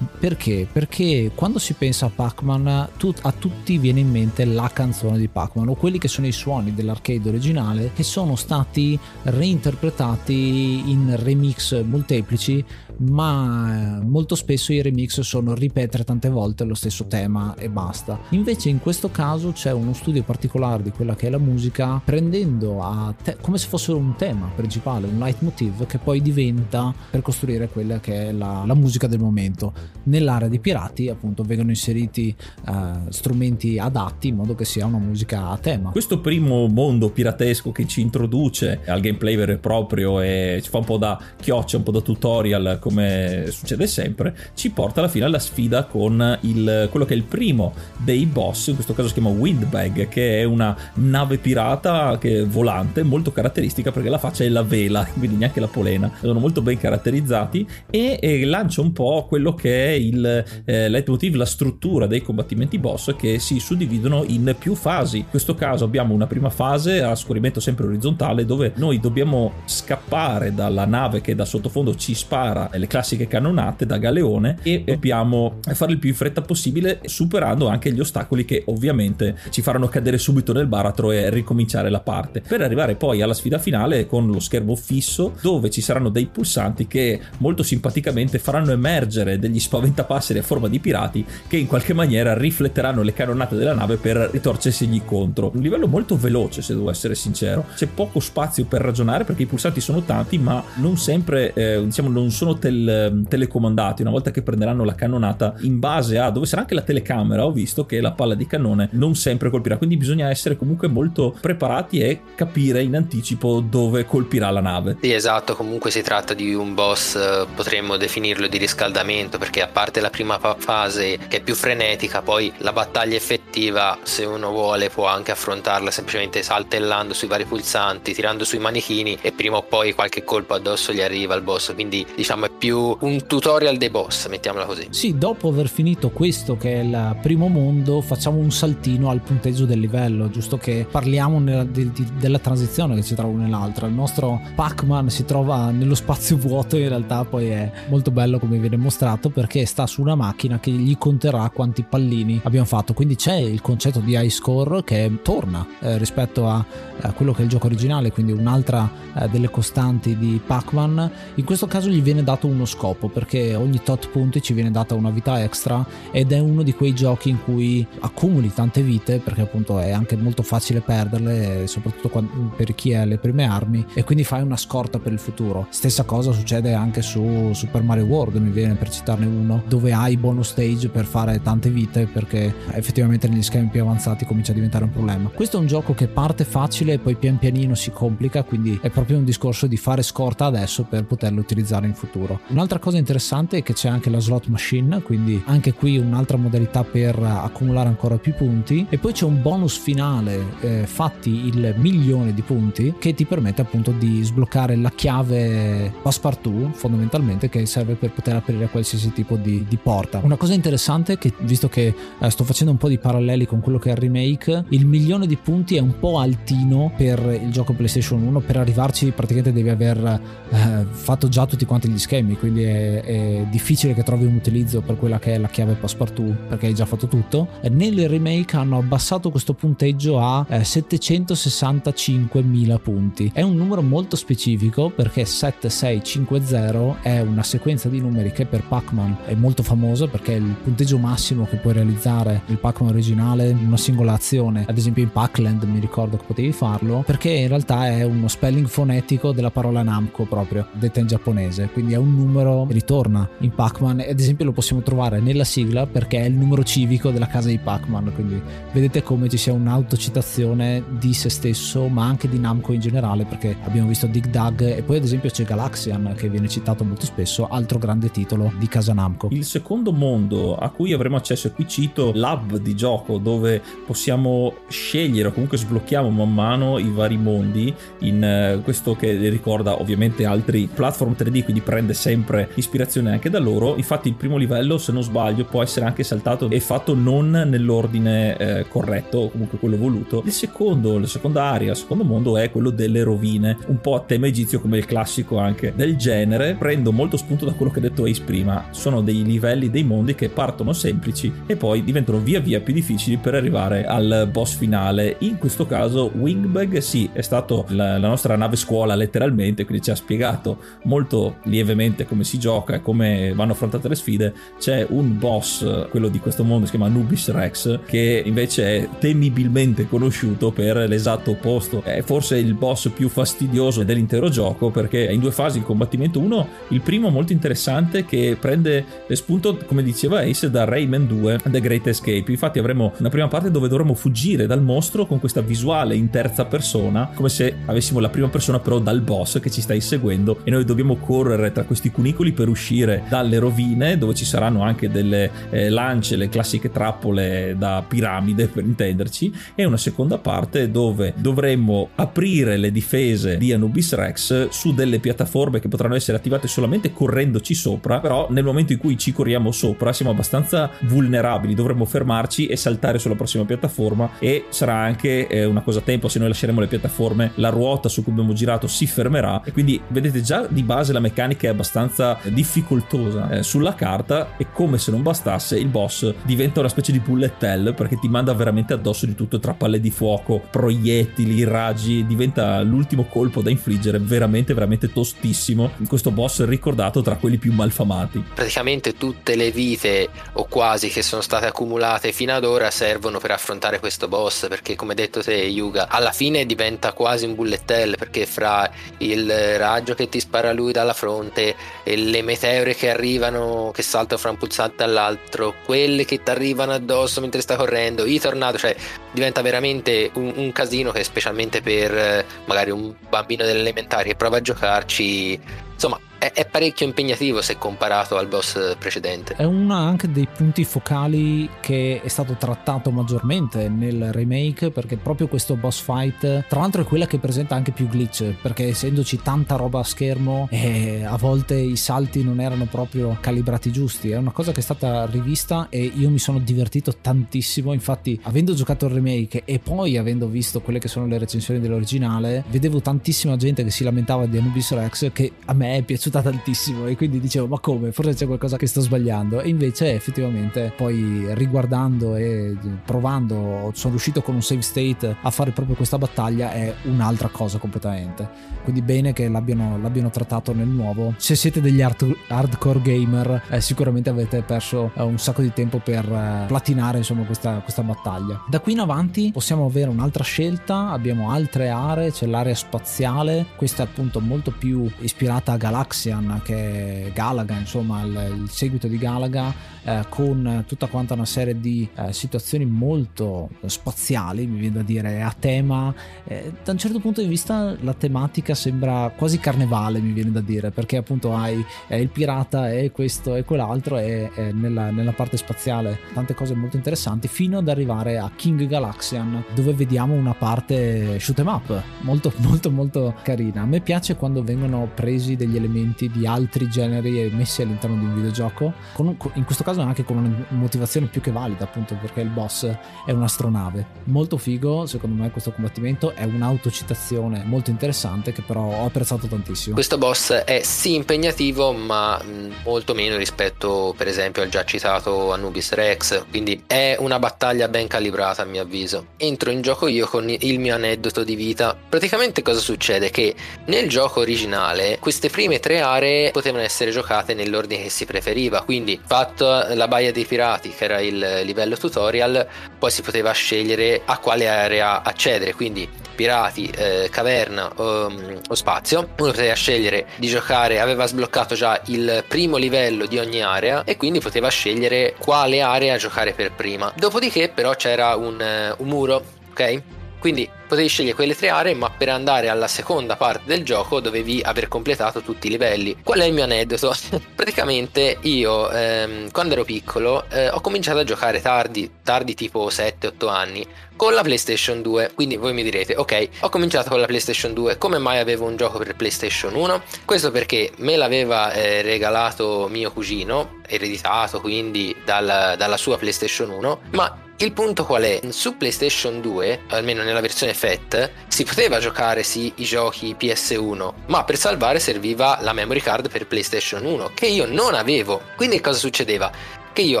Perché? 0.18 0.66
Perché 0.70 1.30
quando 1.34 1.58
si 1.58 1.74
pensa 1.74 2.06
a 2.06 2.10
Pac-Man, 2.14 2.88
tu, 2.96 3.12
a 3.22 3.32
tutti 3.32 3.78
viene 3.78 4.00
in 4.00 4.10
mente 4.10 4.44
la 4.44 4.70
canzone 4.72 5.18
di 5.18 5.28
Pac-Man 5.28 5.68
o 5.68 5.74
quelli 5.74 5.98
che 5.98 6.08
sono 6.08 6.26
i 6.26 6.32
suoni 6.32 6.74
dell'arcade 6.74 7.28
originale 7.28 7.92
che 7.94 8.02
sono 8.02 8.36
stati 8.36 8.98
reinterpretati 9.22 10.90
in 10.90 11.14
remix 11.18 11.82
molteplici 11.82 12.64
ma 12.98 13.98
eh, 13.98 14.04
molto 14.04 14.34
spesso 14.34 14.72
i 14.72 14.82
remix 14.82 15.20
sono 15.20 15.54
ripetere 15.54 16.04
tante 16.04 16.28
volte 16.28 16.64
lo 16.64 16.74
stesso 16.74 17.06
tema 17.06 17.54
e 17.56 17.68
basta. 17.68 18.18
Invece 18.30 18.68
in 18.68 18.80
questo 18.80 19.10
caso 19.10 19.52
c'è 19.52 19.72
uno 19.72 19.92
studio 19.92 20.22
particolare 20.22 20.82
di 20.82 20.90
quella 20.90 21.14
che 21.14 21.26
è 21.26 21.30
la 21.30 21.38
musica, 21.38 22.00
prendendo 22.04 22.82
te- 23.22 23.36
come 23.40 23.58
se 23.58 23.68
fosse 23.68 23.92
un 23.92 24.14
tema 24.16 24.50
principale, 24.54 25.06
un 25.06 25.18
leitmotiv 25.18 25.86
che 25.86 25.98
poi 25.98 26.22
diventa 26.22 26.94
per 27.10 27.22
costruire 27.22 27.68
quella 27.68 28.00
che 28.00 28.28
è 28.28 28.32
la, 28.32 28.64
la 28.66 28.74
musica 28.74 29.06
del 29.06 29.20
momento. 29.20 29.72
Nell'area 30.04 30.48
di 30.48 30.58
pirati 30.58 31.08
appunto 31.08 31.42
vengono 31.42 31.70
inseriti 31.70 32.34
uh, 32.66 33.10
strumenti 33.10 33.78
adatti 33.78 34.28
in 34.28 34.36
modo 34.36 34.54
che 34.54 34.64
sia 34.64 34.86
una 34.86 34.98
musica 34.98 35.48
a 35.48 35.58
tema. 35.58 35.90
Questo 35.90 36.20
primo 36.20 36.66
mondo 36.68 37.10
piratesco 37.10 37.72
che 37.72 37.86
ci 37.86 38.00
introduce 38.00 38.80
al 38.86 39.00
gameplay 39.00 39.36
vero 39.36 39.52
e 39.52 39.58
proprio 39.58 40.20
e 40.20 40.60
ci 40.62 40.70
fa 40.70 40.78
un 40.78 40.84
po' 40.84 40.96
da 40.96 41.20
chioccia, 41.36 41.76
un 41.76 41.82
po' 41.82 41.90
da 41.90 42.00
tutorial 42.00 42.53
come 42.80 43.46
succede 43.50 43.86
sempre, 43.86 44.36
ci 44.54 44.70
porta 44.70 45.00
alla 45.00 45.08
fine 45.08 45.24
alla 45.24 45.38
sfida 45.38 45.84
con 45.84 46.38
il, 46.42 46.88
quello 46.90 47.06
che 47.06 47.14
è 47.14 47.16
il 47.16 47.22
primo 47.24 47.74
dei 47.98 48.26
boss, 48.26 48.68
in 48.68 48.74
questo 48.74 48.94
caso 48.94 49.08
si 49.08 49.14
chiama 49.14 49.30
Windbag, 49.30 50.08
che 50.08 50.40
è 50.40 50.44
una 50.44 50.76
nave 50.94 51.38
pirata 51.38 52.18
che 52.18 52.44
volante, 52.44 53.02
molto 53.02 53.32
caratteristica 53.32 53.92
perché 53.92 54.08
la 54.08 54.18
faccia 54.18 54.44
è 54.44 54.48
la 54.48 54.62
vela, 54.62 55.06
quindi 55.16 55.36
neanche 55.36 55.60
la 55.60 55.66
polena, 55.66 56.12
sono 56.20 56.38
molto 56.38 56.62
ben 56.62 56.78
caratterizzati 56.78 57.66
e, 57.90 58.18
e 58.20 58.44
lancia 58.44 58.80
un 58.80 58.92
po' 58.92 59.26
quello 59.28 59.54
che 59.54 59.86
è 59.86 59.90
il 59.90 60.44
eh, 60.64 60.88
leitmotiv, 60.88 61.34
la 61.34 61.44
struttura 61.44 62.06
dei 62.06 62.22
combattimenti 62.22 62.78
boss 62.78 63.14
che 63.16 63.38
si 63.38 63.58
suddividono 63.58 64.24
in 64.24 64.54
più 64.58 64.74
fasi. 64.74 65.18
In 65.18 65.28
questo 65.28 65.54
caso 65.54 65.84
abbiamo 65.84 66.14
una 66.14 66.26
prima 66.26 66.50
fase 66.50 67.02
a 67.02 67.14
scorrimento 67.14 67.60
sempre 67.60 67.86
orizzontale 67.86 68.44
dove 68.44 68.72
noi 68.76 69.00
dobbiamo 69.00 69.52
scappare 69.64 70.54
dalla 70.54 70.84
nave 70.84 71.20
che 71.20 71.34
da 71.34 71.44
sottofondo 71.44 71.94
ci 71.94 72.14
spara 72.44 72.68
le 72.72 72.86
classiche 72.86 73.26
cannonate 73.26 73.86
da 73.86 73.96
galeone 73.96 74.58
e 74.62 74.82
dobbiamo 74.84 75.60
fare 75.72 75.92
il 75.92 75.98
più 75.98 76.10
in 76.10 76.14
fretta 76.14 76.42
possibile 76.42 77.00
superando 77.04 77.68
anche 77.68 77.90
gli 77.92 78.00
ostacoli 78.00 78.44
che 78.44 78.64
ovviamente 78.66 79.36
ci 79.48 79.62
faranno 79.62 79.88
cadere 79.88 80.18
subito 80.18 80.52
nel 80.52 80.66
baratro 80.66 81.10
e 81.10 81.30
ricominciare 81.30 81.88
la 81.88 82.00
parte. 82.00 82.42
Per 82.46 82.60
arrivare 82.60 82.96
poi 82.96 83.22
alla 83.22 83.32
sfida 83.32 83.58
finale 83.58 84.06
con 84.06 84.26
lo 84.26 84.40
schermo 84.40 84.76
fisso 84.76 85.34
dove 85.40 85.70
ci 85.70 85.80
saranno 85.80 86.10
dei 86.10 86.26
pulsanti 86.26 86.86
che 86.86 87.20
molto 87.38 87.62
simpaticamente 87.62 88.38
faranno 88.38 88.72
emergere 88.72 89.38
degli 89.38 89.58
spaventapasseri 89.58 90.38
a 90.38 90.42
forma 90.42 90.68
di 90.68 90.80
pirati 90.80 91.24
che 91.46 91.56
in 91.56 91.66
qualche 91.66 91.94
maniera 91.94 92.36
rifletteranno 92.36 93.02
le 93.02 93.14
cannonate 93.14 93.56
della 93.56 93.74
nave 93.74 93.96
per 93.96 94.28
ritorcersigli 94.30 95.02
contro. 95.04 95.50
Un 95.54 95.62
livello 95.62 95.86
molto 95.86 96.16
veloce 96.16 96.60
se 96.60 96.74
devo 96.74 96.90
essere 96.90 97.14
sincero. 97.14 97.64
C'è 97.74 97.86
poco 97.86 98.20
spazio 98.20 98.66
per 98.66 98.82
ragionare 98.82 99.24
perché 99.24 99.42
i 99.42 99.46
pulsanti 99.46 99.80
sono 99.80 100.02
tanti 100.02 100.38
ma 100.38 100.62
non 100.76 100.98
sempre 100.98 101.52
eh, 101.54 101.82
diciamo 101.84 102.10
non 102.10 102.30
sono 102.34 102.58
tel- 102.58 103.24
telecomandati 103.28 104.02
una 104.02 104.10
volta 104.10 104.30
che 104.30 104.42
prenderanno 104.42 104.84
la 104.84 104.94
cannonata 104.94 105.54
in 105.60 105.78
base 105.78 106.18
a 106.18 106.30
dove 106.30 106.46
sarà 106.46 106.62
anche 106.62 106.74
la 106.74 106.82
telecamera 106.82 107.46
ho 107.46 107.52
visto 107.52 107.86
che 107.86 108.00
la 108.00 108.12
palla 108.12 108.34
di 108.34 108.46
cannone 108.46 108.88
non 108.92 109.14
sempre 109.14 109.50
colpirà 109.50 109.76
quindi 109.76 109.96
bisogna 109.96 110.28
essere 110.28 110.56
comunque 110.56 110.88
molto 110.88 111.34
preparati 111.40 112.00
e 112.00 112.20
capire 112.34 112.82
in 112.82 112.96
anticipo 112.96 113.60
dove 113.60 114.04
colpirà 114.04 114.50
la 114.50 114.60
nave. 114.60 114.96
Sì 115.00 115.12
esatto 115.12 115.54
comunque 115.54 115.90
si 115.90 116.02
tratta 116.02 116.34
di 116.34 116.54
un 116.54 116.74
boss 116.74 117.14
eh, 117.14 117.46
potremmo 117.54 117.96
definirlo 117.96 118.46
di 118.46 118.58
riscaldamento 118.58 119.38
perché 119.38 119.62
a 119.62 119.68
parte 119.68 120.00
la 120.00 120.10
prima 120.10 120.38
fase 120.38 121.18
che 121.28 121.38
è 121.38 121.42
più 121.42 121.54
frenetica 121.54 122.22
poi 122.22 122.52
la 122.58 122.72
battaglia 122.72 123.16
effettiva 123.16 123.98
se 124.02 124.24
uno 124.24 124.50
vuole 124.50 124.90
può 124.90 125.06
anche 125.06 125.30
affrontarla 125.30 125.90
semplicemente 125.90 126.42
saltellando 126.42 127.14
sui 127.14 127.28
vari 127.28 127.44
pulsanti 127.44 128.12
tirando 128.12 128.44
sui 128.44 128.58
manichini 128.58 129.18
e 129.20 129.32
prima 129.32 129.56
o 129.56 129.62
poi 129.62 129.92
qualche 129.92 130.24
colpo 130.24 130.54
addosso 130.54 130.92
gli 130.92 131.00
arriva 131.00 131.34
al 131.34 131.42
boss. 131.42 131.72
Quindi 131.74 132.06
diciamo 132.24 132.46
è 132.46 132.50
più 132.50 132.96
un 133.00 133.26
tutorial 133.26 133.76
dei 133.76 133.90
boss, 133.90 134.28
mettiamola 134.28 134.64
così. 134.64 134.86
Sì, 134.88 135.18
dopo 135.18 135.48
aver 135.48 135.68
finito 135.68 136.08
questo 136.08 136.56
che 136.56 136.80
è 136.80 136.82
il 136.82 137.18
primo 137.20 137.48
mondo, 137.48 138.00
facciamo 138.00 138.38
un 138.38 138.50
saltino 138.50 139.10
al 139.10 139.20
punteggio 139.20 139.66
del 139.66 139.78
livello, 139.78 140.30
giusto 140.30 140.56
che 140.56 140.86
parliamo 140.90 141.38
nella, 141.38 141.64
di, 141.64 141.92
di, 141.92 142.06
della 142.18 142.38
transizione 142.38 142.94
che 142.94 143.02
ci 143.02 143.14
trova 143.14 143.36
nell'altra. 143.36 143.88
Il 143.88 143.92
nostro 143.92 144.40
Pac-Man 144.54 145.10
si 145.10 145.26
trova 145.26 145.68
nello 145.70 145.94
spazio 145.94 146.38
vuoto, 146.38 146.78
in 146.78 146.88
realtà 146.88 147.26
poi 147.26 147.48
è 147.48 147.70
molto 147.90 148.10
bello 148.10 148.38
come 148.38 148.56
viene 148.56 148.78
mostrato 148.78 149.28
perché 149.28 149.66
sta 149.66 149.86
su 149.86 150.00
una 150.00 150.14
macchina 150.14 150.58
che 150.58 150.70
gli 150.70 150.96
conterà 150.96 151.50
quanti 151.50 151.82
pallini 151.82 152.40
abbiamo 152.44 152.64
fatto. 152.64 152.94
Quindi 152.94 153.16
c'è 153.16 153.36
il 153.36 153.60
concetto 153.60 154.00
di 154.00 154.12
high 154.16 154.30
score 154.30 154.82
che 154.82 155.18
torna 155.20 155.66
eh, 155.80 155.98
rispetto 155.98 156.48
a, 156.48 156.64
a, 157.02 157.12
quello 157.12 157.32
che 157.32 157.40
è 157.40 157.44
il 157.44 157.50
gioco 157.50 157.66
originale, 157.66 158.10
quindi 158.12 158.32
un'altra 158.32 158.90
eh, 159.14 159.28
delle 159.28 159.50
costanti 159.50 160.16
di 160.16 160.40
Pac-Man. 160.44 161.10
In 161.34 161.44
questo 161.44 161.66
caso 161.66 161.90
gli 161.90 162.00
viene 162.00 162.12
dato 162.22 162.46
uno 162.46 162.64
scopo 162.64 163.08
perché 163.08 163.54
ogni 163.54 163.80
tot 163.82 164.08
punti 164.08 164.40
ci 164.42 164.52
viene 164.52 164.70
data 164.70 164.94
una 164.94 165.10
vita 165.10 165.42
extra 165.42 165.84
ed 166.10 166.32
è 166.32 166.38
uno 166.38 166.62
di 166.62 166.72
quei 166.72 166.94
giochi 166.94 167.30
in 167.30 167.42
cui 167.42 167.86
accumuli 168.00 168.52
tante 168.52 168.82
vite 168.82 169.18
perché 169.18 169.42
appunto 169.42 169.78
è 169.78 169.90
anche 169.90 170.16
molto 170.16 170.42
facile 170.42 170.80
perderle 170.80 171.66
soprattutto 171.66 172.08
per 172.56 172.74
chi 172.74 172.94
ha 172.94 173.04
le 173.04 173.18
prime 173.18 173.44
armi 173.44 173.84
e 173.94 174.04
quindi 174.04 174.24
fai 174.24 174.42
una 174.42 174.56
scorta 174.56 174.98
per 174.98 175.12
il 175.12 175.18
futuro. 175.18 175.66
Stessa 175.70 176.04
cosa 176.04 176.32
succede 176.32 176.72
anche 176.74 177.02
su 177.02 177.50
Super 177.52 177.82
Mario 177.82 178.04
World 178.04 178.36
mi 178.36 178.50
viene 178.50 178.74
per 178.74 178.90
citarne 178.90 179.26
uno 179.26 179.62
dove 179.66 179.92
hai 179.92 180.16
bonus 180.16 180.50
stage 180.50 180.88
per 180.88 181.04
fare 181.04 181.40
tante 181.42 181.70
vite 181.70 182.06
perché 182.06 182.54
effettivamente 182.72 183.28
negli 183.28 183.42
schemi 183.42 183.68
più 183.68 183.82
avanzati 183.82 184.24
comincia 184.24 184.52
a 184.52 184.54
diventare 184.54 184.84
un 184.84 184.92
problema. 184.92 185.30
Questo 185.30 185.56
è 185.56 185.60
un 185.60 185.66
gioco 185.66 185.94
che 185.94 186.06
parte 186.06 186.44
facile 186.44 186.94
e 186.94 186.98
poi 186.98 187.16
pian 187.16 187.38
pianino 187.38 187.74
si 187.74 187.90
complica 187.90 188.42
quindi 188.42 188.78
è 188.80 188.90
proprio 188.90 189.18
un 189.18 189.24
discorso 189.24 189.66
di 189.66 189.76
fare 189.76 190.02
scorta 190.02 190.44
adesso 190.44 190.84
per 190.84 191.04
poterlo 191.04 191.40
utilizzare 191.40 191.86
in 191.86 191.94
futuro 191.94 192.03
Un'altra 192.48 192.78
cosa 192.78 192.98
interessante 192.98 193.58
è 193.58 193.62
che 193.62 193.72
c'è 193.72 193.88
anche 193.88 194.10
la 194.10 194.20
slot 194.20 194.46
machine, 194.46 195.02
quindi 195.02 195.42
anche 195.46 195.72
qui 195.72 195.98
un'altra 195.98 196.36
modalità 196.36 196.84
per 196.84 197.18
accumulare 197.18 197.88
ancora 197.88 198.16
più 198.18 198.34
punti. 198.34 198.86
E 198.88 198.98
poi 198.98 199.12
c'è 199.12 199.24
un 199.24 199.40
bonus 199.42 199.76
finale, 199.78 200.44
eh, 200.60 200.86
fatti 200.86 201.46
il 201.46 201.74
milione 201.76 202.34
di 202.34 202.42
punti, 202.42 202.94
che 202.98 203.14
ti 203.14 203.24
permette 203.24 203.62
appunto 203.62 203.90
di 203.90 204.22
sbloccare 204.22 204.76
la 204.76 204.90
chiave 204.90 205.92
passepartout, 206.02 206.74
fondamentalmente, 206.74 207.48
che 207.48 207.66
serve 207.66 207.94
per 207.94 208.10
poter 208.10 208.36
aprire 208.36 208.68
qualsiasi 208.68 209.12
tipo 209.12 209.36
di, 209.36 209.64
di 209.68 209.76
porta. 209.76 210.20
Una 210.22 210.36
cosa 210.36 210.54
interessante 210.54 211.14
è 211.14 211.18
che, 211.18 211.32
visto 211.40 211.68
che 211.68 211.94
eh, 212.18 212.30
sto 212.30 212.44
facendo 212.44 212.72
un 212.72 212.78
po' 212.78 212.88
di 212.88 212.98
paralleli 212.98 213.46
con 213.46 213.60
quello 213.60 213.78
che 213.78 213.90
è 213.90 213.92
il 213.92 213.98
remake, 213.98 214.64
il 214.70 214.86
milione 214.86 215.26
di 215.26 215.36
punti 215.36 215.76
è 215.76 215.80
un 215.80 215.98
po' 215.98 216.18
altino 216.18 216.92
per 216.96 217.38
il 217.42 217.50
gioco 217.50 217.72
PlayStation 217.72 218.22
1. 218.22 218.40
Per 218.40 218.56
arrivarci 218.56 219.10
praticamente 219.10 219.52
devi 219.52 219.68
aver 219.68 220.20
eh, 220.50 220.86
fatto 220.90 221.28
già 221.28 221.46
tutti 221.46 221.64
quanti 221.64 221.88
gli 221.88 221.93
schemi 221.98 222.14
schemi, 222.14 222.36
quindi 222.36 222.64
è, 222.64 223.02
è, 223.02 223.46
difficile 223.50 223.92
che 223.94 224.02
trovi 224.02 224.24
un 224.24 224.34
utilizzo 224.34 224.80
per 224.80 224.96
quella 224.96 225.18
che 225.18 225.34
è 225.34 225.38
la 225.38 225.48
chiave 225.48 225.74
passepartout 225.74 226.34
perché 226.48 226.66
hai 226.66 226.74
già 226.74 226.86
fatto 226.86 227.06
tutto. 227.06 227.48
Nel 227.70 228.08
remake 228.08 228.56
hanno 228.56 228.78
abbassato 228.78 229.30
questo 229.30 229.52
punteggio 229.54 230.18
a 230.20 230.46
eh, 230.48 230.60
765.000 230.60 232.80
punti. 232.80 233.30
È 233.32 233.42
un 233.42 233.54
numero 233.56 233.82
molto 233.82 234.16
specifico 234.16 234.90
perché 234.90 235.24
7650 235.24 237.02
è 237.02 237.20
una 237.20 237.42
sequenza 237.42 237.88
di 237.88 238.00
numeri 238.00 238.32
che 238.32 238.46
per 238.46 238.64
Pac-Man 238.66 239.18
è 239.26 239.34
molto 239.34 239.62
famosa 239.62 240.08
perché 240.08 240.34
è 240.34 240.38
il 240.38 240.56
punteggio 240.62 240.98
massimo 240.98 241.46
che 241.46 241.56
puoi 241.56 241.74
realizzare 241.74 242.42
il 242.46 242.58
Pac-Man 242.58 242.90
originale 242.90 243.02
originale, 243.04 243.50
una 243.50 243.76
singola 243.76 244.14
azione. 244.14 244.64
Ad 244.66 244.76
esempio 244.76 245.02
in 245.02 245.10
Pac-Land 245.10 245.62
mi 245.64 245.78
ricordo 245.78 246.16
che 246.16 246.24
potevi 246.26 246.52
farlo, 246.52 247.02
perché 247.04 247.30
in 247.30 247.48
realtà 247.48 247.88
è 247.88 248.02
uno 248.02 248.28
spelling 248.28 248.66
fonetico 248.66 249.32
della 249.32 249.50
parola 249.50 249.82
Namco 249.82 250.24
proprio, 250.24 250.66
detta 250.72 251.00
in 251.00 251.06
giapponese, 251.06 251.68
quindi 251.72 251.83
è 251.92 251.96
un 251.96 252.14
numero 252.14 252.66
che 252.66 252.72
ritorna 252.72 253.28
in 253.40 253.50
Pac-Man 253.50 254.00
ad 254.00 254.20
esempio 254.20 254.44
lo 254.44 254.52
possiamo 254.52 254.82
trovare 254.82 255.20
nella 255.20 255.44
sigla 255.44 255.86
perché 255.86 256.20
è 256.20 256.24
il 256.24 256.34
numero 256.34 256.62
civico 256.62 257.10
della 257.10 257.26
casa 257.26 257.48
di 257.48 257.58
Pac-Man, 257.58 258.12
quindi 258.14 258.40
vedete 258.72 259.02
come 259.02 259.28
ci 259.28 259.36
sia 259.36 259.52
un'autocitazione 259.52 260.84
di 260.98 261.12
se 261.12 261.28
stesso, 261.28 261.88
ma 261.88 262.04
anche 262.04 262.28
di 262.28 262.38
Namco 262.38 262.72
in 262.72 262.80
generale, 262.80 263.24
perché 263.24 263.56
abbiamo 263.64 263.88
visto 263.88 264.06
Dig 264.06 264.28
Dug 264.28 264.60
e 264.60 264.82
poi 264.82 264.96
ad 264.96 265.04
esempio 265.04 265.30
c'è 265.30 265.44
Galaxian 265.44 266.14
che 266.16 266.28
viene 266.28 266.48
citato 266.48 266.84
molto 266.84 267.06
spesso, 267.06 267.48
altro 267.48 267.78
grande 267.78 268.10
titolo 268.10 268.52
di 268.58 268.68
casa 268.68 268.92
Namco. 268.92 269.28
Il 269.30 269.44
secondo 269.44 269.92
mondo 269.92 270.56
a 270.56 270.70
cui 270.70 270.92
avremo 270.92 271.16
accesso, 271.16 271.48
e 271.48 271.52
qui 271.52 271.66
cito 271.66 272.12
l'hub 272.14 272.58
di 272.58 272.74
gioco 272.74 273.18
dove 273.18 273.60
possiamo 273.86 274.54
scegliere 274.68 275.28
o 275.28 275.32
comunque 275.32 275.58
sblocchiamo 275.58 276.10
man 276.10 276.32
mano 276.32 276.78
i 276.78 276.90
vari 276.90 277.16
mondi 277.16 277.74
in 278.00 278.22
eh, 278.22 278.60
questo 278.62 278.94
che 278.94 279.28
ricorda 279.28 279.80
ovviamente 279.80 280.24
altri 280.24 280.68
platform 280.72 281.14
3D, 281.18 281.42
quindi 281.42 281.60
prende 281.74 281.92
sempre 281.92 282.50
ispirazione 282.54 283.10
anche 283.10 283.28
da 283.28 283.40
loro. 283.40 283.74
Infatti 283.74 284.06
il 284.06 284.14
primo 284.14 284.36
livello, 284.36 284.78
se 284.78 284.92
non 284.92 285.02
sbaglio, 285.02 285.44
può 285.44 285.60
essere 285.60 285.84
anche 285.84 286.04
saltato 286.04 286.48
e 286.48 286.60
fatto 286.60 286.94
non 286.94 287.30
nell'ordine 287.30 288.36
eh, 288.36 288.68
corretto, 288.68 289.18
o 289.18 289.28
comunque 289.28 289.58
quello 289.58 289.76
voluto. 289.76 290.22
Il 290.24 290.30
secondo, 290.30 291.00
la 291.00 291.08
seconda 291.08 291.42
area, 291.42 291.72
il 291.72 291.76
secondo 291.76 292.04
mondo 292.04 292.38
è 292.38 292.52
quello 292.52 292.70
delle 292.70 293.02
rovine, 293.02 293.58
un 293.66 293.80
po' 293.80 293.96
a 293.96 294.00
tema 294.02 294.28
egizio 294.28 294.60
come 294.60 294.78
il 294.78 294.86
classico 294.86 295.38
anche 295.38 295.72
del 295.74 295.96
genere. 295.96 296.54
Prendo 296.56 296.92
molto 296.92 297.16
spunto 297.16 297.44
da 297.44 297.52
quello 297.54 297.72
che 297.72 297.80
ha 297.80 297.82
detto 297.82 298.04
Ace 298.04 298.22
prima. 298.22 298.66
Sono 298.70 299.00
dei 299.00 299.24
livelli, 299.24 299.68
dei 299.68 299.82
mondi 299.82 300.14
che 300.14 300.28
partono 300.28 300.72
semplici 300.72 301.32
e 301.44 301.56
poi 301.56 301.82
diventano 301.82 302.18
via 302.18 302.38
via 302.38 302.60
più 302.60 302.72
difficili 302.72 303.16
per 303.16 303.34
arrivare 303.34 303.84
al 303.84 304.28
boss 304.30 304.54
finale. 304.54 305.16
In 305.20 305.38
questo 305.38 305.66
caso 305.66 306.12
Wingbag 306.14 306.78
sì, 306.78 307.10
è 307.12 307.20
stato 307.20 307.64
la, 307.70 307.98
la 307.98 308.06
nostra 308.06 308.36
nave 308.36 308.54
scuola 308.54 308.94
letteralmente, 308.94 309.64
quindi 309.64 309.82
ci 309.82 309.90
ha 309.90 309.96
spiegato 309.96 310.58
molto 310.84 311.38
lievemente 311.54 312.04
come 312.04 312.24
si 312.24 312.38
gioca 312.38 312.74
e 312.74 312.82
come 312.82 313.32
vanno 313.34 313.52
affrontate 313.52 313.88
le 313.88 313.94
sfide. 313.94 314.34
C'è 314.58 314.86
un 314.88 315.18
boss, 315.18 315.88
quello 315.88 316.08
di 316.08 316.18
questo 316.18 316.42
mondo, 316.42 316.64
si 316.64 316.72
chiama 316.72 316.88
Nubis 316.88 317.30
Rex, 317.30 317.80
che 317.86 318.22
invece 318.24 318.64
è 318.64 318.88
temibilmente 318.98 319.86
conosciuto 319.88 320.50
per 320.50 320.76
l'esatto 320.88 321.32
opposto. 321.32 321.82
È 321.82 322.02
forse 322.02 322.36
il 322.36 322.54
boss 322.54 322.90
più 322.90 323.08
fastidioso 323.08 323.82
dell'intero 323.84 324.28
gioco 324.28 324.70
perché 324.70 325.06
è 325.06 325.12
in 325.12 325.20
due 325.20 325.30
fasi 325.30 325.58
il 325.58 325.64
combattimento. 325.64 326.18
Uno, 326.18 326.48
il 326.68 326.80
primo 326.80 327.10
molto 327.10 327.32
interessante 327.32 328.04
che 328.04 328.36
prende 328.38 328.84
spunto, 329.10 329.56
come 329.66 329.82
diceva 329.82 330.20
Ace, 330.20 330.50
da 330.50 330.64
Rayman 330.64 331.06
2 331.06 331.40
The 331.44 331.60
Great 331.60 331.86
Escape. 331.86 332.24
Infatti 332.26 332.58
avremo 332.58 332.92
una 332.98 333.08
prima 333.08 333.28
parte 333.28 333.50
dove 333.50 333.68
dovremo 333.68 333.94
fuggire 333.94 334.46
dal 334.46 334.62
mostro 334.62 335.06
con 335.06 335.20
questa 335.20 335.40
visuale 335.40 335.94
in 335.94 336.10
terza 336.10 336.44
persona, 336.44 337.10
come 337.14 337.28
se 337.28 337.54
avessimo 337.66 338.00
la 338.00 338.08
prima 338.08 338.28
persona 338.28 338.58
però 338.58 338.78
dal 338.78 339.00
boss 339.00 339.40
che 339.40 339.50
ci 339.50 339.60
sta 339.60 339.74
inseguendo 339.74 340.40
e 340.44 340.50
noi 340.50 340.64
dobbiamo 340.64 340.96
correre 340.96 341.43
tra 341.52 341.64
questi 341.64 341.90
cunicoli 341.90 342.32
per 342.32 342.48
uscire 342.48 343.04
dalle 343.08 343.38
rovine 343.38 343.98
dove 343.98 344.14
ci 344.14 344.24
saranno 344.24 344.62
anche 344.62 344.90
delle 344.90 345.30
eh, 345.50 345.68
lance, 345.68 346.16
le 346.16 346.28
classiche 346.28 346.70
trappole 346.70 347.54
da 347.58 347.84
piramide 347.86 348.46
per 348.46 348.64
intenderci 348.64 349.32
e 349.54 349.64
una 349.64 349.76
seconda 349.76 350.18
parte 350.18 350.70
dove 350.70 351.14
dovremmo 351.16 351.90
aprire 351.96 352.56
le 352.56 352.70
difese 352.70 353.36
di 353.36 353.52
Anubis 353.52 353.94
Rex 353.94 354.48
su 354.48 354.72
delle 354.74 354.98
piattaforme 354.98 355.60
che 355.60 355.68
potranno 355.68 355.94
essere 355.94 356.16
attivate 356.16 356.48
solamente 356.48 356.92
correndoci 356.92 357.54
sopra, 357.54 358.00
però 358.00 358.28
nel 358.30 358.44
momento 358.44 358.72
in 358.72 358.78
cui 358.78 358.96
ci 358.98 359.12
corriamo 359.12 359.52
sopra 359.52 359.92
siamo 359.92 360.10
abbastanza 360.10 360.70
vulnerabili, 360.82 361.54
dovremmo 361.54 361.84
fermarci 361.84 362.46
e 362.46 362.56
saltare 362.56 362.98
sulla 362.98 363.14
prossima 363.14 363.44
piattaforma 363.44 364.12
e 364.18 364.46
sarà 364.48 364.74
anche 364.74 365.26
eh, 365.26 365.44
una 365.44 365.62
cosa 365.62 365.80
a 365.80 365.82
tempo, 365.82 366.08
se 366.08 366.18
noi 366.18 366.28
lasceremo 366.28 366.60
le 366.60 366.66
piattaforme 366.66 367.32
la 367.36 367.48
ruota 367.48 367.88
su 367.88 368.02
cui 368.02 368.12
abbiamo 368.12 368.32
girato 368.32 368.66
si 368.66 368.86
fermerà 368.86 369.42
e 369.44 369.52
quindi 369.52 369.80
vedete 369.88 370.20
già 370.20 370.46
di 370.48 370.62
base 370.62 370.92
la 370.92 371.00
meccanica 371.00 371.33
è 371.42 371.50
abbastanza 371.50 372.18
difficoltosa 372.24 373.30
eh, 373.30 373.42
sulla 373.42 373.74
carta 373.74 374.36
e 374.36 374.46
come 374.52 374.78
se 374.78 374.90
non 374.90 375.02
bastasse 375.02 375.58
il 375.58 375.66
boss 375.66 376.14
diventa 376.22 376.60
una 376.60 376.68
specie 376.68 376.92
di 376.92 377.00
bullet 377.00 377.42
hell 377.42 377.74
perché 377.74 377.98
ti 377.98 378.08
manda 378.08 378.32
veramente 378.32 378.72
addosso 378.72 379.06
di 379.06 379.14
tutto 379.14 379.38
tra 379.38 379.54
palle 379.54 379.80
di 379.80 379.90
fuoco, 379.90 380.42
proiettili, 380.50 381.44
raggi, 381.44 382.06
diventa 382.06 382.60
l'ultimo 382.62 383.04
colpo 383.04 383.42
da 383.42 383.50
infliggere 383.50 383.98
veramente 383.98 384.54
veramente 384.54 384.92
tostissimo. 384.92 385.72
Questo 385.86 386.10
boss 386.10 386.44
ricordato 386.44 387.02
tra 387.02 387.16
quelli 387.16 387.38
più 387.38 387.52
malfamati. 387.52 388.24
Praticamente 388.34 388.96
tutte 388.96 389.34
le 389.36 389.50
vite 389.50 390.08
o 390.32 390.46
quasi 390.46 390.88
che 390.88 391.02
sono 391.02 391.22
state 391.22 391.46
accumulate 391.46 392.12
fino 392.12 392.32
ad 392.32 392.44
ora 392.44 392.70
servono 392.70 393.18
per 393.18 393.30
affrontare 393.30 393.80
questo 393.80 394.08
boss 394.08 394.48
perché 394.48 394.74
come 394.76 394.94
detto 394.94 395.22
te 395.22 395.34
Yuga 395.34 395.88
alla 395.88 396.12
fine 396.12 396.46
diventa 396.46 396.92
quasi 396.92 397.26
un 397.26 397.34
bullet 397.34 397.70
hell 397.70 397.96
perché 397.96 398.26
fra 398.26 398.70
il 398.98 399.58
raggio 399.58 399.94
che 399.94 400.08
ti 400.08 400.20
spara 400.20 400.52
lui 400.52 400.72
dalla 400.72 400.92
fronte 400.92 401.23
e 401.32 401.96
le 401.96 402.22
meteore 402.22 402.74
che 402.74 402.90
arrivano 402.90 403.70
che 403.74 403.82
saltano 403.82 404.20
fra 404.20 404.30
un 404.30 404.36
pulsante 404.36 404.82
all'altro 404.82 405.54
quelle 405.64 406.04
che 406.04 406.22
ti 406.22 406.30
arrivano 406.30 406.72
addosso 406.72 407.20
mentre 407.20 407.40
stai 407.40 407.56
correndo 407.56 408.04
i 408.04 408.18
tornado 408.18 408.58
cioè 408.58 408.74
diventa 409.10 409.42
veramente 409.42 410.10
un, 410.14 410.32
un 410.36 410.52
casino 410.52 410.90
che 410.92 411.04
specialmente 411.04 411.62
per 411.62 411.96
eh, 411.96 412.24
magari 412.46 412.70
un 412.70 412.94
bambino 413.08 413.44
delle 413.44 413.60
elementari 413.60 414.10
che 414.10 414.16
prova 414.16 414.38
a 414.38 414.40
giocarci 414.40 415.40
insomma 415.72 415.98
è, 416.24 416.32
è, 416.32 416.46
parecchio 416.46 416.86
impegnativo 416.86 417.42
se 417.42 417.58
comparato 417.58 418.16
al 418.16 418.28
boss 418.28 418.76
precedente. 418.78 419.34
È 419.34 419.44
uno 419.44 419.74
anche 419.74 420.10
dei 420.10 420.26
punti 420.26 420.64
focali 420.64 421.48
che 421.60 422.00
è 422.02 422.08
stato 422.08 422.36
trattato 422.38 422.90
maggiormente 422.90 423.68
nel 423.68 424.10
remake 424.12 424.70
perché 424.70 424.96
proprio 424.96 425.28
questo 425.28 425.54
boss 425.56 425.80
fight 425.80 426.46
tra 426.48 426.60
l'altro 426.60 426.82
è 426.82 426.84
quella 426.84 427.06
che 427.06 427.18
presenta 427.18 427.54
anche 427.54 427.72
più 427.72 427.88
glitch 427.88 428.34
perché 428.40 428.68
essendoci 428.68 429.20
tanta 429.20 429.56
roba 429.56 429.80
a 429.80 429.84
schermo 429.84 430.48
e 430.50 431.04
a 431.04 431.16
volte 431.16 431.56
i 431.56 431.76
salti 431.76 432.24
non 432.24 432.40
erano 432.40 432.64
proprio 432.64 433.16
calibrati 433.20 433.70
giusti. 433.70 434.10
È 434.10 434.16
una 434.16 434.32
cosa 434.32 434.52
che 434.52 434.60
è 434.60 434.62
stata 434.62 435.06
rivista 435.06 435.66
e 435.68 435.82
io 435.94 436.08
mi 436.08 436.18
sono 436.18 436.38
divertito 436.38 436.94
tantissimo. 437.00 437.72
Infatti 437.72 438.18
avendo 438.22 438.54
giocato 438.54 438.86
il 438.86 438.92
remake 438.92 439.42
e 439.44 439.58
poi 439.58 439.98
avendo 439.98 440.26
visto 440.28 440.60
quelle 440.60 440.78
che 440.78 440.88
sono 440.88 441.06
le 441.06 441.18
recensioni 441.18 441.60
dell'originale 441.60 442.44
vedevo 442.48 442.80
tantissima 442.80 443.36
gente 443.36 443.62
che 443.62 443.70
si 443.70 443.84
lamentava 443.84 444.26
di 444.26 444.38
Anubis 444.38 444.72
Rex 444.72 445.12
che 445.12 445.32
a 445.44 445.52
me 445.52 445.76
è 445.76 445.82
piaciuta 446.14 446.22
tantissimo. 446.22 446.86
E 446.86 446.96
quindi 446.96 447.20
dicevo 447.20 447.46
ma 447.46 447.58
come? 447.58 447.90
Forse 447.92 448.14
c'è 448.14 448.26
qualcosa 448.26 448.56
che 448.56 448.66
sto 448.66 448.80
sbagliando. 448.80 449.40
E 449.40 449.48
invece 449.48 449.92
effettivamente 449.94 450.72
poi 450.76 451.26
riguardando 451.34 452.14
e 452.16 452.56
provando 452.84 453.70
sono 453.74 453.92
riuscito 453.92 454.22
con 454.22 454.34
un 454.34 454.42
save 454.42 454.62
state 454.62 455.16
a 455.20 455.30
fare 455.30 455.50
proprio 455.50 455.74
questa 455.74 455.98
battaglia 455.98 456.52
è 456.52 456.74
un'altra 456.84 457.28
cosa 457.28 457.58
completamente. 457.58 458.52
Quindi 458.62 458.82
bene 458.82 459.12
che 459.12 459.28
l'abbiano, 459.28 459.78
l'abbiano 459.80 460.10
trattato 460.10 460.54
nel 460.54 460.68
nuovo. 460.68 461.14
Se 461.16 461.34
siete 461.34 461.60
degli 461.60 461.82
hard, 461.82 462.16
hardcore 462.28 462.80
gamer 462.80 463.42
eh, 463.50 463.60
sicuramente 463.60 464.10
avete 464.10 464.42
perso 464.42 464.90
eh, 464.94 465.02
un 465.02 465.18
sacco 465.18 465.42
di 465.42 465.52
tempo 465.52 465.78
per 465.78 466.04
eh, 466.04 466.44
platinare 466.46 466.98
insomma 466.98 467.24
questa, 467.24 467.60
questa 467.60 467.82
battaglia. 467.82 468.42
Da 468.48 468.60
qui 468.60 468.72
in 468.72 468.80
avanti 468.80 469.30
possiamo 469.32 469.66
avere 469.66 469.90
un'altra 469.90 470.24
scelta. 470.24 470.90
Abbiamo 470.90 471.30
altre 471.30 471.68
aree 471.68 472.10
c'è 472.10 472.26
l'area 472.26 472.54
spaziale. 472.54 473.46
Questa 473.56 473.82
è 473.82 473.86
appunto 473.86 474.20
molto 474.20 474.52
più 474.56 474.90
ispirata 475.00 475.52
a 475.52 475.56
Galaxian 476.04 476.40
che 476.44 477.06
è 477.06 477.12
Galaga 477.12 477.56
insomma 477.56 478.02
il, 478.02 478.42
il 478.42 478.50
seguito 478.50 478.86
di 478.88 478.98
Galaga 478.98 479.54
eh, 479.82 480.04
con 480.08 480.64
tutta 480.66 480.86
quanta 480.86 481.14
una 481.14 481.24
serie 481.24 481.58
di 481.58 481.88
eh, 481.94 482.12
situazioni 482.12 482.64
molto 482.64 483.50
spaziali 483.66 484.46
mi 484.46 484.58
viene 484.58 484.76
da 484.76 484.82
dire 484.82 485.22
a 485.22 485.34
tema 485.38 485.94
eh, 486.24 486.52
da 486.62 486.72
un 486.72 486.78
certo 486.78 486.98
punto 486.98 487.20
di 487.20 487.28
vista 487.28 487.76
la 487.80 487.94
tematica 487.94 488.54
sembra 488.54 489.12
quasi 489.16 489.38
carnevale 489.38 490.00
mi 490.00 490.12
viene 490.12 490.30
da 490.30 490.40
dire 490.40 490.70
perché 490.70 490.96
appunto 490.96 491.34
hai 491.34 491.64
il 491.88 492.08
pirata 492.08 492.70
e 492.70 492.90
questo 492.90 493.34
e 493.34 493.44
quell'altro 493.44 493.98
e, 493.98 494.30
e 494.34 494.52
nella, 494.52 494.90
nella, 494.90 495.12
parte 495.12 495.36
spaziale 495.36 496.00
tante 496.12 496.34
cose 496.34 496.54
molto 496.54 496.76
interessanti 496.76 497.28
fino 497.28 497.58
ad 497.58 497.68
arrivare 497.68 498.18
a 498.18 498.30
King 498.34 498.66
Galaxian 498.66 499.44
dove 499.54 499.72
vediamo 499.72 500.14
una 500.14 500.34
parte 500.34 501.18
shoot 501.20 501.38
'em 501.38 501.46
up 501.46 501.82
molto 502.00 502.32
molto 502.38 502.70
molto 502.70 503.14
carina. 503.22 503.62
A 503.62 503.66
me 503.66 503.80
piace 503.80 504.16
quando 504.16 504.42
vengono 504.42 504.88
presi 504.92 505.36
degli 505.36 505.56
elementi 505.56 505.83
di 505.92 506.26
altri 506.26 506.68
generi 506.68 507.30
messi 507.34 507.62
all'interno 507.62 507.96
di 507.96 508.04
un 508.04 508.14
videogioco 508.14 508.72
con, 508.94 509.16
in 509.34 509.44
questo 509.44 509.62
caso 509.62 509.74
caso 509.74 509.80
anche 509.80 510.04
con 510.04 510.16
una 510.18 510.46
motivazione 510.50 511.06
più 511.06 511.20
che 511.20 511.32
valida, 511.32 511.64
appunto 511.64 511.96
perché 512.00 512.20
il 512.20 512.28
boss 512.28 512.70
è 513.04 513.10
un'astronave. 513.10 513.86
Molto 514.04 514.36
figo, 514.36 514.86
secondo 514.86 515.20
me, 515.20 515.30
questo 515.30 515.52
combattimento 515.52 516.14
è 516.14 516.24
un'autocitazione 516.24 517.42
molto 517.44 517.70
interessante 517.70 518.32
che 518.32 518.42
però 518.42 518.62
ho 518.62 518.86
apprezzato 518.86 519.26
tantissimo. 519.26 519.74
Questo 519.74 519.98
boss 519.98 520.32
è 520.32 520.60
sì 520.62 520.94
impegnativo, 520.94 521.72
ma 521.72 522.20
molto 522.62 522.94
meno 522.94 523.16
rispetto, 523.16 523.94
per 523.96 524.06
esempio, 524.06 524.42
al 524.42 524.48
già 524.48 524.64
citato 524.64 525.32
Anubis 525.32 525.72
Rex. 525.72 526.24
Quindi 526.30 526.62
è 526.66 526.96
una 526.98 527.18
battaglia 527.18 527.68
ben 527.68 527.88
calibrata, 527.88 528.42
a 528.42 528.44
mio 528.44 528.62
avviso. 528.62 529.06
Entro 529.16 529.50
in 529.50 529.60
gioco 529.60 529.88
io 529.88 530.06
con 530.06 530.28
il 530.28 530.58
mio 530.58 530.74
aneddoto 530.74 531.24
di 531.24 531.34
vita. 531.34 531.76
Praticamente 531.88 532.42
cosa 532.42 532.60
succede? 532.60 533.10
Che 533.10 533.34
nel 533.66 533.88
gioco 533.88 534.20
originale 534.20 534.98
queste 535.00 535.28
prime 535.28 535.58
tre 535.58 535.73
aree 535.80 536.30
potevano 536.30 536.62
essere 536.62 536.90
giocate 536.90 537.34
nell'ordine 537.34 537.82
che 537.84 537.90
si 537.90 538.04
preferiva. 538.04 538.62
Quindi, 538.62 539.00
fatto 539.04 539.46
la 539.74 539.88
Baia 539.88 540.12
dei 540.12 540.24
Pirati, 540.24 540.70
che 540.70 540.84
era 540.84 541.00
il 541.00 541.42
livello 541.44 541.76
tutorial, 541.76 542.46
poi 542.78 542.90
si 542.90 543.02
poteva 543.02 543.32
scegliere 543.32 544.02
a 544.04 544.18
quale 544.18 544.48
area 544.48 545.02
accedere. 545.02 545.54
Quindi, 545.54 545.88
pirati, 546.14 546.70
eh, 546.74 547.08
caverna 547.10 547.72
o, 547.76 548.10
mm, 548.10 548.36
o, 548.48 548.54
spazio. 548.54 549.10
Uno 549.18 549.32
poteva 549.32 549.54
scegliere 549.54 550.06
di 550.16 550.28
giocare, 550.28 550.80
aveva 550.80 551.06
sbloccato 551.06 551.54
già 551.54 551.80
il 551.86 552.24
primo 552.26 552.56
livello 552.56 553.06
di 553.06 553.18
ogni 553.18 553.42
area 553.42 553.84
e 553.84 553.96
quindi 553.96 554.20
poteva 554.20 554.48
scegliere 554.48 555.14
quale 555.18 555.60
area 555.60 555.96
giocare 555.96 556.32
per 556.32 556.52
prima. 556.52 556.92
Dopodiché, 556.96 557.48
però, 557.48 557.74
c'era 557.74 558.16
un, 558.16 558.40
eh, 558.40 558.74
un 558.78 558.88
muro, 558.88 559.22
ok? 559.50 559.82
Quindi 560.24 560.48
potevi 560.66 560.88
scegliere 560.88 561.14
quelle 561.14 561.36
tre 561.36 561.50
aree, 561.50 561.74
ma 561.74 561.90
per 561.90 562.08
andare 562.08 562.48
alla 562.48 562.66
seconda 562.66 563.14
parte 563.14 563.42
del 563.44 563.62
gioco 563.62 564.00
dovevi 564.00 564.40
aver 564.42 564.68
completato 564.68 565.20
tutti 565.20 565.48
i 565.48 565.50
livelli. 565.50 565.98
Qual 566.02 566.18
è 566.18 566.24
il 566.24 566.32
mio 566.32 566.44
aneddoto? 566.44 566.94
Praticamente 567.36 568.16
io, 568.22 568.70
ehm, 568.70 569.30
quando 569.32 569.52
ero 569.52 569.64
piccolo, 569.64 570.24
eh, 570.30 570.48
ho 570.48 570.62
cominciato 570.62 571.00
a 571.00 571.04
giocare 571.04 571.42
tardi, 571.42 571.96
tardi 572.02 572.32
tipo 572.32 572.70
7-8 572.70 573.28
anni, 573.28 573.66
con 573.96 574.14
la 574.14 574.22
PlayStation 574.22 574.80
2. 574.80 575.10
Quindi 575.14 575.36
voi 575.36 575.52
mi 575.52 575.62
direte, 575.62 575.94
ok, 575.94 576.28
ho 576.40 576.48
cominciato 576.48 576.88
con 576.88 577.00
la 577.00 577.06
PlayStation 577.06 577.52
2, 577.52 577.76
come 577.76 577.98
mai 577.98 578.16
avevo 578.16 578.46
un 578.46 578.56
gioco 578.56 578.78
per 578.78 578.96
PlayStation 578.96 579.54
1? 579.54 579.82
Questo 580.06 580.30
perché 580.30 580.72
me 580.78 580.96
l'aveva 580.96 581.52
eh, 581.52 581.82
regalato 581.82 582.66
mio 582.70 582.90
cugino, 582.92 583.60
ereditato 583.66 584.40
quindi 584.40 584.96
dal, 585.04 585.54
dalla 585.58 585.76
sua 585.76 585.98
PlayStation 585.98 586.48
1, 586.48 586.80
ma 586.92 587.23
il 587.38 587.52
punto 587.52 587.84
qual 587.84 588.04
è? 588.04 588.20
Su 588.28 588.56
PlayStation 588.56 589.20
2, 589.20 589.62
almeno 589.70 590.04
nella 590.04 590.20
versione 590.20 590.54
FAT, 590.54 591.10
si 591.26 591.42
poteva 591.42 591.80
giocare 591.80 592.22
sì 592.22 592.52
i 592.56 592.64
giochi 592.64 593.16
PS1, 593.18 593.92
ma 594.06 594.22
per 594.22 594.36
salvare 594.36 594.78
serviva 594.78 595.38
la 595.40 595.52
memory 595.52 595.80
card 595.80 596.08
per 596.08 596.28
PlayStation 596.28 596.84
1, 596.84 597.10
che 597.12 597.26
io 597.26 597.46
non 597.46 597.74
avevo. 597.74 598.22
Quindi 598.36 598.60
cosa 598.60 598.78
succedeva? 598.78 599.32
Che 599.72 599.82
io 599.82 600.00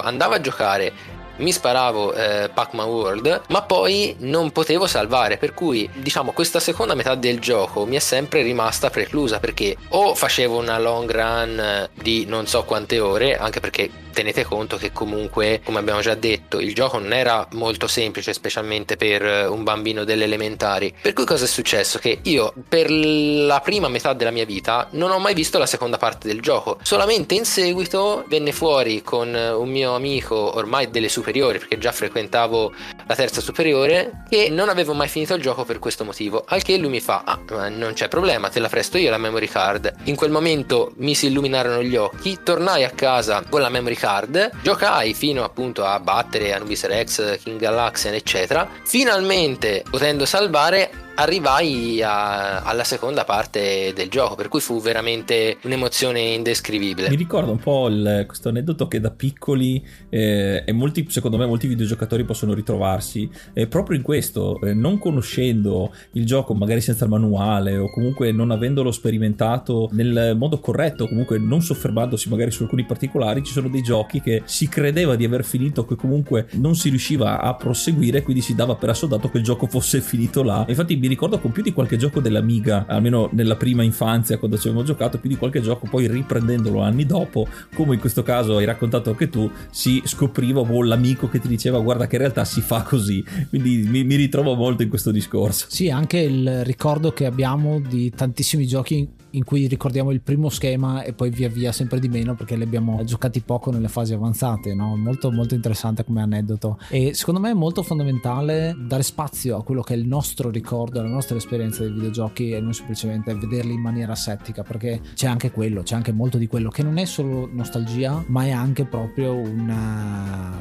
andavo 0.00 0.34
a 0.34 0.40
giocare 0.40 0.92
mi 1.36 1.52
sparavo 1.52 2.12
eh, 2.12 2.50
Pac-Man 2.52 2.88
World, 2.88 3.42
ma 3.48 3.62
poi 3.62 4.16
non 4.20 4.50
potevo 4.50 4.86
salvare, 4.86 5.36
per 5.36 5.54
cui 5.54 5.88
diciamo 5.92 6.32
questa 6.32 6.60
seconda 6.60 6.94
metà 6.94 7.14
del 7.14 7.40
gioco 7.40 7.86
mi 7.86 7.96
è 7.96 8.00
sempre 8.00 8.42
rimasta 8.42 8.90
preclusa 8.90 9.40
perché 9.40 9.76
o 9.90 10.14
facevo 10.14 10.56
una 10.56 10.78
long 10.78 11.10
run 11.10 11.88
di 11.94 12.24
non 12.26 12.46
so 12.46 12.64
quante 12.64 13.00
ore, 13.00 13.36
anche 13.36 13.60
perché 13.60 13.90
tenete 14.14 14.44
conto 14.44 14.78
che 14.78 14.92
comunque, 14.92 15.60
come 15.62 15.80
abbiamo 15.80 16.00
già 16.00 16.14
detto, 16.14 16.60
il 16.60 16.72
gioco 16.72 16.98
non 16.98 17.12
era 17.12 17.46
molto 17.52 17.86
semplice, 17.86 18.32
specialmente 18.32 18.96
per 18.96 19.22
eh, 19.22 19.46
un 19.46 19.62
bambino 19.64 20.04
delle 20.04 20.24
elementari. 20.24 20.94
Per 21.02 21.12
cui 21.12 21.26
cosa 21.26 21.44
è 21.44 21.48
successo? 21.48 21.98
Che 21.98 22.20
io 22.22 22.54
per 22.66 22.90
la 22.90 23.60
prima 23.60 23.88
metà 23.88 24.14
della 24.14 24.30
mia 24.30 24.46
vita 24.46 24.88
non 24.92 25.10
ho 25.10 25.18
mai 25.18 25.34
visto 25.34 25.58
la 25.58 25.66
seconda 25.66 25.98
parte 25.98 26.28
del 26.28 26.40
gioco. 26.40 26.78
Solamente 26.82 27.34
in 27.34 27.44
seguito 27.44 28.24
venne 28.28 28.52
fuori 28.52 29.02
con 29.02 29.34
eh, 29.34 29.50
un 29.50 29.68
mio 29.68 29.94
amico 29.94 30.56
ormai 30.56 30.88
delle 30.88 31.08
superiori, 31.08 31.23
perché 31.58 31.78
già 31.78 31.92
frequentavo 31.92 32.72
la 33.06 33.14
terza 33.14 33.40
superiore, 33.40 34.24
che 34.28 34.48
non 34.50 34.68
avevo 34.68 34.94
mai 34.94 35.08
finito 35.08 35.34
il 35.34 35.42
gioco 35.42 35.64
per 35.64 35.78
questo 35.78 36.04
motivo. 36.04 36.44
Al 36.46 36.62
che 36.62 36.76
lui 36.76 36.90
mi 36.90 37.00
fa: 37.00 37.22
Ah, 37.24 37.68
non 37.68 37.92
c'è 37.94 38.08
problema, 38.08 38.48
te 38.48 38.60
la 38.60 38.68
presto 38.68 38.98
io 38.98 39.10
la 39.10 39.18
memory 39.18 39.48
card. 39.48 39.92
In 40.04 40.16
quel 40.16 40.30
momento 40.30 40.92
mi 40.96 41.14
si 41.14 41.26
illuminarono 41.26 41.82
gli 41.82 41.96
occhi, 41.96 42.38
tornai 42.42 42.84
a 42.84 42.90
casa 42.90 43.42
con 43.48 43.60
la 43.60 43.68
memory 43.68 43.94
card, 43.94 44.50
giocai 44.62 45.14
fino 45.14 45.44
appunto 45.44 45.84
a 45.84 45.98
battere 46.00 46.52
Anubis 46.52 46.84
Rex, 46.86 47.38
King 47.42 47.58
Galaxian 47.58 48.14
eccetera, 48.14 48.68
finalmente 48.84 49.84
potendo 49.88 50.24
salvare 50.24 51.03
arrivai 51.16 52.02
a, 52.02 52.62
alla 52.62 52.84
seconda 52.84 53.24
parte 53.24 53.92
del 53.94 54.08
gioco, 54.08 54.34
per 54.34 54.48
cui 54.48 54.60
fu 54.60 54.80
veramente 54.80 55.58
un'emozione 55.62 56.20
indescrivibile. 56.20 57.08
Mi 57.08 57.16
ricorda 57.16 57.50
un 57.50 57.58
po' 57.58 57.88
il, 57.88 58.24
questo 58.26 58.48
aneddoto 58.48 58.88
che 58.88 59.00
da 59.00 59.10
piccoli 59.10 59.84
eh, 60.08 60.62
e 60.66 60.72
molti, 60.72 61.06
secondo 61.08 61.36
me 61.36 61.46
molti 61.46 61.66
videogiocatori 61.66 62.24
possono 62.24 62.52
ritrovarsi 62.54 63.28
eh, 63.52 63.66
proprio 63.66 63.96
in 63.96 64.02
questo, 64.02 64.60
eh, 64.60 64.74
non 64.74 64.98
conoscendo 64.98 65.94
il 66.12 66.26
gioco 66.26 66.54
magari 66.54 66.80
senza 66.80 67.04
il 67.04 67.10
manuale 67.10 67.76
o 67.76 67.90
comunque 67.90 68.32
non 68.32 68.50
avendolo 68.50 68.90
sperimentato 68.90 69.88
nel 69.92 70.34
modo 70.36 70.58
corretto, 70.58 71.06
comunque 71.06 71.38
non 71.38 71.62
soffermandosi 71.62 72.28
magari 72.28 72.50
su 72.50 72.62
alcuni 72.64 72.84
particolari, 72.84 73.42
ci 73.44 73.52
sono 73.52 73.68
dei 73.68 73.82
giochi 73.82 74.20
che 74.20 74.42
si 74.44 74.68
credeva 74.68 75.16
di 75.16 75.24
aver 75.24 75.44
finito 75.44 75.84
che 75.84 75.94
comunque 75.94 76.48
non 76.52 76.74
si 76.74 76.88
riusciva 76.88 77.40
a 77.40 77.54
proseguire, 77.54 78.22
quindi 78.22 78.42
si 78.42 78.54
dava 78.54 78.74
per 78.74 78.90
assodato 78.90 79.30
che 79.30 79.38
il 79.38 79.44
gioco 79.44 79.66
fosse 79.66 80.00
finito 80.00 80.42
là. 80.42 80.64
Infatti 80.68 80.96
mi 81.04 81.10
ricordo 81.10 81.38
con 81.38 81.52
più 81.52 81.62
di 81.62 81.74
qualche 81.74 81.98
gioco 81.98 82.20
dell'Amiga, 82.20 82.86
almeno 82.88 83.28
nella 83.32 83.56
prima 83.56 83.82
infanzia 83.82 84.38
quando 84.38 84.56
ci 84.56 84.68
avevamo 84.68 84.86
giocato, 84.86 85.18
più 85.18 85.28
di 85.28 85.36
qualche 85.36 85.60
gioco, 85.60 85.86
poi 85.86 86.08
riprendendolo 86.08 86.80
anni 86.80 87.04
dopo, 87.04 87.46
come 87.74 87.92
in 87.92 88.00
questo 88.00 88.22
caso 88.22 88.56
hai 88.56 88.64
raccontato 88.64 89.10
anche 89.10 89.28
tu, 89.28 89.50
si 89.70 90.00
scopriva 90.06 90.60
oh, 90.60 90.82
l'amico 90.82 91.28
che 91.28 91.40
ti 91.40 91.48
diceva 91.48 91.78
guarda 91.80 92.06
che 92.06 92.14
in 92.14 92.22
realtà 92.22 92.46
si 92.46 92.62
fa 92.62 92.80
così. 92.82 93.22
Quindi 93.50 93.86
mi, 93.86 94.02
mi 94.02 94.14
ritrovo 94.14 94.54
molto 94.54 94.82
in 94.82 94.88
questo 94.88 95.10
discorso. 95.10 95.66
Sì, 95.68 95.90
anche 95.90 96.20
il 96.20 96.64
ricordo 96.64 97.12
che 97.12 97.26
abbiamo 97.26 97.80
di 97.80 98.08
tantissimi 98.08 98.66
giochi 98.66 99.06
in 99.34 99.44
cui 99.44 99.66
ricordiamo 99.66 100.10
il 100.10 100.20
primo 100.20 100.48
schema 100.48 101.02
e 101.02 101.12
poi 101.12 101.30
via 101.30 101.48
via 101.48 101.72
sempre 101.72 101.98
di 101.98 102.08
meno 102.08 102.34
perché 102.34 102.56
li 102.56 102.62
abbiamo 102.62 103.02
giocati 103.04 103.40
poco 103.40 103.70
nelle 103.70 103.88
fasi 103.88 104.14
avanzate, 104.14 104.74
no? 104.74 104.96
molto, 104.96 105.30
molto 105.30 105.54
interessante 105.54 106.04
come 106.04 106.22
aneddoto 106.22 106.78
e 106.88 107.14
secondo 107.14 107.40
me 107.40 107.50
è 107.50 107.54
molto 107.54 107.82
fondamentale 107.82 108.74
dare 108.78 109.02
spazio 109.02 109.56
a 109.56 109.64
quello 109.64 109.82
che 109.82 109.94
è 109.94 109.96
il 109.96 110.06
nostro 110.06 110.50
ricordo, 110.50 110.93
la 111.02 111.08
nostra 111.08 111.36
esperienza 111.36 111.82
dei 111.82 111.92
videogiochi 111.92 112.50
e 112.50 112.60
non 112.60 112.72
semplicemente 112.74 113.34
vederli 113.34 113.72
in 113.72 113.80
maniera 113.80 114.12
asettica 114.12 114.62
perché 114.62 115.00
c'è 115.14 115.26
anche 115.26 115.50
quello, 115.50 115.82
c'è 115.82 115.94
anche 115.94 116.12
molto 116.12 116.38
di 116.38 116.46
quello 116.46 116.70
che 116.70 116.82
non 116.82 116.98
è 116.98 117.04
solo 117.04 117.48
nostalgia 117.52 118.22
ma 118.26 118.44
è 118.44 118.50
anche 118.50 118.84
proprio 118.84 119.34
una, 119.34 120.52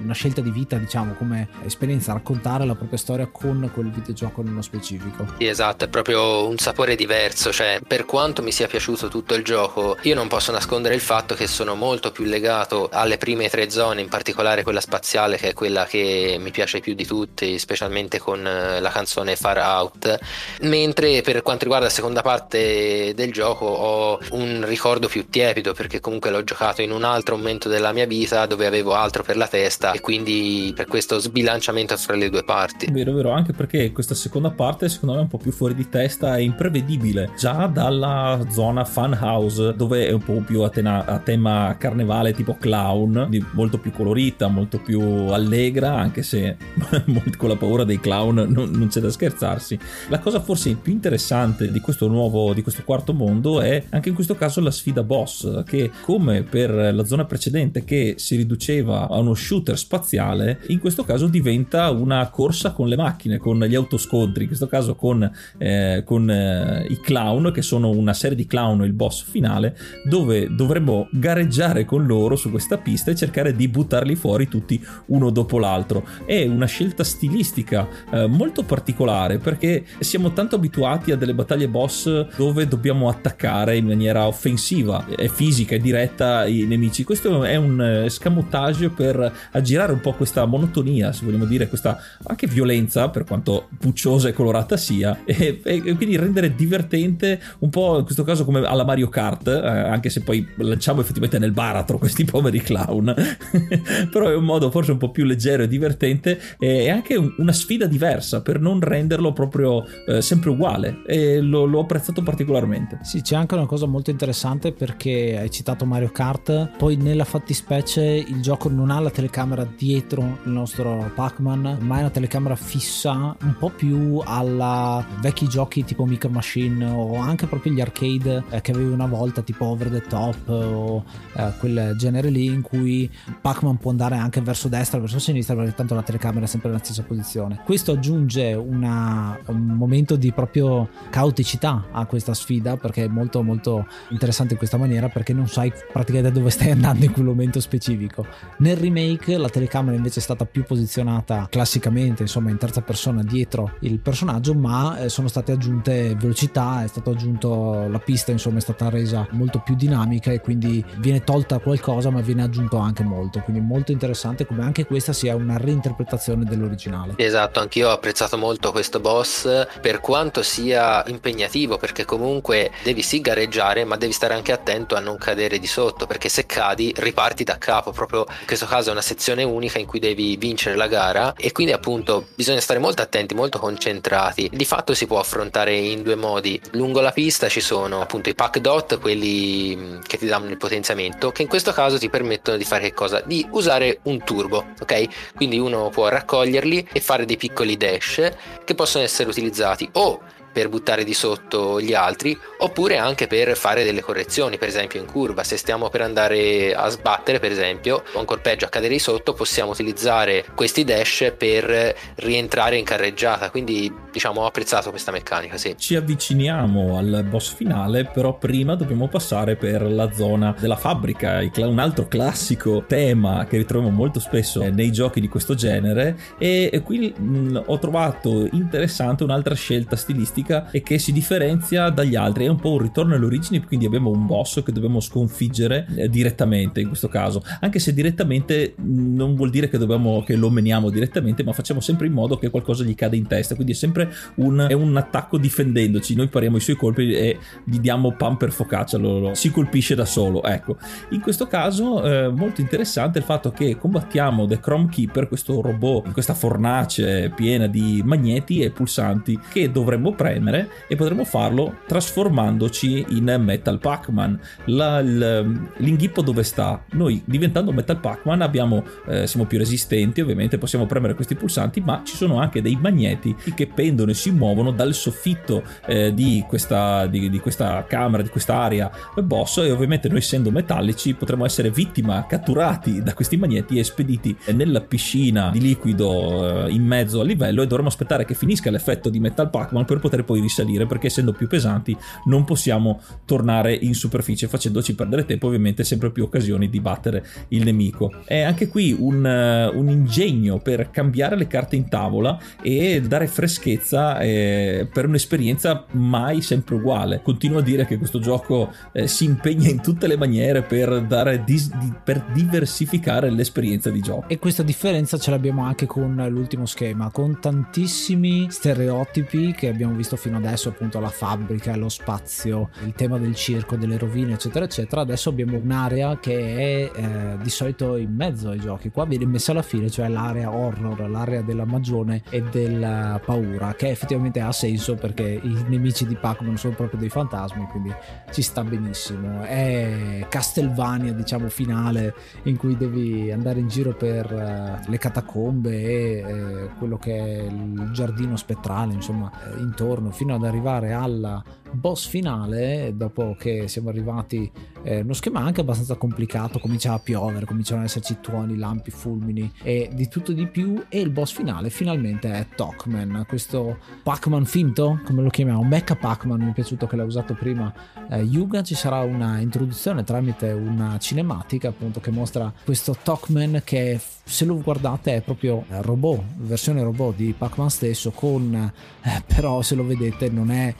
una 0.00 0.14
scelta 0.14 0.40
di 0.40 0.50
vita 0.50 0.76
diciamo 0.76 1.14
come 1.14 1.48
esperienza, 1.64 2.12
raccontare 2.12 2.64
la 2.64 2.74
propria 2.74 2.98
storia 2.98 3.26
con 3.26 3.70
quel 3.72 3.90
videogioco 3.90 4.42
nello 4.42 4.62
specifico. 4.62 5.26
Sì 5.38 5.46
esatto, 5.46 5.84
è 5.84 5.88
proprio 5.88 6.48
un 6.48 6.58
sapore 6.58 6.96
diverso, 6.96 7.52
cioè 7.52 7.80
per 7.86 8.04
quanto 8.04 8.42
mi 8.42 8.50
sia 8.50 8.66
piaciuto 8.66 9.08
tutto 9.08 9.34
il 9.34 9.44
gioco, 9.44 9.96
io 10.02 10.14
non 10.14 10.28
posso 10.28 10.50
nascondere 10.50 10.94
il 10.94 11.00
fatto 11.00 11.34
che 11.34 11.46
sono 11.46 11.74
molto 11.74 12.10
più 12.10 12.24
legato 12.24 12.88
alle 12.90 13.18
prime 13.18 13.48
tre 13.48 13.70
zone, 13.70 14.00
in 14.00 14.08
particolare 14.08 14.62
quella 14.62 14.80
spaziale 14.80 15.36
che 15.36 15.50
è 15.50 15.54
quella 15.54 15.84
che 15.84 16.36
mi 16.40 16.50
piace 16.50 16.80
più 16.80 16.94
di 16.94 17.06
tutti, 17.06 17.58
specialmente 17.58 18.18
con 18.18 18.44
eh, 18.44 18.80
la 18.80 18.90
canzone 18.90 19.36
Far 19.36 19.58
Out, 19.72 20.18
mentre 20.62 21.22
per 21.22 21.42
quanto 21.42 21.64
riguarda 21.64 21.86
la 21.86 21.92
seconda 21.92 22.22
parte 22.22 23.12
del 23.14 23.32
gioco 23.32 23.66
ho 23.66 24.18
un 24.32 24.64
ricordo 24.66 25.08
più 25.08 25.28
tiepido 25.28 25.72
perché 25.72 26.00
comunque 26.00 26.30
l'ho 26.30 26.44
giocato 26.44 26.82
in 26.82 26.90
un 26.90 27.04
altro 27.04 27.36
momento 27.36 27.68
della 27.68 27.92
mia 27.92 28.06
vita 28.06 28.46
dove 28.46 28.66
avevo 28.66 28.94
altro 28.94 29.22
per 29.22 29.36
la 29.36 29.48
testa 29.48 29.92
e 29.92 30.00
quindi 30.00 30.72
per 30.74 30.86
questo 30.86 31.18
sbilanciamento 31.18 31.96
fra 31.96 32.16
le 32.16 32.30
due 32.30 32.44
parti. 32.44 32.90
Vero, 32.90 33.12
vero, 33.12 33.30
anche 33.30 33.52
perché 33.52 33.92
questa 33.92 34.14
seconda 34.14 34.50
parte 34.50 34.88
secondo 34.88 35.14
me 35.14 35.20
è 35.20 35.22
un 35.22 35.28
po' 35.28 35.38
più 35.38 35.52
fuori 35.52 35.74
di 35.74 35.88
testa 35.88 36.36
e 36.36 36.42
imprevedibile, 36.42 37.30
già 37.36 37.66
dal 37.66 38.02
alla 38.02 38.44
zona 38.50 38.84
fan 38.84 39.16
house 39.20 39.74
dove 39.74 40.06
è 40.06 40.12
un 40.12 40.22
po' 40.22 40.42
più 40.44 40.62
a, 40.62 40.70
tena- 40.70 41.04
a 41.04 41.18
tema 41.18 41.76
carnevale 41.78 42.32
tipo 42.32 42.56
clown, 42.58 43.28
molto 43.52 43.78
più 43.78 43.92
colorita, 43.92 44.48
molto 44.48 44.78
più 44.78 45.00
allegra, 45.00 45.94
anche 45.94 46.22
se 46.22 46.56
con 47.36 47.48
la 47.48 47.56
paura 47.56 47.84
dei 47.84 48.00
clown 48.00 48.46
non, 48.48 48.70
non, 48.70 48.88
c'è 48.88 49.00
da 49.00 49.10
scherzarsi. 49.10 49.61
La 50.08 50.18
cosa 50.18 50.40
forse 50.40 50.74
più 50.74 50.92
interessante 50.92 51.70
di 51.70 51.80
questo 51.80 52.08
nuovo, 52.08 52.52
di 52.52 52.62
questo 52.62 52.82
quarto 52.84 53.12
mondo 53.12 53.60
è 53.60 53.84
anche 53.90 54.08
in 54.08 54.14
questo 54.14 54.34
caso 54.34 54.60
la 54.60 54.70
sfida 54.70 55.02
boss, 55.02 55.64
che 55.64 55.90
come 56.02 56.42
per 56.42 56.70
la 56.70 57.04
zona 57.04 57.24
precedente 57.24 57.84
che 57.84 58.14
si 58.18 58.36
riduceva 58.36 59.08
a 59.08 59.18
uno 59.18 59.34
shooter 59.34 59.78
spaziale, 59.78 60.60
in 60.68 60.78
questo 60.78 61.04
caso 61.04 61.26
diventa 61.26 61.90
una 61.90 62.28
corsa 62.30 62.72
con 62.72 62.88
le 62.88 62.96
macchine, 62.96 63.38
con 63.38 63.58
gli 63.60 63.74
autoscontri, 63.74 64.42
in 64.42 64.48
questo 64.48 64.66
caso 64.66 64.94
con, 64.94 65.30
eh, 65.58 66.02
con 66.04 66.30
eh, 66.30 66.86
i 66.88 67.00
clown 67.00 67.52
che 67.52 67.62
sono 67.62 67.90
una 67.90 68.14
serie 68.14 68.36
di 68.36 68.46
clown, 68.46 68.82
il 68.82 68.92
boss 68.92 69.24
finale, 69.24 69.76
dove 70.04 70.54
dovremmo 70.54 71.08
gareggiare 71.12 71.84
con 71.84 72.06
loro 72.06 72.36
su 72.36 72.50
questa 72.50 72.78
pista 72.78 73.10
e 73.10 73.14
cercare 73.14 73.54
di 73.54 73.68
buttarli 73.68 74.14
fuori 74.14 74.48
tutti 74.48 74.84
uno 75.06 75.30
dopo 75.30 75.58
l'altro. 75.58 76.06
È 76.24 76.44
una 76.44 76.66
scelta 76.66 77.04
stilistica 77.04 77.88
eh, 78.10 78.26
molto 78.26 78.62
particolare 78.62 79.38
perché 79.52 79.84
siamo 79.98 80.32
tanto 80.32 80.56
abituati 80.56 81.12
a 81.12 81.16
delle 81.16 81.34
battaglie 81.34 81.68
boss 81.68 82.26
dove 82.36 82.66
dobbiamo 82.66 83.10
attaccare 83.10 83.76
in 83.76 83.86
maniera 83.86 84.26
offensiva, 84.26 85.04
e 85.14 85.28
fisica 85.28 85.74
e 85.74 85.78
diretta 85.78 86.46
i 86.46 86.64
nemici. 86.64 87.04
Questo 87.04 87.44
è 87.44 87.56
un 87.56 87.80
escamotage 87.82 88.88
per 88.88 89.32
aggirare 89.50 89.92
un 89.92 90.00
po' 90.00 90.14
questa 90.14 90.46
monotonia, 90.46 91.12
se 91.12 91.26
vogliamo 91.26 91.44
dire, 91.44 91.68
questa 91.68 91.98
anche 92.26 92.46
violenza, 92.46 93.10
per 93.10 93.24
quanto 93.24 93.68
pucciosa 93.78 94.28
e 94.28 94.32
colorata 94.32 94.78
sia, 94.78 95.20
e, 95.24 95.60
e 95.62 95.80
quindi 95.94 96.16
rendere 96.16 96.54
divertente 96.54 97.40
un 97.58 97.68
po' 97.68 97.98
in 97.98 98.04
questo 98.04 98.24
caso 98.24 98.46
come 98.46 98.64
alla 98.64 98.84
Mario 98.84 99.08
Kart, 99.08 99.48
eh, 99.48 99.66
anche 99.66 100.08
se 100.08 100.22
poi 100.22 100.46
lanciamo 100.56 101.02
effettivamente 101.02 101.38
nel 101.38 101.52
baratro 101.52 101.98
questi 101.98 102.24
poveri 102.24 102.60
clown, 102.60 103.14
però 104.10 104.28
è 104.28 104.34
un 104.34 104.44
modo 104.44 104.70
forse 104.70 104.92
un 104.92 104.98
po' 104.98 105.10
più 105.10 105.24
leggero 105.24 105.64
e 105.64 105.68
divertente 105.68 106.40
e 106.58 106.88
anche 106.88 107.16
un, 107.16 107.34
una 107.36 107.52
sfida 107.52 107.84
diversa 107.84 108.40
per 108.40 108.60
non 108.60 108.80
renderlo 108.80 109.32
proprio 109.48 109.84
eh, 110.06 110.22
sempre 110.22 110.50
uguale 110.50 111.02
e 111.06 111.40
lo- 111.40 111.64
l'ho 111.64 111.80
apprezzato 111.80 112.22
particolarmente. 112.22 112.98
Sì, 113.02 113.22
c'è 113.22 113.36
anche 113.36 113.54
una 113.54 113.66
cosa 113.66 113.86
molto 113.86 114.10
interessante 114.10 114.72
perché 114.72 115.38
hai 115.38 115.50
citato 115.50 115.84
Mario 115.84 116.10
Kart, 116.10 116.76
poi 116.76 116.96
nella 116.96 117.24
fattispecie 117.24 118.02
il 118.02 118.40
gioco 118.40 118.68
non 118.68 118.90
ha 118.90 119.00
la 119.00 119.10
telecamera 119.10 119.66
dietro 119.76 120.38
il 120.44 120.50
nostro 120.52 121.10
Pac-Man, 121.14 121.78
ma 121.80 121.96
è 121.96 122.00
una 122.00 122.10
telecamera 122.10 122.56
fissa 122.56 123.36
un 123.42 123.56
po' 123.58 123.70
più 123.70 124.20
alla 124.24 125.04
vecchi 125.20 125.48
giochi 125.48 125.84
tipo 125.84 126.04
Micro 126.04 126.28
Machine 126.30 126.84
o 126.84 127.16
anche 127.16 127.46
proprio 127.46 127.72
gli 127.72 127.80
arcade 127.80 128.44
eh, 128.50 128.60
che 128.60 128.72
avevi 128.72 128.90
una 128.90 129.06
volta 129.06 129.42
tipo 129.42 129.64
Over 129.66 129.88
the 129.90 130.02
Top 130.02 130.48
o 130.48 131.04
eh, 131.34 131.52
quel 131.58 131.94
genere 131.96 132.28
lì 132.28 132.46
in 132.46 132.62
cui 132.62 133.10
Pac-Man 133.40 133.78
può 133.78 133.90
andare 133.90 134.16
anche 134.16 134.40
verso 134.40 134.68
destra, 134.68 134.98
verso 134.98 135.18
sinistra 135.18 135.54
perché 135.54 135.74
tanto 135.74 135.94
la 135.94 136.02
telecamera 136.02 136.44
è 136.44 136.48
sempre 136.48 136.70
nella 136.70 136.82
stessa 136.82 137.02
posizione. 137.02 137.60
Questo 137.64 137.92
aggiunge 137.92 138.52
una, 138.54 139.21
un 139.46 139.66
momento 139.66 140.16
di 140.16 140.32
proprio 140.32 140.88
caoticità 141.10 141.86
a 141.90 142.06
questa 142.06 142.34
sfida 142.34 142.76
perché 142.76 143.04
è 143.04 143.08
molto 143.08 143.42
molto 143.42 143.86
interessante 144.10 144.52
in 144.52 144.58
questa 144.58 144.76
maniera 144.76 145.08
perché 145.08 145.32
non 145.32 145.48
sai 145.48 145.72
praticamente 145.92 146.32
dove 146.32 146.50
stai 146.50 146.70
andando 146.70 147.04
in 147.04 147.12
quel 147.12 147.26
momento 147.26 147.60
specifico. 147.60 148.26
Nel 148.58 148.76
remake 148.76 149.36
la 149.36 149.48
telecamera 149.48 149.96
invece 149.96 150.20
è 150.20 150.22
stata 150.22 150.44
più 150.44 150.64
posizionata 150.64 151.46
classicamente, 151.50 152.22
insomma 152.22 152.50
in 152.50 152.58
terza 152.58 152.80
persona 152.80 153.22
dietro 153.22 153.76
il 153.80 153.98
personaggio, 153.98 154.54
ma 154.54 154.98
eh, 154.98 155.08
sono 155.08 155.28
state 155.28 155.52
aggiunte 155.52 156.14
velocità, 156.14 156.82
è 156.84 156.86
stato 156.88 157.10
aggiunto 157.10 157.86
la 157.88 157.98
pista, 157.98 158.30
insomma 158.32 158.58
è 158.58 158.60
stata 158.60 158.88
resa 158.88 159.26
molto 159.30 159.60
più 159.60 159.74
dinamica 159.74 160.32
e 160.32 160.40
quindi 160.40 160.84
viene 160.98 161.22
tolta 161.22 161.58
qualcosa 161.58 162.10
ma 162.10 162.20
viene 162.20 162.42
aggiunto 162.42 162.76
anche 162.78 163.02
molto, 163.02 163.40
quindi 163.40 163.60
molto 163.60 163.92
interessante 163.92 164.46
come 164.46 164.62
anche 164.62 164.86
questa 164.86 165.12
sia 165.12 165.34
una 165.34 165.56
reinterpretazione 165.56 166.44
dell'originale. 166.44 167.14
Esatto, 167.16 167.60
anch'io 167.60 167.88
ho 167.88 167.92
apprezzato 167.92 168.36
molto 168.36 168.70
questo 168.72 169.00
boss 169.12 169.66
per 169.80 170.00
quanto 170.00 170.42
sia 170.42 171.04
impegnativo 171.06 171.76
perché 171.76 172.04
comunque 172.06 172.70
devi 172.82 173.02
sì 173.02 173.20
gareggiare 173.20 173.84
ma 173.84 173.96
devi 173.96 174.12
stare 174.12 174.32
anche 174.32 174.52
attento 174.52 174.94
a 174.94 175.00
non 175.00 175.18
cadere 175.18 175.58
di 175.58 175.66
sotto 175.66 176.06
perché 176.06 176.28
se 176.30 176.46
cadi 176.46 176.92
riparti 176.96 177.44
da 177.44 177.58
capo, 177.58 177.92
proprio 177.92 178.24
in 178.40 178.46
questo 178.46 178.66
caso 178.66 178.88
è 178.88 178.92
una 178.92 179.02
sezione 179.02 179.42
unica 179.42 179.78
in 179.78 179.86
cui 179.86 179.98
devi 179.98 180.36
vincere 180.36 180.76
la 180.76 180.86
gara 180.86 181.34
e 181.36 181.52
quindi 181.52 181.72
appunto 181.72 182.28
bisogna 182.34 182.60
stare 182.60 182.78
molto 182.78 183.02
attenti, 183.02 183.34
molto 183.34 183.58
concentrati. 183.58 184.48
Di 184.52 184.64
fatto 184.64 184.94
si 184.94 185.06
può 185.06 185.18
affrontare 185.18 185.74
in 185.74 186.02
due 186.02 186.14
modi. 186.14 186.60
Lungo 186.72 187.00
la 187.00 187.12
pista 187.12 187.48
ci 187.48 187.60
sono 187.60 188.00
appunto 188.00 188.28
i 188.28 188.34
pack 188.34 188.58
dot, 188.58 188.98
quelli 188.98 189.76
mh, 189.76 190.02
che 190.06 190.16
ti 190.16 190.26
danno 190.26 190.48
il 190.48 190.56
potenziamento, 190.56 191.30
che 191.32 191.42
in 191.42 191.48
questo 191.48 191.72
caso 191.72 191.98
ti 191.98 192.08
permettono 192.08 192.56
di 192.56 192.64
fare 192.64 192.84
che 192.84 192.94
cosa? 192.94 193.20
Di 193.20 193.46
usare 193.50 193.98
un 194.04 194.22
turbo, 194.24 194.66
ok? 194.80 195.34
Quindi 195.34 195.58
uno 195.58 195.90
può 195.90 196.08
raccoglierli 196.08 196.88
e 196.92 197.00
fare 197.00 197.24
dei 197.24 197.36
piccoli 197.36 197.76
dash 197.76 198.30
che 198.64 198.74
possono 198.74 199.01
essere 199.02 199.28
utilizzati. 199.28 199.88
O 199.92 200.20
per 200.52 200.68
buttare 200.68 201.04
di 201.04 201.14
sotto 201.14 201.80
gli 201.80 201.94
altri 201.94 202.38
oppure 202.58 202.98
anche 202.98 203.26
per 203.26 203.56
fare 203.56 203.84
delle 203.84 204.00
correzioni 204.02 204.58
per 204.58 204.68
esempio 204.68 205.00
in 205.00 205.06
curva. 205.06 205.42
Se 205.44 205.56
stiamo 205.56 205.88
per 205.88 206.02
andare 206.02 206.74
a 206.74 206.88
sbattere 206.88 207.38
per 207.38 207.50
esempio 207.50 208.02
o 208.12 208.18
ancora 208.18 208.40
peggio 208.40 208.66
a 208.66 208.68
cadere 208.68 208.92
di 208.92 208.98
sotto 208.98 209.32
possiamo 209.32 209.70
utilizzare 209.70 210.44
questi 210.54 210.84
dash 210.84 211.32
per 211.36 211.94
rientrare 212.16 212.76
in 212.76 212.84
carreggiata. 212.84 213.50
Quindi 213.50 213.92
diciamo 214.12 214.42
ho 214.42 214.46
apprezzato 214.46 214.90
questa 214.90 215.10
meccanica 215.10 215.56
sì. 215.56 215.74
Ci 215.76 215.96
avviciniamo 215.96 216.98
al 216.98 217.24
boss 217.28 217.54
finale, 217.54 218.04
però 218.04 218.36
prima 218.36 218.74
dobbiamo 218.74 219.08
passare 219.08 219.56
per 219.56 219.82
la 219.82 220.12
zona 220.12 220.54
della 220.58 220.76
fabbrica, 220.76 221.40
un 221.56 221.78
altro 221.78 222.06
classico 222.08 222.84
tema 222.86 223.46
che 223.46 223.56
ritroviamo 223.56 223.94
molto 223.94 224.20
spesso 224.20 224.68
nei 224.68 224.92
giochi 224.92 225.20
di 225.20 225.28
questo 225.28 225.54
genere. 225.54 226.16
E 226.38 226.82
qui 226.84 227.12
mh, 227.16 227.62
ho 227.66 227.78
trovato 227.78 228.46
interessante 228.52 229.24
un'altra 229.24 229.54
scelta 229.54 229.96
stilistica 229.96 230.41
e 230.70 230.82
che 230.82 230.98
si 230.98 231.12
differenzia 231.12 231.90
dagli 231.90 232.14
altri, 232.14 232.46
è 232.46 232.48
un 232.48 232.60
po' 232.60 232.72
un 232.72 232.78
ritorno 232.78 233.14
alle 233.14 233.24
origini, 233.24 233.62
quindi 233.64 233.86
abbiamo 233.86 234.10
un 234.10 234.26
boss 234.26 234.62
che 234.62 234.72
dobbiamo 234.72 235.00
sconfiggere 235.00 235.86
eh, 235.96 236.08
direttamente 236.08 236.80
in 236.80 236.88
questo 236.88 237.08
caso, 237.08 237.42
anche 237.60 237.78
se 237.78 237.92
direttamente 237.92 238.74
mh, 238.76 239.14
non 239.14 239.34
vuol 239.34 239.50
dire 239.50 239.68
che, 239.68 239.78
dobbiamo, 239.78 240.22
che 240.22 240.36
lo 240.36 240.50
meniamo 240.50 240.90
direttamente, 240.90 241.44
ma 241.44 241.52
facciamo 241.52 241.80
sempre 241.80 242.06
in 242.06 242.12
modo 242.12 242.36
che 242.36 242.50
qualcosa 242.50 242.84
gli 242.84 242.94
cada 242.94 243.16
in 243.16 243.26
testa, 243.26 243.54
quindi 243.54 243.72
è 243.72 243.76
sempre 243.76 244.12
un, 244.36 244.66
è 244.68 244.72
un 244.72 244.96
attacco 244.96 245.38
difendendoci, 245.38 246.14
noi 246.14 246.28
pariamo 246.28 246.56
i 246.56 246.60
suoi 246.60 246.76
colpi 246.76 247.12
e 247.12 247.38
gli 247.64 247.78
diamo 247.78 248.12
pan 248.12 248.36
per 248.36 248.52
focaccia, 248.52 248.98
lo, 248.98 249.18
lo- 249.18 249.34
si 249.34 249.50
colpisce 249.50 249.94
da 249.94 250.04
solo, 250.04 250.42
ecco. 250.42 250.76
In 251.10 251.20
questo 251.20 251.46
caso 251.46 252.04
eh, 252.04 252.28
molto 252.28 252.60
interessante 252.60 253.18
il 253.18 253.24
fatto 253.24 253.50
che 253.50 253.76
combattiamo 253.76 254.46
The 254.46 254.60
Chrome 254.60 254.88
Keeper, 254.88 255.28
questo 255.28 255.60
robot, 255.60 256.12
questa 256.12 256.34
fornace 256.34 257.32
piena 257.34 257.66
di 257.66 258.02
magneti 258.04 258.60
e 258.60 258.70
pulsanti 258.70 259.38
che 259.50 259.70
dovremmo 259.70 260.12
premere 260.32 260.68
e 260.88 260.96
potremmo 260.96 261.24
farlo 261.24 261.78
trasformandoci 261.86 263.06
in 263.10 263.36
Metal 263.38 263.78
Pac-Man. 263.78 264.38
La- 264.66 265.00
il- 265.00 265.68
l'inghippo 265.76 266.22
dove 266.22 266.42
sta? 266.42 266.82
Noi 266.92 267.22
diventando 267.24 267.72
Metal 267.72 267.98
Pac-Man 267.98 268.40
abbiamo, 268.40 268.84
eh, 269.08 269.26
siamo 269.26 269.46
più 269.46 269.58
resistenti 269.58 270.20
ovviamente, 270.20 270.58
possiamo 270.58 270.86
premere 270.86 271.14
questi 271.14 271.34
pulsanti, 271.34 271.80
ma 271.80 272.02
ci 272.04 272.16
sono 272.16 272.38
anche 272.38 272.62
dei 272.62 272.76
magneti 272.80 273.34
che 273.54 273.66
pendono 273.66 274.10
e 274.10 274.14
si 274.14 274.30
muovono 274.30 274.70
dal 274.70 274.94
soffitto 274.94 275.62
eh, 275.86 276.14
di, 276.14 276.44
questa, 276.46 277.06
di, 277.06 277.28
di 277.28 277.38
questa 277.38 277.84
camera, 277.86 278.22
di 278.22 278.28
questa 278.28 278.56
area 278.56 278.90
boss 279.22 279.58
e 279.58 279.70
ovviamente 279.70 280.08
noi 280.08 280.18
essendo 280.18 280.50
metallici 280.50 281.14
potremmo 281.14 281.44
essere 281.44 281.70
vittima, 281.70 282.26
catturati 282.26 283.02
da 283.02 283.14
questi 283.14 283.36
magneti 283.36 283.78
e 283.78 283.84
spediti 283.84 284.36
nella 284.52 284.80
piscina 284.80 285.50
di 285.50 285.60
liquido 285.60 286.66
eh, 286.66 286.70
in 286.70 286.84
mezzo 286.84 287.20
al 287.20 287.26
livello 287.26 287.62
e 287.62 287.66
dovremo 287.66 287.88
aspettare 287.88 288.24
che 288.24 288.34
finisca 288.34 288.70
l'effetto 288.70 289.10
di 289.10 289.20
Metal 289.20 289.48
Pac-Man 289.50 289.84
per 289.84 289.98
poter 289.98 290.21
poi 290.22 290.40
risalire 290.40 290.86
perché 290.86 291.06
essendo 291.08 291.32
più 291.32 291.46
pesanti 291.46 291.96
non 292.24 292.44
possiamo 292.44 293.00
tornare 293.24 293.74
in 293.74 293.94
superficie 293.94 294.48
facendoci 294.48 294.94
perdere 294.94 295.24
tempo 295.24 295.46
ovviamente 295.46 295.84
sempre 295.84 296.10
più 296.10 296.24
occasioni 296.24 296.68
di 296.68 296.80
battere 296.80 297.24
il 297.48 297.64
nemico. 297.64 298.12
È 298.24 298.40
anche 298.40 298.68
qui 298.68 298.94
un, 298.98 299.24
eh, 299.26 299.66
un 299.66 299.88
ingegno 299.88 300.58
per 300.58 300.90
cambiare 300.90 301.36
le 301.36 301.46
carte 301.46 301.76
in 301.76 301.88
tavola 301.88 302.38
e 302.62 303.00
dare 303.00 303.26
freschezza 303.26 304.18
eh, 304.20 304.88
per 304.92 305.06
un'esperienza 305.06 305.84
mai 305.92 306.40
sempre 306.40 306.76
uguale. 306.76 307.20
Continuo 307.22 307.58
a 307.58 307.62
dire 307.62 307.86
che 307.86 307.98
questo 307.98 308.18
gioco 308.18 308.72
eh, 308.92 309.06
si 309.06 309.24
impegna 309.24 309.68
in 309.68 309.80
tutte 309.80 310.06
le 310.06 310.16
maniere 310.16 310.62
per, 310.62 311.02
dare 311.02 311.42
dis- 311.44 311.74
di- 311.76 311.92
per 312.02 312.24
diversificare 312.32 313.30
l'esperienza 313.30 313.90
di 313.90 314.00
gioco. 314.00 314.28
E 314.28 314.38
questa 314.38 314.62
differenza 314.62 315.18
ce 315.18 315.30
l'abbiamo 315.30 315.64
anche 315.64 315.86
con 315.86 316.14
l'ultimo 316.28 316.66
schema, 316.66 317.10
con 317.10 317.38
tantissimi 317.40 318.46
stereotipi 318.50 319.52
che 319.52 319.68
abbiamo 319.68 319.94
visto 319.94 320.11
fino 320.16 320.36
adesso, 320.36 320.68
appunto 320.68 321.00
la 321.00 321.08
fabbrica, 321.08 321.76
lo 321.76 321.88
spazio, 321.88 322.70
il 322.84 322.92
tema 322.92 323.18
del 323.18 323.34
circo, 323.34 323.76
delle 323.76 323.98
rovine, 323.98 324.34
eccetera, 324.34 324.64
eccetera. 324.64 325.02
Adesso 325.02 325.28
abbiamo 325.28 325.56
un'area 325.56 326.18
che 326.18 326.90
è 326.90 326.90
eh, 326.94 327.36
di 327.42 327.50
solito 327.50 327.96
in 327.96 328.14
mezzo 328.14 328.50
ai 328.50 328.58
giochi. 328.58 328.90
Qua 328.90 329.04
viene 329.04 329.26
messa 329.26 329.52
alla 329.52 329.62
fine, 329.62 329.90
cioè 329.90 330.08
l'area 330.08 330.50
horror, 330.52 331.08
l'area 331.08 331.42
della 331.42 331.64
magione 331.64 332.22
e 332.30 332.42
della 332.42 333.20
paura, 333.24 333.74
che 333.74 333.90
effettivamente 333.90 334.40
ha 334.40 334.52
senso 334.52 334.94
perché 334.94 335.40
i 335.42 335.64
nemici 335.68 336.06
di 336.06 336.16
Pac-Man 336.16 336.56
sono 336.56 336.74
proprio 336.74 336.98
dei 336.98 337.08
fantasmi, 337.08 337.66
quindi 337.70 337.92
ci 338.30 338.42
sta 338.42 338.62
benissimo. 338.64 339.42
È 339.42 340.26
Castlevania, 340.28 341.12
diciamo, 341.12 341.48
finale 341.48 342.14
in 342.44 342.56
cui 342.56 342.76
devi 342.76 343.30
andare 343.30 343.60
in 343.60 343.68
giro 343.68 343.94
per 343.94 344.30
eh, 344.32 344.80
le 344.88 344.98
catacombe 344.98 345.70
e 345.70 346.24
eh, 346.26 346.68
quello 346.78 346.96
che 346.98 347.16
è 347.16 347.42
il 347.42 347.90
giardino 347.92 348.36
spettrale, 348.36 348.94
insomma, 348.94 349.30
eh, 349.44 349.60
intorno 350.02 350.10
fino 350.10 350.34
ad 350.34 350.44
arrivare 350.44 350.92
alla 350.92 351.42
boss 351.72 352.06
finale 352.06 352.92
dopo 352.96 353.34
che 353.38 353.68
siamo 353.68 353.88
arrivati 353.88 354.50
eh, 354.82 355.00
uno 355.00 355.12
schema 355.12 355.40
anche 355.40 355.60
abbastanza 355.60 355.94
complicato 355.94 356.58
cominciava 356.58 356.96
a 356.96 356.98
piovere 357.00 357.46
cominciano 357.46 357.80
ad 357.80 357.86
esserci 357.86 358.18
tuoni 358.20 358.56
lampi 358.56 358.90
fulmini 358.90 359.50
e 359.62 359.90
di 359.92 360.08
tutto 360.08 360.32
di 360.32 360.46
più 360.46 360.84
e 360.88 361.00
il 361.00 361.10
boss 361.10 361.32
finale 361.32 361.70
finalmente 361.70 362.32
è 362.32 362.46
Tokman 362.54 363.24
questo 363.26 363.78
Pac-Man 364.02 364.44
finto 364.44 365.00
come 365.04 365.22
lo 365.22 365.28
chiamiamo 365.28 365.62
Mecha 365.62 365.96
Pac-Man 365.96 366.40
mi 366.40 366.50
è 366.50 366.54
piaciuto 366.54 366.86
che 366.86 366.96
l'ha 366.96 367.04
usato 367.04 367.34
prima 367.34 367.72
eh, 368.10 368.20
Yuga. 368.22 368.62
Ci 368.62 368.74
sarà 368.74 369.00
una 369.00 369.38
introduzione 369.38 370.04
tramite 370.04 370.52
una 370.52 370.98
cinematica 370.98 371.68
appunto 371.68 372.00
che 372.00 372.10
mostra 372.10 372.52
questo 372.64 372.96
Tokman 373.02 373.62
che 373.64 374.00
se 374.24 374.44
lo 374.44 374.60
guardate 374.60 375.16
è 375.16 375.20
proprio 375.22 375.64
eh, 375.68 375.82
robot 375.82 376.22
versione 376.36 376.82
robot 376.82 377.16
di 377.16 377.34
Pac-Man 377.36 377.70
stesso 377.70 378.10
con 378.10 378.54
eh, 379.02 379.22
però 379.26 379.62
se 379.62 379.74
lo 379.74 379.84
vedete 379.84 380.28
non 380.28 380.50
è 380.50 380.74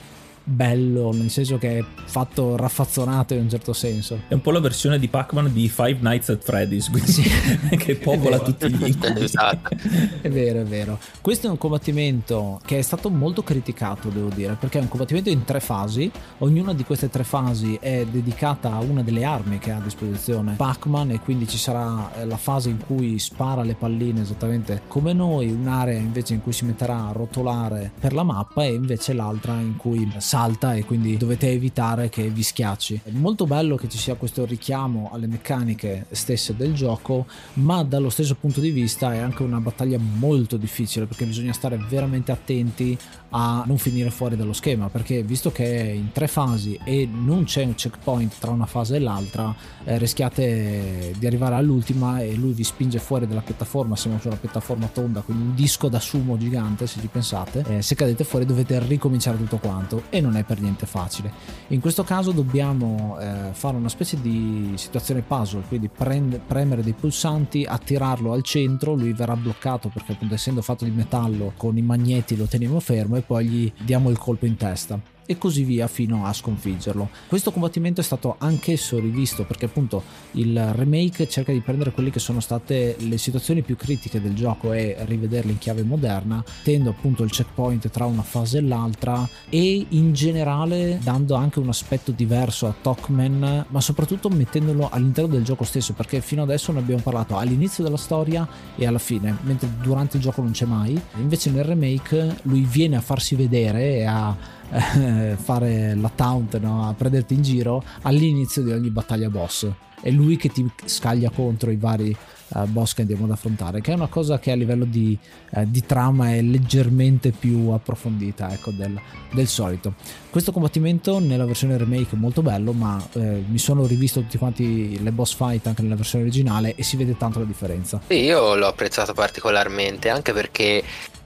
bello, 0.44 1.12
nel 1.12 1.30
senso 1.30 1.58
che 1.58 1.78
è 1.78 1.84
fatto 2.04 2.56
raffazzonato 2.56 3.34
in 3.34 3.42
un 3.42 3.50
certo 3.50 3.72
senso. 3.72 4.22
È 4.28 4.34
un 4.34 4.40
po' 4.40 4.50
la 4.50 4.60
versione 4.60 4.98
di 4.98 5.08
Pac-Man 5.08 5.52
di 5.52 5.68
Five 5.68 5.98
Nights 6.00 6.28
at 6.30 6.42
Freddy's, 6.42 6.90
quindi 6.90 7.10
sì. 7.10 7.22
che 7.76 7.96
popola 7.96 8.38
tutti 8.40 8.70
gli 8.70 8.86
incubi. 8.86 9.22
esatto. 9.22 9.76
È 10.20 10.28
vero, 10.28 10.60
è 10.60 10.64
vero. 10.64 10.98
Questo 11.20 11.46
è 11.46 11.50
un 11.50 11.58
combattimento 11.58 12.60
che 12.64 12.78
è 12.78 12.82
stato 12.82 13.10
molto 13.10 13.42
criticato, 13.42 14.08
devo 14.08 14.28
dire, 14.28 14.56
perché 14.58 14.78
è 14.78 14.82
un 14.82 14.88
combattimento 14.88 15.30
in 15.30 15.44
tre 15.44 15.60
fasi. 15.60 16.10
Ognuna 16.38 16.74
di 16.74 16.84
queste 16.84 17.08
tre 17.08 17.24
fasi 17.24 17.78
è 17.80 18.06
dedicata 18.10 18.72
a 18.72 18.80
una 18.80 19.02
delle 19.02 19.24
armi 19.24 19.58
che 19.58 19.70
ha 19.70 19.76
a 19.76 19.80
disposizione 19.80 20.54
Pac-Man 20.56 21.10
e 21.10 21.20
quindi 21.20 21.48
ci 21.48 21.58
sarà 21.58 22.12
eh, 22.14 22.24
la 22.24 22.36
fase 22.36 22.68
in 22.68 22.78
cui 22.84 23.18
spara 23.18 23.62
le 23.62 23.74
palline 23.74 24.20
esattamente 24.20 24.82
come 24.88 25.12
noi, 25.12 25.50
un'area 25.50 25.98
invece 25.98 26.34
in 26.34 26.42
cui 26.42 26.52
si 26.52 26.64
metterà 26.64 27.08
a 27.08 27.12
rotolare 27.12 27.92
per 27.98 28.12
la 28.12 28.22
mappa 28.22 28.64
e 28.64 28.74
invece 28.74 29.12
l'altra 29.12 29.54
in 29.54 29.76
cui 29.76 30.04
salta 30.32 30.72
e 30.72 30.86
quindi 30.86 31.18
dovete 31.18 31.50
evitare 31.50 32.08
che 32.08 32.30
vi 32.30 32.42
schiacci. 32.42 33.02
È 33.04 33.10
molto 33.10 33.44
bello 33.44 33.76
che 33.76 33.86
ci 33.86 33.98
sia 33.98 34.14
questo 34.14 34.46
richiamo 34.46 35.10
alle 35.12 35.26
meccaniche 35.26 36.06
stesse 36.10 36.56
del 36.56 36.72
gioco, 36.72 37.26
ma 37.54 37.82
dallo 37.82 38.08
stesso 38.08 38.34
punto 38.36 38.60
di 38.60 38.70
vista 38.70 39.12
è 39.12 39.18
anche 39.18 39.42
una 39.42 39.60
battaglia 39.60 39.98
molto 39.98 40.56
difficile 40.56 41.04
perché 41.04 41.26
bisogna 41.26 41.52
stare 41.52 41.76
veramente 41.76 42.32
attenti 42.32 42.96
a 43.34 43.64
non 43.66 43.78
finire 43.78 44.10
fuori 44.10 44.36
dallo 44.36 44.52
schema 44.52 44.88
perché 44.88 45.22
visto 45.22 45.50
che 45.52 45.80
è 45.80 45.90
in 45.90 46.12
tre 46.12 46.26
fasi 46.26 46.78
e 46.84 47.08
non 47.10 47.44
c'è 47.44 47.64
un 47.64 47.74
checkpoint 47.74 48.34
tra 48.38 48.50
una 48.50 48.66
fase 48.66 48.96
e 48.96 48.98
l'altra 48.98 49.54
eh, 49.84 49.98
rischiate 49.98 51.14
di 51.16 51.26
arrivare 51.26 51.54
all'ultima 51.54 52.20
e 52.20 52.34
lui 52.34 52.52
vi 52.52 52.64
spinge 52.64 52.98
fuori 52.98 53.26
dalla 53.26 53.40
piattaforma. 53.40 53.96
Siamo 53.96 54.18
su 54.18 54.28
una 54.28 54.36
piattaforma 54.36 54.86
tonda 54.88 55.20
quindi 55.20 55.42
un 55.44 55.54
disco 55.54 55.88
da 55.88 55.98
sumo 55.98 56.36
gigante 56.36 56.86
se 56.86 57.00
ci 57.00 57.06
pensate. 57.06 57.64
Eh, 57.68 57.82
se 57.82 57.94
cadete 57.94 58.24
fuori 58.24 58.44
dovete 58.44 58.78
ricominciare 58.80 59.38
tutto 59.38 59.58
quanto 59.58 60.04
e 60.10 60.20
non 60.20 60.36
è 60.36 60.44
per 60.44 60.60
niente 60.60 60.86
facile. 60.86 61.32
In 61.68 61.80
questo 61.80 62.04
caso 62.04 62.32
dobbiamo 62.32 63.18
eh, 63.18 63.48
fare 63.52 63.76
una 63.76 63.88
specie 63.88 64.20
di 64.20 64.72
situazione 64.76 65.22
puzzle 65.22 65.62
quindi 65.68 65.88
prend- 65.88 66.40
premere 66.46 66.82
dei 66.82 66.92
pulsanti 66.92 67.64
attirarlo 67.64 68.32
al 68.32 68.42
centro 68.42 68.94
lui 68.94 69.12
verrà 69.12 69.36
bloccato 69.36 69.88
perché 69.88 70.12
appunto 70.12 70.34
essendo 70.34 70.62
fatto 70.62 70.84
di 70.84 70.90
metallo 70.90 71.52
con 71.56 71.76
i 71.76 71.82
magneti 71.82 72.36
lo 72.36 72.44
teniamo 72.44 72.78
fermo 72.80 73.16
poi 73.22 73.46
gli 73.46 73.72
diamo 73.84 74.10
il 74.10 74.18
colpo 74.18 74.46
in 74.46 74.56
testa 74.56 75.00
e 75.26 75.38
così 75.38 75.64
via 75.64 75.86
fino 75.86 76.26
a 76.26 76.32
sconfiggerlo. 76.32 77.08
Questo 77.28 77.52
combattimento 77.52 78.00
è 78.00 78.04
stato 78.04 78.36
anch'esso 78.38 78.98
rivisto 78.98 79.44
perché 79.44 79.66
appunto 79.66 80.02
il 80.32 80.72
remake 80.74 81.28
cerca 81.28 81.52
di 81.52 81.60
prendere 81.60 81.92
quelle 81.92 82.10
che 82.10 82.18
sono 82.18 82.40
state 82.40 82.96
le 82.98 83.18
situazioni 83.18 83.62
più 83.62 83.76
critiche 83.76 84.20
del 84.20 84.34
gioco 84.34 84.72
e 84.72 84.96
rivederle 85.00 85.52
in 85.52 85.58
chiave 85.58 85.82
moderna, 85.82 86.42
tendo 86.62 86.90
appunto 86.90 87.22
il 87.22 87.30
checkpoint 87.30 87.88
tra 87.90 88.04
una 88.04 88.22
fase 88.22 88.58
e 88.58 88.62
l'altra 88.62 89.28
e 89.48 89.86
in 89.88 90.12
generale 90.12 90.98
dando 91.02 91.34
anche 91.34 91.58
un 91.58 91.68
aspetto 91.68 92.12
diverso 92.12 92.66
a 92.66 92.74
Talkman, 92.80 93.66
ma 93.68 93.80
soprattutto 93.80 94.28
mettendolo 94.28 94.88
all'interno 94.90 95.32
del 95.32 95.44
gioco 95.44 95.64
stesso 95.64 95.92
perché 95.92 96.20
fino 96.20 96.42
adesso 96.42 96.72
ne 96.72 96.78
abbiamo 96.78 97.02
parlato 97.02 97.36
all'inizio 97.36 97.84
della 97.84 97.96
storia 97.96 98.46
e 98.76 98.86
alla 98.86 98.98
fine, 98.98 99.36
mentre 99.42 99.68
durante 99.80 100.16
il 100.16 100.22
gioco 100.22 100.42
non 100.42 100.52
c'è 100.52 100.66
mai. 100.66 101.00
Invece 101.16 101.50
nel 101.50 101.64
remake 101.64 102.38
lui 102.42 102.62
viene 102.62 102.96
a 102.96 103.00
farsi 103.00 103.34
vedere 103.34 103.96
e 103.96 104.04
a 104.04 104.60
eh, 104.72 105.36
fare 105.38 105.94
la 105.94 106.10
taunt, 106.14 106.58
no? 106.58 106.88
a 106.88 106.94
prenderti 106.94 107.34
in 107.34 107.42
giro 107.42 107.82
all'inizio 108.02 108.62
di 108.62 108.72
ogni 108.72 108.90
battaglia 108.90 109.28
boss. 109.28 109.68
È 110.00 110.10
lui 110.10 110.36
che 110.36 110.48
ti 110.48 110.68
scaglia 110.84 111.30
contro 111.30 111.70
i 111.70 111.76
vari 111.76 112.16
uh, 112.54 112.66
boss 112.66 112.94
che 112.94 113.02
andiamo 113.02 113.24
ad 113.24 113.30
affrontare, 113.30 113.80
che 113.80 113.92
è 113.92 113.94
una 113.94 114.08
cosa 114.08 114.38
che 114.38 114.50
a 114.50 114.54
livello 114.54 114.84
di, 114.84 115.16
uh, 115.50 115.64
di 115.64 115.84
trama 115.86 116.34
è 116.34 116.42
leggermente 116.42 117.30
più 117.30 117.68
approfondita 117.68 118.50
ecco, 118.50 118.70
del, 118.70 118.98
del, 119.32 119.46
solito. 119.46 119.94
Questo 120.30 120.50
combattimento 120.50 121.18
nella 121.18 121.44
versione 121.44 121.76
remake 121.76 122.16
è 122.16 122.18
molto 122.18 122.42
bello, 122.42 122.72
ma 122.72 123.00
eh, 123.12 123.44
mi 123.46 123.58
sono 123.58 123.86
rivisto 123.86 124.20
tutti 124.20 124.38
quanti 124.38 125.00
le 125.02 125.12
boss 125.12 125.34
fight 125.34 125.66
anche 125.66 125.82
nella 125.82 125.94
versione 125.94 126.24
originale 126.24 126.74
e 126.74 126.82
si 126.82 126.96
vede 126.96 127.16
tanto 127.16 127.38
la 127.38 127.44
differenza. 127.44 128.00
Io 128.08 128.54
l'ho 128.54 128.66
apprezzato 128.66 129.12
particolarmente 129.12 130.08
anche 130.08 130.32
perché 130.32 130.82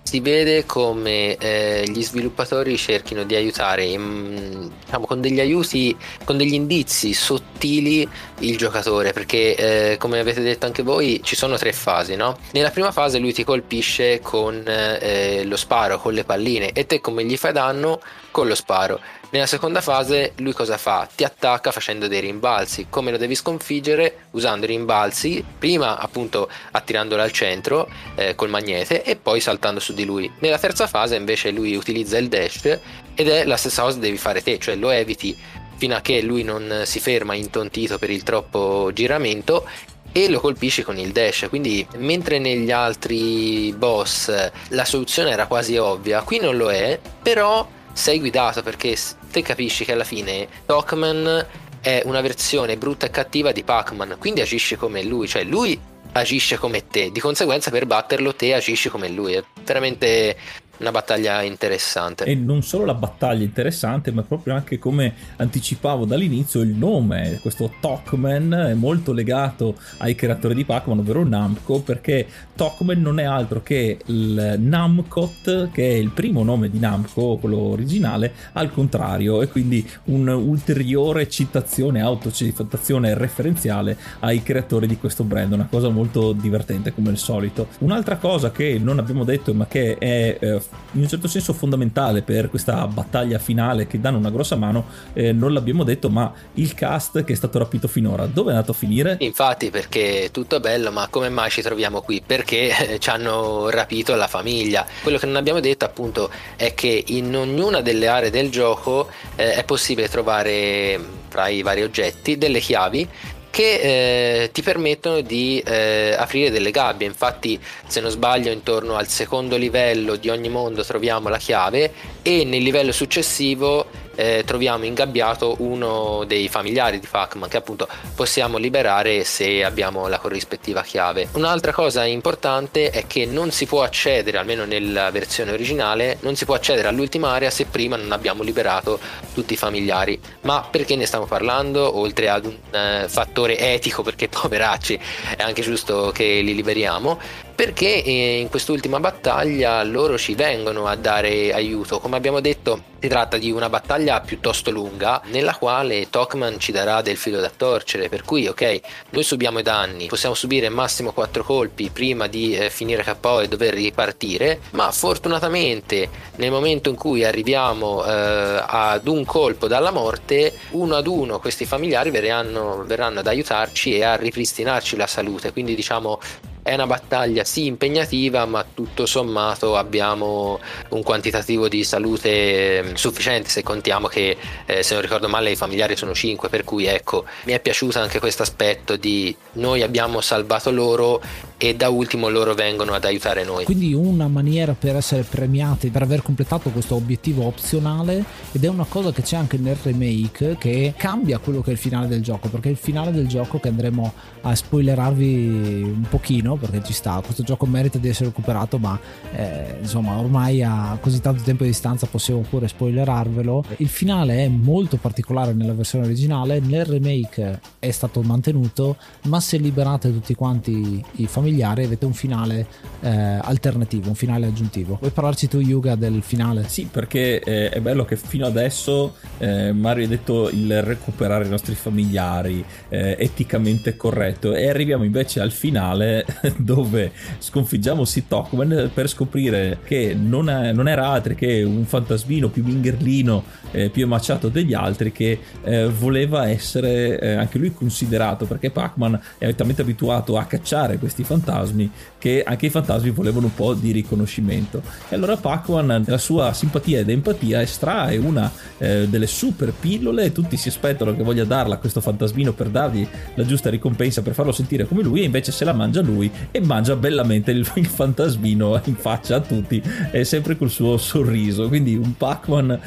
si 0.07 0.21
vede 0.21 0.65
come 0.67 1.37
eh, 1.37 1.83
gli 1.89 2.01
sviluppatori 2.01 2.77
cerchino 2.77 3.25
di 3.25 3.35
aiutare 3.35 3.85
in, 3.87 4.71
diciamo, 4.85 5.05
con 5.05 5.21
degli 5.21 5.41
aiuti, 5.41 5.97
con 6.25 6.37
degli 6.37 6.55
indizi 6.55 7.13
sottili 7.13 8.09
il 8.39 8.57
giocatore, 8.57 9.13
perché 9.13 9.57
eh, 9.57 9.97
come 9.97 10.21
avete 10.21 10.43
detto 10.43 10.65
anche 10.65 10.85
voi 10.85 11.21
ci 11.25 11.35
sono 11.35 11.57
tre 11.57 11.73
fasi, 11.73 12.15
no? 12.15 12.39
Nella 12.53 12.71
prima 12.71 12.93
fase 12.93 13.19
lui 13.19 13.33
ti 13.33 13.43
colpisce 13.43 14.21
con 14.21 14.63
eh, 14.65 15.43
lo 15.45 15.57
sparo, 15.57 15.99
con 15.99 16.15
le 16.15 16.23
palline 16.23 16.71
e 16.71 16.87
te 16.87 17.01
come 17.01 17.25
gli 17.25 17.37
fai 17.37 17.53
danno 17.53 18.01
con 18.37 18.49
lo 18.49 18.55
sparo. 18.55 19.01
Nella 19.31 19.47
seconda 19.47 19.81
fase 19.81 20.35
lui 20.41 20.53
cosa 20.53 20.77
fa? 20.77 21.09
Ti 21.13 21.25
attacca 21.25 21.71
facendo 21.71 22.07
dei 22.07 22.21
rimbalzi. 22.21 22.89
Come 22.91 23.11
lo 23.11 23.17
devi 23.17 23.35
sconfiggere? 23.35 24.27
Usando 24.33 24.67
i 24.67 24.69
rimbalzi, 24.69 25.43
prima 25.59 25.97
appunto 25.97 26.47
attirandolo 26.73 27.23
al 27.23 27.33
centro 27.33 27.89
eh, 28.15 28.35
col 28.35 28.51
magnete 28.51 29.03
e 29.05 29.17
poi 29.17 29.41
saltando 29.41 29.81
su 29.81 29.95
di 29.95 30.05
lui. 30.05 30.31
Nella 30.41 30.59
terza 30.59 30.87
fase 30.87 31.17
invece 31.17 31.51
lui 31.51 31.75
utilizza 31.77 32.19
il 32.19 32.29
dash 32.29 32.79
ed 33.15 33.27
è 33.27 33.47
la 33.47 33.57
stessa 33.57 33.81
cosa 33.81 33.95
che 33.95 34.03
devi 34.03 34.19
fare 34.19 34.43
te, 34.43 34.59
cioè 34.59 34.77
lo 34.77 34.91
eviti 34.91 35.35
fino 35.79 35.97
a 35.97 36.03
che 36.03 36.21
lui 36.21 36.43
non 36.43 36.83
si 36.85 37.01
ferma 37.01 37.33
intontito 37.33 37.97
per 37.97 38.11
il 38.11 38.23
troppo 38.23 38.91
giramento 38.93 39.67
e 40.13 40.29
lo 40.29 40.41
colpisci 40.41 40.83
con 40.83 40.99
il 40.99 41.13
dash. 41.13 41.47
Quindi, 41.49 41.87
mentre 41.97 42.39
negli 42.39 42.71
altri 42.71 43.75
boss 43.75 44.51
la 44.69 44.85
soluzione 44.85 45.31
era 45.31 45.47
quasi 45.47 45.79
ovvia, 45.79 46.21
qui 46.21 46.39
non 46.39 46.59
lo 46.59 46.71
è, 46.71 47.01
però 47.23 47.67
sei 47.97 48.19
guidato 48.19 48.63
perché 48.63 48.95
te 49.33 49.41
capisci 49.41 49.87
che 49.87 49.93
alla 49.93 50.05
fine 50.05 50.47
Talkman 50.67 51.47
è 51.81 52.03
una 52.05 52.21
versione 52.21 52.77
brutta 52.77 53.07
e 53.07 53.11
cattiva 53.11 53.53
di 53.53 53.63
Pac-Man, 53.63 54.17
quindi 54.19 54.43
agisce 54.43 54.77
come 54.77 55.03
lui, 55.03 55.27
cioè 55.27 55.45
lui 55.45 55.81
agisce 56.13 56.59
come 56.59 56.87
te, 56.87 57.11
di 57.11 57.21
conseguenza 57.21 57.71
per 57.71 57.87
batterlo 57.87 58.35
te 58.35 58.53
agisci 58.53 58.91
come 58.91 59.09
lui, 59.09 59.33
è 59.33 59.45
veramente 59.65 60.37
una 60.79 60.91
battaglia 60.91 61.43
interessante. 61.43 62.25
E 62.25 62.35
non 62.35 62.63
solo 62.63 62.85
la 62.85 62.95
battaglia 62.95 63.45
interessante, 63.45 64.11
ma 64.11 64.23
proprio 64.23 64.55
anche 64.55 64.79
come 64.79 65.15
anticipavo 65.37 66.05
dall'inizio 66.05 66.61
il 66.61 66.75
nome, 66.75 67.39
questo 67.41 67.73
Talkman 67.81 68.53
è 68.71 68.75
molto 68.75 69.13
legato 69.13 69.77
ai 69.99 70.15
creatori 70.15 70.55
di 70.55 70.65
Pac-Man, 70.65 70.99
ovvero 70.99 71.27
Namco, 71.27 71.81
perché 71.81 72.27
Talkman 72.55 73.01
non 73.01 73.19
è 73.19 73.25
altro 73.25 73.63
che 73.63 73.99
il 74.07 74.57
Namcot, 74.59 75.71
che 75.71 75.91
è 75.91 75.95
il 75.95 76.11
primo 76.11 76.43
nome 76.43 76.71
di 76.71 76.79
Namco, 76.79 77.37
quello 77.37 77.59
originale, 77.59 78.33
al 78.53 78.73
contrario, 78.73 79.43
e 79.43 79.49
quindi 79.49 79.89
un'ulteriore 80.05 81.29
citazione, 81.29 82.01
autocitazione 82.01 83.15
referenziale 83.15 83.97
ai 84.21 84.43
creatori 84.43 84.87
di 84.87 84.97
questo 84.97 85.25
brand, 85.25 85.53
una 85.53 85.69
cosa 85.71 85.89
molto 85.89 86.33
divertente 86.33 86.93
come 86.93 87.11
al 87.11 87.19
solito. 87.19 87.69
Un'altra 87.79 88.17
cosa 88.17 88.51
che 88.51 88.79
non 88.83 88.99
abbiamo 88.99 89.25
detto, 89.25 89.55
ma 89.55 89.67
che 89.67 89.97
è 89.99 90.37
eh, 90.39 90.61
in 90.93 91.03
un 91.03 91.09
certo 91.09 91.29
senso 91.29 91.53
fondamentale 91.53 92.23
per 92.23 92.49
questa 92.49 92.87
battaglia 92.87 93.39
finale 93.39 93.87
che 93.87 94.01
danno 94.01 94.19
una 94.19 94.31
grossa 94.31 94.57
mano, 94.57 94.87
eh, 95.13 95.33
non 95.33 95.53
l'abbiamo 95.53 95.85
detto, 95.85 96.09
ma 96.09 96.33
il 96.55 96.75
cast 96.75 97.25
che 97.25 97.33
è 97.33 97.37
stato 97.37 97.59
rapito 97.59 97.89
finora, 97.89 98.27
dove 98.27 98.51
è 98.51 98.55
andato 98.55 98.73
a 98.73 98.75
finire? 98.75 99.17
Infatti, 99.21 99.71
perché 99.71 100.31
tutto 100.33 100.61
bello, 100.61 100.91
ma 100.91 101.09
come 101.09 101.29
mai 101.29 101.51
ci 101.51 101.63
troviamo 101.63 102.01
qui? 102.01 102.23
Perché 102.25 102.95
eh, 102.95 102.99
ci 102.99 103.11
hanno 103.11 103.69
rapito 103.71 104.15
la 104.15 104.27
famiglia. 104.27 104.87
Quello 105.03 105.19
che 105.19 105.27
non 105.27 105.37
abbiamo 105.37 105.61
detto 105.61 105.85
appunto 105.85 106.31
è 106.57 106.75
che 106.75 107.05
in 107.09 107.35
ognuna 107.35 107.81
delle 107.81 108.09
aree 108.09 108.31
del 108.31 108.51
gioco 108.51 109.09
eh, 109.37 109.55
è 109.55 109.65
possibile 109.65 110.09
trovare 110.09 111.25
tra 111.29 111.49
i 111.49 111.63
vari 111.63 111.83
oggetti 111.83 112.39
delle 112.39 112.61
chiavi 112.61 113.09
che 113.57 114.43
eh, 114.43 114.51
ti 114.53 114.61
permettono 114.61 115.23
di 115.23 115.63
eh, 115.65 116.15
aprire 116.15 116.51
delle 116.51 116.71
gabbie. 116.71 117.07
Infatti, 117.07 117.59
se 117.87 118.03
non 118.03 118.11
sbaglio, 118.11 118.53
intorno 118.53 118.97
al 118.97 119.09
secondo 119.09 119.57
livello 119.57 120.17
di 120.17 120.29
ogni 120.29 120.51
mondo 120.51 120.85
troviamo 120.85 121.31
la 121.31 121.39
chiave 121.39 121.91
e 122.21 122.45
nel 122.45 122.63
livello 122.63 122.93
successivo 122.93 123.87
eh, 124.17 124.43
troviamo 124.45 124.85
ingabbiato 124.85 125.57
uno 125.59 126.25
dei 126.27 126.49
familiari 126.49 126.99
di 126.99 127.07
Pac-Man 127.09 127.49
che 127.49 127.57
appunto 127.57 127.87
possiamo 128.15 128.59
liberare 128.59 129.25
se 129.25 129.63
abbiamo 129.63 130.09
la 130.09 130.19
corrispettiva 130.19 130.83
chiave. 130.83 131.29
Un'altra 131.33 131.73
cosa 131.73 132.05
importante 132.05 132.91
è 132.91 133.07
che 133.07 133.27
non 133.27 133.51
si 133.51 133.67
può 133.67 133.83
accedere, 133.83 134.39
almeno 134.39 134.65
nella 134.65 135.11
versione 135.11 135.53
originale, 135.53 136.19
non 136.21 136.35
si 136.35 136.45
può 136.45 136.55
accedere 136.55 136.89
all'ultima 136.89 137.31
area 137.31 137.51
se 137.51 137.67
prima 137.67 137.97
non 137.97 138.11
abbiamo 138.13 138.43
liberato 138.43 138.99
tutti 139.35 139.53
i 139.53 139.57
familiari. 139.57 140.19
Ma 140.43 140.67
perché 140.69 140.97
ne 140.97 141.07
stiamo 141.07 141.27
parlando? 141.27 141.99
Oltre 141.99 142.29
ad 142.29 142.47
un 142.47 142.57
eh, 142.71 143.09
fattore 143.09 143.59
etico, 143.59 144.03
perché 144.03 144.29
poveracci 144.29 144.99
è 145.37 145.43
anche 145.43 145.63
giusto 145.63 146.11
che 146.13 146.41
li 146.41 146.55
liberiamo 146.55 147.45
perché 147.57 148.05
eh, 148.05 148.39
in 148.39 148.51
quest'ultima 148.51 149.01
battaglia 149.01 149.83
loro 149.83 150.19
ci 150.19 150.35
vengono 150.35 150.87
a 150.87 150.95
dare 150.95 151.55
aiuto. 151.55 151.99
Come 152.01 152.17
abbiamo 152.17 152.41
detto, 152.41 152.83
si 153.01 153.09
tratta 153.09 153.39
di 153.39 153.51
una 153.51 153.71
battaglia 153.71 154.21
piuttosto 154.21 154.71
lunga 154.71 155.23
nella 155.27 155.55
quale 155.55 156.11
Tokman 156.11 156.61
ci 156.61 156.71
darà 156.71 157.01
del 157.01 157.17
filo 157.17 157.41
da 157.41 157.51
torcere, 157.55 158.11
per 158.11 158.23
cui 158.23 158.47
ok, 158.47 158.81
noi 159.11 159.23
subiamo 159.23 159.59
i 159.59 159.63
danni, 159.63 160.07
possiamo 160.07 160.35
subire 160.35 160.69
massimo 160.69 161.13
4 161.13 161.43
colpi 161.45 161.89
prima 161.89 162.27
di 162.27 162.55
eh, 162.55 162.69
finire 162.69 163.05
KO 163.21 163.41
e 163.41 163.49
dover 163.49 163.73
ripartire, 163.73 164.61
ma 164.73 164.93
fortunatamente 164.93 166.11
nel 166.37 166.51
momento 166.51 166.91
in 166.91 166.97
cui 166.97 167.25
arriviamo 167.25 168.05
eh, 168.05 168.63
ad 168.67 169.09
un 169.09 169.25
colpo 169.25 169.67
dalla 169.67 169.91
morte, 169.91 170.53
uno 170.73 170.97
ad 170.97 171.07
uno 171.07 171.39
questi 171.39 171.65
familiari 171.65 172.11
verranno, 172.11 172.85
verranno 172.87 173.21
ad 173.21 173.27
aiutarci 173.27 173.97
e 173.97 174.05
a 174.05 174.15
ripristinarci 174.15 174.97
la 174.97 175.07
salute, 175.07 175.53
quindi 175.53 175.75
diciamo 175.75 176.21
è 176.67 176.75
una 176.75 176.89
battaglia 176.89 177.45
sì 177.45 177.67
impegnativa, 177.67 178.45
ma 178.45 178.65
tutto 178.75 179.07
sommato 179.07 179.77
abbiamo 179.77 180.59
un 180.89 181.03
quantitativo 181.05 181.69
di 181.69 181.85
salute 181.85 182.79
ehm, 182.79 182.95
sufficiente 182.95 183.49
se 183.49 183.63
contiamo 183.63 184.09
che 184.09 184.37
eh, 184.67 184.83
se 184.83 184.95
non 184.95 185.03
ricordo 185.03 185.29
male 185.29 185.53
i 185.53 185.57
familiari 185.57 185.95
sono 185.95 186.13
5, 186.13 186.49
per 186.49 186.65
cui 186.65 186.87
ecco, 186.87 187.25
mi 187.45 187.53
è 187.53 187.61
piaciuto 187.61 188.01
anche 188.01 188.19
questo 188.19 188.43
aspetto 188.43 188.97
di 188.97 189.35
noi 189.53 189.83
abbiamo 189.83 190.21
salvato 190.21 190.73
loro 190.73 191.23
e 191.57 191.77
da 191.77 191.89
ultimo 191.89 192.29
loro 192.29 192.55
vengono 192.55 192.95
ad 192.95 193.05
aiutare 193.05 193.45
noi. 193.45 193.65
Quindi 193.65 193.95
una 193.95 194.27
maniera 194.27 194.75
per 194.79 194.97
essere 194.97 195.23
premiati 195.23 195.91
per 195.91 196.03
aver 196.03 196.23
completato 196.23 196.71
questo 196.71 196.97
obiettivo 196.97 197.45
opzionale 197.45 198.25
ed 198.51 198.65
è 198.65 198.69
una 198.69 198.87
cosa 198.89 199.13
che 199.13 199.23
c'è 199.23 199.37
anche 199.37 199.57
nel 199.57 199.77
remake 199.81 200.57
che 200.59 200.95
cambia 200.97 201.39
quello 201.39 201.63
che 201.63 201.71
è 201.71 201.73
il 201.73 201.79
finale 201.79 202.09
del 202.09 202.23
gioco, 202.23 202.49
perché 202.49 202.71
il 202.71 202.77
finale 202.77 203.13
del 203.13 203.29
gioco 203.29 203.61
che 203.61 203.69
andremo 203.69 204.13
a 204.47 204.55
spoilerarvi 204.55 205.83
un 205.83 206.07
pochino 206.09 206.57
perché 206.57 206.83
ci 206.85 206.93
sta, 206.93 207.21
questo 207.25 207.43
gioco 207.43 207.67
merita 207.67 207.99
di 207.99 208.09
essere 208.09 208.27
recuperato, 208.27 208.79
ma 208.79 208.99
eh, 209.35 209.79
insomma 209.81 210.17
ormai 210.19 210.63
a 210.63 210.97
così 211.01 211.21
tanto 211.21 211.43
tempo 211.43 211.65
di 211.65 211.71
distanza 211.71 212.07
possiamo 212.07 212.41
pure 212.49 212.69
spoilerarvelo. 212.69 213.65
Il 213.79 213.89
finale 213.89 214.45
è 214.45 214.49
molto 214.49 214.99
particolare 214.99 215.53
nella 215.53 215.73
versione 215.73 216.05
originale, 216.05 216.61
nel 216.61 216.85
remake 216.85 217.61
è 217.79 217.91
stato 217.91 218.23
mantenuto, 218.23 218.97
ma 219.25 219.41
se 219.41 219.57
liberate 219.57 220.13
tutti 220.13 220.35
quanti 220.35 221.05
i 221.17 221.27
familiari 221.27 221.85
avete 221.85 222.07
un 222.07 222.15
finale 222.15 222.67
eh, 223.01 223.09
alternativo, 223.11 224.09
un 224.09 224.15
finale 224.15 224.47
aggiuntivo. 224.47 224.97
Vuoi 225.01 225.11
parlarci 225.11 225.49
tu, 225.49 225.59
Yuga, 225.59 225.97
del 225.97 226.23
finale? 226.23 226.69
Sì, 226.69 226.89
perché 226.91 227.41
eh, 227.41 227.69
è 227.71 227.81
bello 227.81 228.05
che 228.05 228.17
fino 228.17 228.47
adesso 228.47 229.15
eh, 229.39 229.73
Mario 229.73 230.05
ha 230.05 230.09
detto 230.09 230.49
il 230.51 230.83
recuperare 230.83 231.47
i 231.47 231.49
nostri 231.49 231.75
familiari, 231.75 232.65
eh, 232.89 233.17
eticamente 233.19 233.97
corretto, 233.97 234.35
e 234.43 234.69
arriviamo 234.69 235.05
invece 235.05 235.41
al 235.41 235.51
finale 235.51 236.25
dove 236.57 237.13
sconfiggiamo 237.39 238.05
Sid 238.05 238.25
Talkman 238.29 238.91
per 238.93 239.09
scoprire 239.09 239.79
che 239.85 240.15
non, 240.15 240.49
è, 240.49 240.73
non 240.73 240.89
era 240.89 241.09
altro 241.09 241.35
che 241.35 241.63
un 241.63 241.85
fantasmino 241.85 242.49
più 242.49 242.63
mingherlino, 242.65 243.45
eh, 243.73 243.91
più 243.91 244.05
emaciato 244.05 244.49
degli 244.49 244.75
altri, 244.75 245.13
che 245.13 245.39
eh, 245.65 245.87
voleva 245.89 246.49
essere 246.49 247.37
anche 247.37 247.59
lui 247.59 247.73
considerato, 247.73 248.47
perché 248.47 248.71
Pac-Man 248.71 249.21
è 249.39 249.55
talmente 249.55 249.83
abituato 249.83 250.37
a 250.37 250.45
cacciare 250.45 250.99
questi 250.99 251.25
fantasmi 251.25 251.91
che 252.19 252.43
anche 252.45 252.67
i 252.67 252.71
fantasmi 252.71 253.11
volevano 253.11 253.47
un 253.47 253.55
po' 253.55 253.75
di 253.75 253.93
riconoscimento. 253.93 254.83
E 255.09 255.15
allora 255.15 255.37
Pac-Man, 255.37 256.03
nella 256.05 256.19
sua 256.19 256.53
simpatia 256.53 257.01
ed 257.01 257.09
empatia, 257.09 257.63
estrae 257.63 258.17
una 258.17 258.51
eh, 258.79 259.07
delle 259.09 259.27
super 259.27 259.73
pillole 259.73 260.33
tutti 260.33 260.57
si 260.57 260.69
aspettano 260.69 261.15
che 261.15 261.23
voglia 261.23 261.45
darla 261.45 261.77
a 261.77 261.79
questo 261.79 262.01
fantasmino 262.01 262.53
per 262.53 262.69
dargli 262.69 263.07
la 263.35 263.45
giusta 263.45 263.71
ricompensa, 263.71 264.23
per 264.27 264.35
farlo 264.35 264.53
sentire 264.53 264.87
come 264.87 265.03
lui, 265.03 265.21
e 265.21 265.25
invece 265.25 265.53
se 265.53 265.65
la 265.65 265.73
mangia 265.73 266.01
lui 266.01 266.31
e 266.51 266.61
mangia 266.61 266.97
bellamente 266.97 267.51
il, 267.51 267.71
il 267.75 267.87
fantasmino 267.87 268.81
in 268.85 268.97
faccia 268.97 269.37
a 269.37 269.41
tutti, 269.41 269.83
e 270.11 270.25
sempre 270.25 270.57
col 270.57 270.71
suo 270.71 270.97
sorriso. 270.97 271.69
Quindi 271.69 271.95
un 271.95 272.17
Pac-Man 272.17 272.81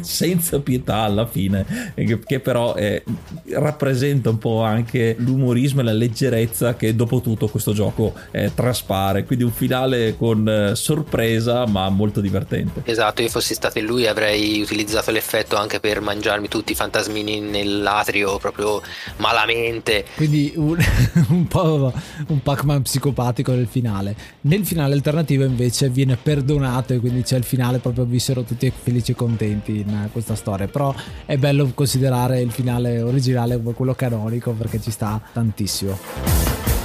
senza 0.00 0.58
pietà 0.60 0.96
alla 0.96 1.26
fine, 1.26 1.92
che, 1.94 2.18
che 2.18 2.40
però 2.40 2.74
eh, 2.74 3.04
rappresenta 3.52 4.30
un 4.30 4.38
po' 4.38 4.62
anche 4.62 5.14
l'umorismo 5.18 5.80
e 5.80 5.84
la 5.84 5.92
leggerezza 5.92 6.74
che 6.74 6.96
dopo 6.96 7.20
tutto 7.20 7.46
questo 7.48 7.72
gioco 7.72 7.88
gioco 7.90 8.14
eh, 8.30 8.52
traspare. 8.54 9.24
Quindi 9.24 9.44
un 9.44 9.52
finale 9.52 10.16
con 10.16 10.48
eh, 10.48 10.74
sorpresa, 10.74 11.66
ma 11.66 11.88
molto 11.88 12.20
divertente. 12.20 12.82
Esatto, 12.84 13.22
io 13.22 13.28
fossi 13.28 13.54
stato 13.54 13.78
in 13.78 13.86
lui 13.86 14.06
avrei 14.06 14.60
utilizzato 14.60 15.10
l'effetto 15.10 15.56
anche 15.56 15.80
per 15.80 16.00
mangiarmi 16.00 16.48
tutti 16.48 16.72
i 16.72 16.74
fantasmini 16.74 17.40
nell'atrio 17.40 18.38
proprio 18.38 18.82
malamente. 19.16 20.04
Quindi 20.16 20.52
un, 20.56 20.78
un 21.28 21.46
po' 21.46 21.92
un 22.28 22.42
Pac-Man 22.42 22.82
psicopatico 22.82 23.52
nel 23.52 23.66
finale. 23.66 24.16
Nel 24.42 24.64
finale 24.64 24.94
alternativo 24.94 25.44
invece 25.44 25.88
viene 25.88 26.16
perdonato 26.16 26.92
e 26.92 26.98
quindi 26.98 27.22
c'è 27.22 27.36
il 27.36 27.44
finale 27.44 27.78
proprio 27.78 28.04
vissero 28.04 28.42
tutti 28.42 28.70
felici 28.74 29.12
e 29.12 29.14
contenti 29.14 29.80
in 29.80 30.08
questa 30.12 30.34
storia. 30.34 30.68
Però 30.68 30.94
è 31.26 31.36
bello 31.36 31.70
considerare 31.74 32.40
il 32.40 32.50
finale 32.50 33.00
originale 33.00 33.56
come 33.56 33.74
quello 33.74 33.94
canonico 33.94 34.52
perché 34.52 34.80
ci 34.80 34.90
sta 34.90 35.20
tantissimo. 35.32 36.79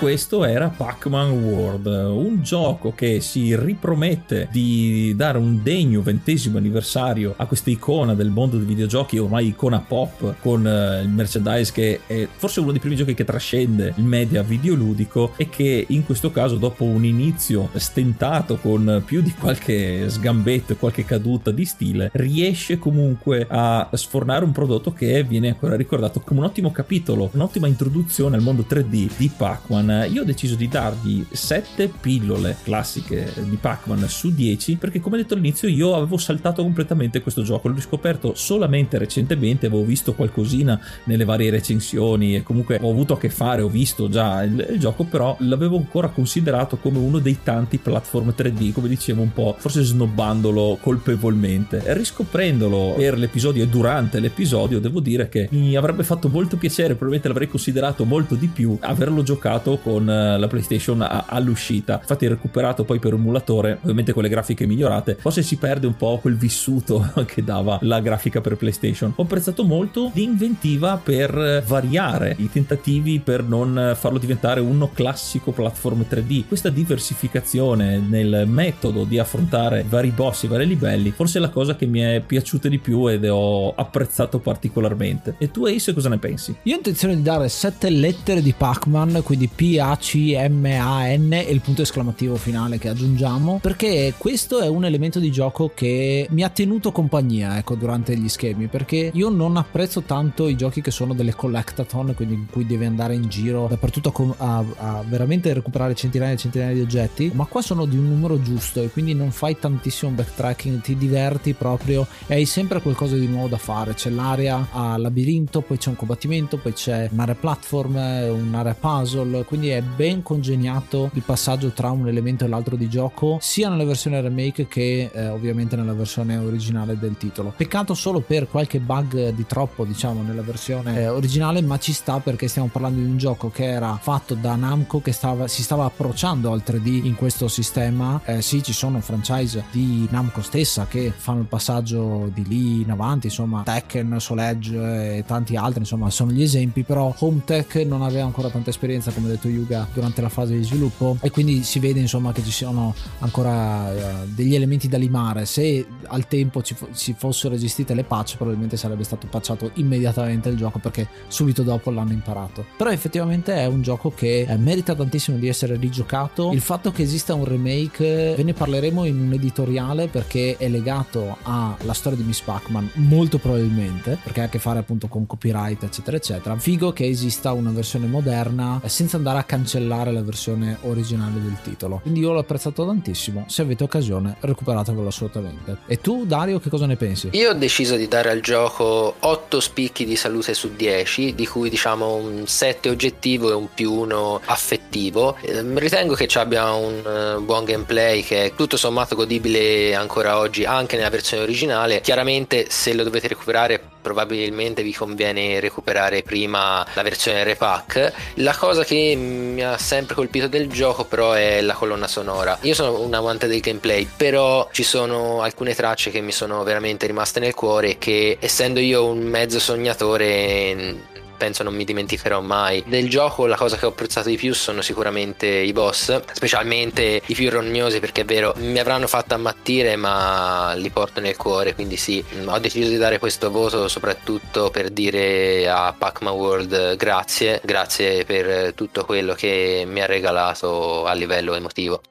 Questo 0.00 0.46
era 0.46 0.72
Pac-Man 0.74 1.30
World, 1.30 1.84
un 1.84 2.40
gioco 2.42 2.94
che 2.94 3.20
si 3.20 3.54
ripromette 3.54 4.48
di 4.50 5.12
dare 5.14 5.36
un 5.36 5.62
degno 5.62 6.00
ventesimo 6.00 6.56
anniversario 6.56 7.34
a 7.36 7.44
questa 7.44 7.68
icona 7.68 8.14
del 8.14 8.30
mondo 8.30 8.56
dei 8.56 8.64
videogiochi, 8.64 9.18
ormai 9.18 9.48
icona 9.48 9.80
pop, 9.80 10.36
con 10.40 10.64
uh, 10.64 11.02
il 11.02 11.10
merchandise 11.10 11.70
che 11.70 12.00
è 12.06 12.26
forse 12.34 12.60
uno 12.60 12.70
dei 12.70 12.80
primi 12.80 12.96
giochi 12.96 13.12
che 13.12 13.26
trascende 13.26 13.92
il 13.94 14.04
media 14.04 14.42
videoludico 14.42 15.34
e 15.36 15.50
che 15.50 15.84
in 15.86 16.06
questo 16.06 16.30
caso 16.30 16.56
dopo 16.56 16.84
un 16.84 17.04
inizio 17.04 17.68
stentato 17.74 18.56
con 18.56 19.02
più 19.04 19.20
di 19.20 19.34
qualche 19.38 20.08
sgambetto 20.08 20.72
e 20.72 20.76
qualche 20.76 21.04
caduta 21.04 21.50
di 21.50 21.66
stile, 21.66 22.08
riesce 22.14 22.78
comunque 22.78 23.46
a 23.46 23.86
sfornare 23.92 24.46
un 24.46 24.52
prodotto 24.52 24.94
che 24.94 25.22
viene 25.24 25.48
ancora 25.48 25.76
ricordato 25.76 26.20
come 26.20 26.40
un 26.40 26.46
ottimo 26.46 26.72
capitolo, 26.72 27.28
un'ottima 27.34 27.66
introduzione 27.66 28.36
al 28.36 28.42
mondo 28.42 28.64
3D 28.66 29.10
di 29.18 29.30
Pac-Man 29.36 29.88
io 30.10 30.22
ho 30.22 30.24
deciso 30.24 30.54
di 30.54 30.68
dargli 30.68 31.24
7 31.30 31.92
pillole 32.00 32.56
classiche 32.62 33.32
di 33.42 33.56
Pac-Man 33.56 34.08
su 34.08 34.32
10 34.32 34.76
perché 34.76 35.00
come 35.00 35.16
detto 35.16 35.34
all'inizio 35.34 35.68
io 35.68 35.94
avevo 35.94 36.16
saltato 36.16 36.62
completamente 36.62 37.20
questo 37.20 37.42
gioco, 37.42 37.68
l'ho 37.68 37.74
riscoperto 37.74 38.34
solamente 38.34 38.98
recentemente, 38.98 39.66
avevo 39.66 39.84
visto 39.84 40.14
qualcosina 40.14 40.80
nelle 41.04 41.24
varie 41.24 41.50
recensioni 41.50 42.36
e 42.36 42.42
comunque 42.42 42.78
ho 42.80 42.90
avuto 42.90 43.14
a 43.14 43.18
che 43.18 43.30
fare, 43.30 43.62
ho 43.62 43.68
visto 43.68 44.08
già 44.08 44.42
il, 44.42 44.66
il 44.70 44.78
gioco, 44.78 45.04
però 45.04 45.36
l'avevo 45.40 45.76
ancora 45.76 46.08
considerato 46.08 46.76
come 46.76 46.98
uno 46.98 47.18
dei 47.18 47.38
tanti 47.42 47.78
platform 47.78 48.34
3D, 48.36 48.72
come 48.72 48.88
dicevo 48.88 49.22
un 49.22 49.32
po', 49.32 49.54
forse 49.58 49.82
snobbandolo 49.82 50.78
colpevolmente. 50.80 51.82
Riscoprendolo 51.86 52.94
per 52.96 53.18
l'episodio 53.18 53.64
e 53.64 53.68
durante 53.68 54.20
l'episodio 54.20 54.80
devo 54.80 55.00
dire 55.00 55.28
che 55.28 55.48
mi 55.52 55.76
avrebbe 55.76 56.04
fatto 56.04 56.28
molto 56.28 56.56
piacere, 56.56 56.94
probabilmente 56.94 57.28
l'avrei 57.28 57.48
considerato 57.48 58.04
molto 58.04 58.34
di 58.34 58.48
più 58.48 58.76
averlo 58.80 59.22
giocato 59.22 59.78
con 59.82 60.08
eh, 60.08 60.38
la 60.38 60.46
PlayStation 60.46 61.06
all'uscita. 61.26 61.98
Infatti 62.00 62.26
recuperato 62.26 62.84
poi 62.84 62.98
per 62.98 63.14
emulatore, 63.14 63.78
ovviamente 63.82 64.12
con 64.12 64.22
le 64.22 64.28
grafiche 64.28 64.66
migliorate, 64.66 65.16
forse 65.18 65.42
si 65.42 65.56
perde 65.56 65.86
un 65.86 65.96
po' 65.96 66.18
quel 66.20 66.36
vissuto 66.36 67.12
che 67.26 67.42
dava 67.44 67.78
la 67.82 68.00
grafica 68.00 68.40
per 68.40 68.56
PlayStation. 68.56 69.12
Ho 69.16 69.22
apprezzato 69.22 69.64
molto 69.64 70.10
l'inventiva 70.14 71.00
per 71.02 71.62
variare 71.66 72.34
i 72.38 72.50
tentativi 72.50 73.20
per 73.20 73.42
non 73.42 73.94
farlo 73.96 74.18
diventare 74.18 74.60
uno 74.60 74.90
classico 74.92 75.52
platform 75.52 76.04
3D. 76.08 76.46
Questa 76.46 76.70
diversificazione 76.70 77.98
nel 77.98 78.44
metodo 78.46 79.04
di 79.04 79.18
affrontare 79.18 79.84
vari 79.88 80.10
boss 80.10 80.44
e 80.44 80.48
vari 80.48 80.66
livelli, 80.66 81.10
forse 81.10 81.38
è 81.38 81.40
la 81.40 81.48
cosa 81.48 81.76
che 81.76 81.86
mi 81.86 82.00
è 82.00 82.22
piaciuta 82.24 82.68
di 82.68 82.78
più 82.78 83.08
ed 83.08 83.24
ho 83.24 83.74
apprezzato 83.74 84.38
particolarmente. 84.38 85.34
E 85.38 85.50
tu 85.50 85.64
Ace 85.66 85.94
cosa 85.94 86.08
ne 86.08 86.18
pensi? 86.18 86.54
Io 86.64 86.74
ho 86.74 86.76
intenzione 86.76 87.16
di 87.16 87.22
dare 87.22 87.48
sette 87.48 87.90
lettere 87.90 88.42
di 88.42 88.54
Pac-Man, 88.56 89.20
quindi 89.24 89.48
P 89.48 89.69
p-a-c-m-a-n 89.70 91.32
e 91.32 91.50
il 91.50 91.60
punto 91.60 91.82
esclamativo 91.82 92.34
finale 92.34 92.78
che 92.78 92.88
aggiungiamo 92.88 93.60
perché 93.62 94.14
questo 94.16 94.60
è 94.60 94.66
un 94.66 94.84
elemento 94.84 95.20
di 95.20 95.30
gioco 95.30 95.70
che 95.72 96.26
mi 96.30 96.42
ha 96.42 96.48
tenuto 96.48 96.90
compagnia 96.90 97.56
ecco 97.56 97.76
durante 97.76 98.16
gli 98.16 98.28
schemi 98.28 98.66
perché 98.66 99.10
io 99.12 99.28
non 99.28 99.56
apprezzo 99.56 100.02
tanto 100.02 100.48
i 100.48 100.56
giochi 100.56 100.80
che 100.80 100.90
sono 100.90 101.14
delle 101.14 101.34
collectathon 101.34 102.14
quindi 102.14 102.34
in 102.34 102.46
cui 102.50 102.66
devi 102.66 102.84
andare 102.84 103.14
in 103.14 103.28
giro 103.28 103.66
dappertutto 103.68 104.34
a, 104.38 104.56
a, 104.58 104.64
a 104.76 105.04
veramente 105.06 105.52
recuperare 105.52 105.94
centinaia 105.94 106.32
e 106.32 106.36
centinaia 106.36 106.74
di 106.74 106.80
oggetti 106.80 107.30
ma 107.32 107.44
qua 107.44 107.62
sono 107.62 107.84
di 107.84 107.96
un 107.96 108.08
numero 108.08 108.42
giusto 108.42 108.82
e 108.82 108.90
quindi 108.90 109.14
non 109.14 109.30
fai 109.30 109.56
tantissimo 109.58 110.10
backtracking 110.12 110.80
ti 110.80 110.96
diverti 110.96 111.54
proprio 111.54 112.06
e 112.26 112.34
hai 112.34 112.44
sempre 112.44 112.80
qualcosa 112.80 113.16
di 113.16 113.26
nuovo 113.26 113.48
da 113.48 113.58
fare. 113.58 113.94
C'è 113.94 114.10
l'area 114.10 114.68
a 114.72 114.96
labirinto 114.96 115.60
poi 115.60 115.78
c'è 115.78 115.90
un 115.90 115.96
combattimento 115.96 116.56
poi 116.56 116.72
c'è 116.72 117.08
un'area 117.12 117.34
platform 117.34 117.94
un'area 117.94 118.74
puzzle 118.74 119.44
quindi 119.44 119.59
quindi 119.60 119.76
è 119.76 119.82
ben 119.82 120.22
congegnato 120.22 121.10
il 121.12 121.22
passaggio 121.22 121.68
tra 121.72 121.90
un 121.90 122.08
elemento 122.08 122.46
e 122.46 122.48
l'altro 122.48 122.76
di 122.76 122.88
gioco, 122.88 123.36
sia 123.42 123.68
nella 123.68 123.84
versione 123.84 124.18
remake 124.22 124.66
che 124.66 125.10
eh, 125.12 125.28
ovviamente 125.28 125.76
nella 125.76 125.92
versione 125.92 126.38
originale 126.38 126.98
del 126.98 127.18
titolo. 127.18 127.52
Peccato 127.54 127.92
solo 127.92 128.20
per 128.20 128.48
qualche 128.48 128.78
bug 128.78 129.28
di 129.34 129.44
troppo, 129.44 129.84
diciamo, 129.84 130.22
nella 130.22 130.40
versione 130.40 131.00
eh, 131.00 131.08
originale, 131.08 131.60
ma 131.60 131.78
ci 131.78 131.92
sta 131.92 132.20
perché 132.20 132.48
stiamo 132.48 132.68
parlando 132.68 133.00
di 133.00 133.06
un 133.06 133.18
gioco 133.18 133.50
che 133.50 133.64
era 133.64 133.98
fatto 134.00 134.32
da 134.32 134.56
Namco 134.56 135.02
che 135.02 135.12
stava, 135.12 135.46
si 135.46 135.62
stava 135.62 135.84
approcciando 135.84 136.50
al 136.52 136.62
3D 136.64 137.04
in 137.04 137.14
questo 137.14 137.46
sistema. 137.46 138.18
Eh, 138.24 138.40
sì, 138.40 138.62
ci 138.62 138.72
sono 138.72 139.00
franchise 139.00 139.64
di 139.70 140.08
Namco 140.10 140.40
stessa 140.40 140.86
che 140.86 141.12
fanno 141.14 141.40
il 141.40 141.46
passaggio 141.48 142.30
di 142.32 142.46
lì 142.46 142.80
in 142.80 142.90
avanti, 142.90 143.26
insomma, 143.26 143.62
Tekken, 143.62 144.16
Soul 144.20 144.38
Edge 144.38 145.18
e 145.18 145.24
tanti 145.26 145.54
altri, 145.56 145.80
insomma, 145.80 146.08
sono 146.08 146.30
gli 146.30 146.40
esempi, 146.40 146.82
però 146.82 147.14
Home 147.18 147.42
Tech 147.44 147.74
non 147.86 148.00
aveva 148.00 148.24
ancora 148.24 148.48
tanta 148.48 148.70
esperienza, 148.70 149.10
come 149.10 149.28
detto 149.28 149.48
Yuga, 149.50 149.86
durante 149.92 150.20
la 150.20 150.28
fase 150.28 150.56
di 150.56 150.62
sviluppo 150.62 151.16
e 151.20 151.30
quindi 151.30 151.62
si 151.62 151.78
vede, 151.78 152.00
insomma, 152.00 152.32
che 152.32 152.42
ci 152.42 152.50
sono 152.50 152.94
ancora 153.18 153.92
eh, 153.92 154.26
degli 154.26 154.54
elementi 154.54 154.88
da 154.88 154.96
limare. 154.96 155.44
Se 155.46 155.86
al 156.06 156.26
tempo 156.26 156.62
ci, 156.62 156.76
ci 156.94 157.14
fossero 157.16 157.54
esistite 157.54 157.94
le 157.94 158.04
patch, 158.04 158.36
probabilmente 158.36 158.76
sarebbe 158.76 159.04
stato 159.04 159.26
patchato 159.28 159.70
immediatamente 159.74 160.48
il 160.48 160.56
gioco 160.56 160.78
perché 160.78 161.08
subito 161.28 161.62
dopo 161.62 161.90
l'hanno 161.90 162.12
imparato. 162.12 162.64
Però 162.76 162.90
effettivamente 162.90 163.54
è 163.54 163.66
un 163.66 163.82
gioco 163.82 164.12
che 164.14 164.46
eh, 164.48 164.56
merita 164.56 164.94
tantissimo 164.94 165.36
di 165.36 165.48
essere 165.48 165.76
rigiocato. 165.76 166.50
Il 166.52 166.60
fatto 166.60 166.92
che 166.92 167.02
esista 167.02 167.34
un 167.34 167.44
remake 167.44 168.34
ve 168.36 168.42
ne 168.42 168.52
parleremo 168.52 169.04
in 169.04 169.20
un 169.20 169.32
editoriale 169.32 170.08
perché 170.08 170.56
è 170.56 170.68
legato 170.68 171.36
alla 171.42 171.92
storia 171.92 172.18
di 172.18 172.24
Miss 172.24 172.40
Pac-Man, 172.40 172.90
molto 172.94 173.38
probabilmente, 173.38 174.18
perché 174.22 174.42
ha 174.42 174.44
a 174.44 174.48
che 174.48 174.58
fare 174.58 174.78
appunto 174.78 175.08
con 175.08 175.26
copyright, 175.26 175.82
eccetera, 175.82 176.16
eccetera. 176.16 176.56
Figo 176.56 176.92
che 176.92 177.06
esista 177.06 177.52
una 177.52 177.70
versione 177.70 178.06
moderna 178.06 178.80
eh, 178.82 178.88
senza 178.88 179.16
andare 179.16 179.29
a 179.38 179.44
cancellare 179.44 180.12
la 180.12 180.22
versione 180.22 180.78
originale 180.82 181.40
del 181.40 181.56
titolo. 181.62 182.00
Quindi 182.02 182.20
io 182.20 182.32
l'ho 182.32 182.40
apprezzato 182.40 182.84
tantissimo. 182.84 183.44
Se 183.48 183.62
avete 183.62 183.84
occasione, 183.84 184.36
recuperatevelo 184.40 185.06
assolutamente. 185.06 185.78
E 185.86 186.00
tu, 186.00 186.26
Dario, 186.26 186.58
che 186.58 186.68
cosa 186.68 186.86
ne 186.86 186.96
pensi? 186.96 187.28
Io 187.32 187.50
ho 187.50 187.54
deciso 187.54 187.96
di 187.96 188.08
dare 188.08 188.30
al 188.30 188.40
gioco 188.40 189.14
8 189.18 189.60
spicchi 189.60 190.04
di 190.04 190.16
salute 190.16 190.54
su 190.54 190.74
10, 190.74 191.34
di 191.34 191.46
cui 191.46 191.70
diciamo 191.70 192.14
un 192.14 192.46
7 192.46 192.88
oggettivo 192.88 193.50
e 193.50 193.54
un 193.54 193.68
più 193.72 193.92
1 193.92 194.40
affettivo. 194.44 195.36
Ehm, 195.42 195.78
ritengo 195.78 196.14
che 196.14 196.26
ci 196.26 196.38
abbia 196.38 196.72
un 196.72 197.02
eh, 197.04 197.40
buon 197.40 197.64
gameplay 197.64 198.22
che 198.22 198.46
è 198.46 198.54
tutto 198.54 198.76
sommato 198.76 199.14
godibile 199.14 199.94
ancora 199.94 200.38
oggi 200.38 200.64
anche 200.64 200.96
nella 200.96 201.10
versione 201.10 201.42
originale. 201.42 202.00
Chiaramente 202.00 202.66
se 202.68 202.94
lo 202.94 203.04
dovete 203.04 203.28
recuperare 203.28 203.80
probabilmente 204.00 204.82
vi 204.82 204.92
conviene 204.92 205.60
recuperare 205.60 206.22
prima 206.22 206.86
la 206.94 207.02
versione 207.02 207.44
repack. 207.44 208.12
La 208.34 208.54
cosa 208.56 208.84
che 208.84 209.14
mi 209.16 209.62
ha 209.62 209.78
sempre 209.78 210.14
colpito 210.14 210.48
del 210.48 210.68
gioco 210.68 211.04
però 211.04 211.32
è 211.32 211.60
la 211.60 211.74
colonna 211.74 212.06
sonora. 212.06 212.58
Io 212.62 212.74
sono 212.74 213.00
un 213.00 213.14
amante 213.14 213.46
del 213.46 213.60
gameplay, 213.60 214.08
però 214.16 214.68
ci 214.72 214.82
sono 214.82 215.42
alcune 215.42 215.74
tracce 215.74 216.10
che 216.10 216.20
mi 216.20 216.32
sono 216.32 216.62
veramente 216.62 217.06
rimaste 217.06 217.40
nel 217.40 217.54
cuore 217.54 217.98
che 217.98 218.38
essendo 218.40 218.80
io 218.80 219.06
un 219.06 219.20
mezzo 219.20 219.58
sognatore 219.58 221.18
penso 221.40 221.62
non 221.62 221.74
mi 221.74 221.84
dimenticherò 221.84 222.42
mai. 222.42 222.84
Del 222.86 223.08
gioco 223.08 223.46
la 223.46 223.56
cosa 223.56 223.78
che 223.78 223.86
ho 223.86 223.88
apprezzato 223.88 224.28
di 224.28 224.36
più 224.36 224.52
sono 224.52 224.82
sicuramente 224.82 225.46
i 225.46 225.72
boss, 225.72 226.20
specialmente 226.32 227.22
i 227.24 227.34
più 227.34 227.48
rognosi 227.48 227.98
perché 227.98 228.20
è 228.20 228.24
vero, 228.26 228.52
mi 228.58 228.78
avranno 228.78 229.06
fatto 229.06 229.32
ammattire 229.32 229.96
ma 229.96 230.74
li 230.74 230.90
porto 230.90 231.20
nel 231.20 231.36
cuore, 231.36 231.74
quindi 231.74 231.96
sì, 231.96 232.22
ho 232.44 232.58
deciso 232.58 232.90
di 232.90 232.98
dare 232.98 233.18
questo 233.18 233.50
voto 233.50 233.88
soprattutto 233.88 234.68
per 234.68 234.90
dire 234.90 235.66
a 235.66 235.94
Pac-Man 235.96 236.34
World 236.34 236.96
grazie, 236.96 237.62
grazie 237.64 238.24
per 238.26 238.74
tutto 238.74 239.06
quello 239.06 239.32
che 239.32 239.84
mi 239.86 240.02
ha 240.02 240.06
regalato 240.06 241.06
a 241.06 241.14
livello 241.14 241.54
emotivo. 241.54 242.02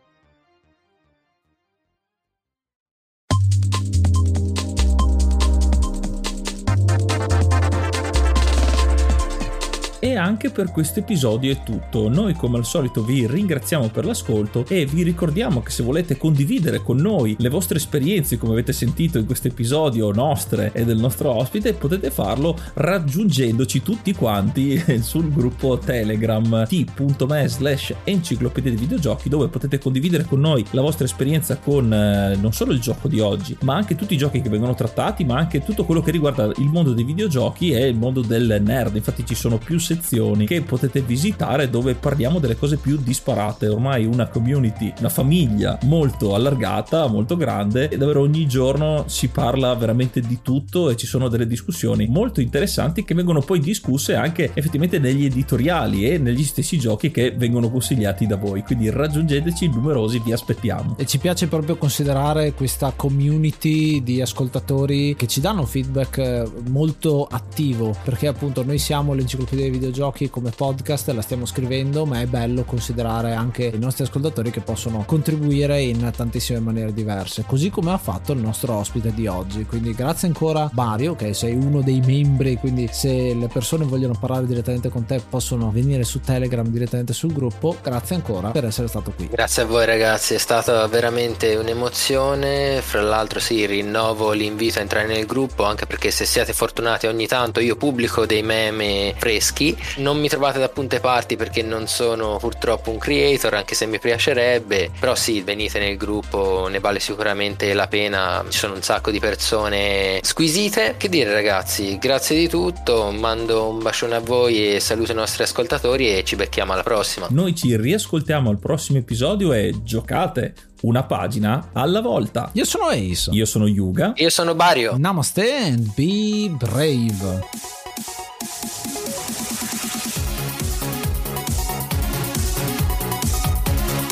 Anche 10.20 10.49
per 10.49 10.72
questo 10.72 10.99
episodio 10.99 11.51
è 11.51 11.63
tutto. 11.63 12.09
Noi 12.09 12.34
come 12.34 12.57
al 12.57 12.65
solito 12.65 13.03
vi 13.03 13.26
ringraziamo 13.26 13.88
per 13.88 14.05
l'ascolto 14.05 14.65
e 14.67 14.86
vi 14.86 15.03
ricordiamo 15.03 15.61
che 15.61 15.72
se 15.72 15.82
volete 15.82 16.17
condividere 16.17 16.84
con 16.84 16.97
noi 16.97 17.36
le 17.39 17.49
vostre 17.49 17.78
esperienze 17.78 18.38
come 18.38 18.51
avete 18.53 18.74
sentito 18.74 19.17
in 19.17 19.26
questo 19.26 19.47
episodio 19.47 20.11
nostre 20.11 20.72
e 20.74 20.84
del 20.84 20.97
nostro 20.97 21.32
ospite 21.32 21.74
potete 21.74 22.11
farlo 22.11 22.57
raggiungendoci 22.74 23.82
tutti 23.82 24.13
quanti 24.13 24.78
sul 25.01 25.32
gruppo 25.32 25.78
Telegram 25.78 26.65
t.me 26.67 27.47
slash 27.47 27.93
enciclopedia 28.03 28.72
di 28.72 28.78
videogiochi 28.78 29.30
dove 29.30 29.47
potete 29.47 29.78
condividere 29.78 30.26
con 30.26 30.39
noi 30.39 30.65
la 30.72 30.82
vostra 30.82 31.05
esperienza 31.05 31.57
con 31.57 31.91
eh, 31.91 32.36
non 32.36 32.51
solo 32.51 32.74
il 32.74 32.80
gioco 32.80 33.07
di 33.07 33.20
oggi 33.20 33.57
ma 33.61 33.76
anche 33.76 33.95
tutti 33.95 34.13
i 34.13 34.17
giochi 34.17 34.41
che 34.41 34.49
vengono 34.49 34.76
trattati 34.76 35.24
ma 35.24 35.38
anche 35.38 35.63
tutto 35.63 35.86
quello 35.86 36.01
che 36.01 36.11
riguarda 36.11 36.51
il 36.57 36.70
mondo 36.70 36.93
dei 36.93 37.03
videogiochi 37.03 37.72
e 37.72 37.88
il 37.88 37.95
mondo 37.95 38.22
del 38.22 38.61
nerd. 38.61 38.95
Infatti 38.95 39.26
ci 39.26 39.36
sono 39.36 39.57
più 39.57 39.80
sezioni 39.80 40.09
che 40.45 40.62
potete 40.62 41.01
visitare 41.01 41.70
dove 41.70 41.93
parliamo 41.93 42.39
delle 42.39 42.57
cose 42.57 42.78
più 42.78 42.97
disparate. 42.97 43.68
Ormai 43.68 44.05
una 44.05 44.28
community, 44.28 44.91
una 44.99 45.10
famiglia 45.10 45.78
molto 45.84 46.34
allargata, 46.34 47.07
molto 47.07 47.38
grande 47.38 47.89
e 47.89 47.97
dove 47.97 48.18
ogni 48.18 48.47
giorno 48.47 49.03
si 49.07 49.28
parla 49.28 49.74
veramente 49.76 50.20
di 50.22 50.39
tutto 50.41 50.89
e 50.89 50.95
ci 50.95 51.05
sono 51.05 51.28
delle 51.28 51.45
discussioni 51.45 52.07
molto 52.07 52.41
interessanti 52.41 53.03
che 53.03 53.14
vengono 53.14 53.41
poi 53.41 53.60
discusse 53.60 54.16
anche 54.16 54.51
effettivamente 54.53 54.97
negli 54.97 55.26
editoriali 55.26 56.10
e 56.10 56.18
negli 56.18 56.43
stessi 56.43 56.80
giochi 56.80 57.12
che 57.12 57.32
vengono 57.32 57.70
consigliati 57.70 58.26
da 58.26 58.36
voi. 58.36 58.64
Quindi 58.64 58.89
raggiungeteci 58.89 59.68
numerosi, 59.70 60.22
vi 60.26 60.34
aspettiamo. 60.34 60.95
E 60.97 61.05
ci 61.05 61.20
piace 61.20 61.47
proprio 61.47 61.78
considerare 61.78 62.53
questa 62.53 62.93
community 62.95 64.01
di 64.01 64.22
ascoltatori 64.22 65.16
che 65.16 65.28
ci 65.28 65.39
danno 65.39 65.66
feedback 65.66 66.18
eh, 66.18 66.47
molto 66.70 67.26
attivo 67.30 67.95
perché 68.03 68.28
appunto 68.28 68.64
noi 68.64 68.80
siamo 68.80 69.14
l'enciclopedia 69.14 69.66
dei 69.66 69.72
videogiochi 69.72 69.97
come 70.30 70.52
podcast, 70.56 71.10
la 71.10 71.22
stiamo 71.22 71.45
scrivendo, 71.45 72.06
ma 72.06 72.22
è 72.22 72.26
bello 72.26 72.64
considerare 72.64 73.34
anche 73.34 73.66
i 73.66 73.78
nostri 73.78 74.06
ascoltatori 74.06 74.50
che 74.50 74.62
possono 74.62 75.04
contribuire 75.06 75.82
in 75.82 76.10
tantissime 76.16 76.60
maniere 76.60 76.93
diverse, 76.93 77.43
così 77.45 77.70
come 77.70 77.91
ha 77.91 77.97
fatto 77.97 78.32
il 78.32 78.39
nostro 78.39 78.76
ospite 78.76 79.14
di 79.14 79.28
oggi. 79.28 79.66
Quindi 79.66 79.93
grazie 79.93 80.30
ancora 80.30 80.70
Mario, 80.74 81.16
che 81.16 81.34
sei 81.34 81.54
uno 81.54 81.82
dei 81.82 82.00
membri, 82.00 82.56
quindi 82.56 82.88
se 82.91 83.34
le 83.34 83.47
persone 83.47 83.84
vogliono 83.84 84.16
parlare 84.18 84.45
direttamente 84.45 84.88
con 84.89 85.06
te 85.06 85.22
possono 85.28 85.70
venire 85.70 86.06
su 86.06 86.22
Telegram 86.22 86.66
direttamente 86.66 87.12
sul 87.12 87.34
gruppo. 87.34 87.76
Grazie 87.84 88.16
ancora 88.16 88.52
per 88.52 88.66
essere 88.66 88.88
stato 88.88 89.12
qui. 89.12 89.28
Grazie 89.28 89.64
a 89.64 89.66
voi 89.66 89.86
ragazzi, 89.86 90.34
è 90.34 90.39
stata 90.39 90.88
veramente 90.88 91.56
un'emozione. 91.56 92.82
Fra 92.82 93.02
l'altro 93.02 93.41
sì, 93.41 93.66
rinnovo 93.66 94.32
l'invito 94.32 94.80
a 94.80 94.82
entrare 94.82 95.08
nel 95.08 95.26
gruppo 95.26 95.66
anche 95.66 95.86
perché 95.86 96.10
se 96.10 96.26
siete 96.26 96.54
fortunati 96.54 97.06
ogni 97.08 97.28
tanto 97.28 97.60
io 97.60 97.76
pubblico 97.76 98.26
dei 98.26 98.43
meme 98.43 99.14
freschi 99.18 99.76
non 99.97 100.19
mi 100.19 100.29
trovate 100.29 100.59
da 100.59 100.69
punte 100.69 100.99
parti 100.99 101.35
perché 101.35 101.61
non 101.61 101.87
sono 101.87 102.37
purtroppo 102.37 102.91
un 102.91 102.97
creator, 102.97 103.53
anche 103.53 103.75
se 103.75 103.85
mi 103.85 103.99
piacerebbe. 103.99 104.91
Però 104.99 105.15
sì, 105.15 105.41
venite 105.41 105.79
nel 105.79 105.97
gruppo, 105.97 106.67
ne 106.69 106.79
vale 106.79 106.99
sicuramente 106.99 107.73
la 107.73 107.87
pena. 107.87 108.43
Ci 108.47 108.57
sono 108.57 108.75
un 108.75 108.81
sacco 108.81 109.11
di 109.11 109.19
persone 109.19 110.19
squisite. 110.21 110.95
Che 110.97 111.09
dire, 111.09 111.33
ragazzi, 111.33 111.97
grazie 111.97 112.37
di 112.37 112.47
tutto. 112.47 113.11
Mando 113.11 113.69
un 113.69 113.79
bacione 113.81 114.15
a 114.15 114.19
voi 114.19 114.75
e 114.75 114.79
saluto 114.79 115.11
i 115.11 115.15
nostri 115.15 115.43
ascoltatori 115.43 116.17
e 116.17 116.23
ci 116.23 116.35
becchiamo 116.35 116.73
alla 116.73 116.83
prossima. 116.83 117.27
Noi 117.29 117.55
ci 117.55 117.75
riascoltiamo 117.75 118.49
al 118.49 118.59
prossimo 118.59 118.99
episodio 118.99 119.53
e 119.53 119.73
giocate 119.83 120.53
una 120.81 121.03
pagina 121.03 121.69
alla 121.73 122.01
volta. 122.01 122.49
Io 122.53 122.65
sono 122.65 122.85
Ace. 122.85 123.31
Io 123.31 123.45
sono 123.45 123.67
Yuga. 123.67 124.13
Io 124.15 124.29
sono 124.29 124.55
Bario. 124.55 124.95
Namaste 124.97 125.53
and 125.55 125.93
be 125.95 126.49
brave. 126.49 127.88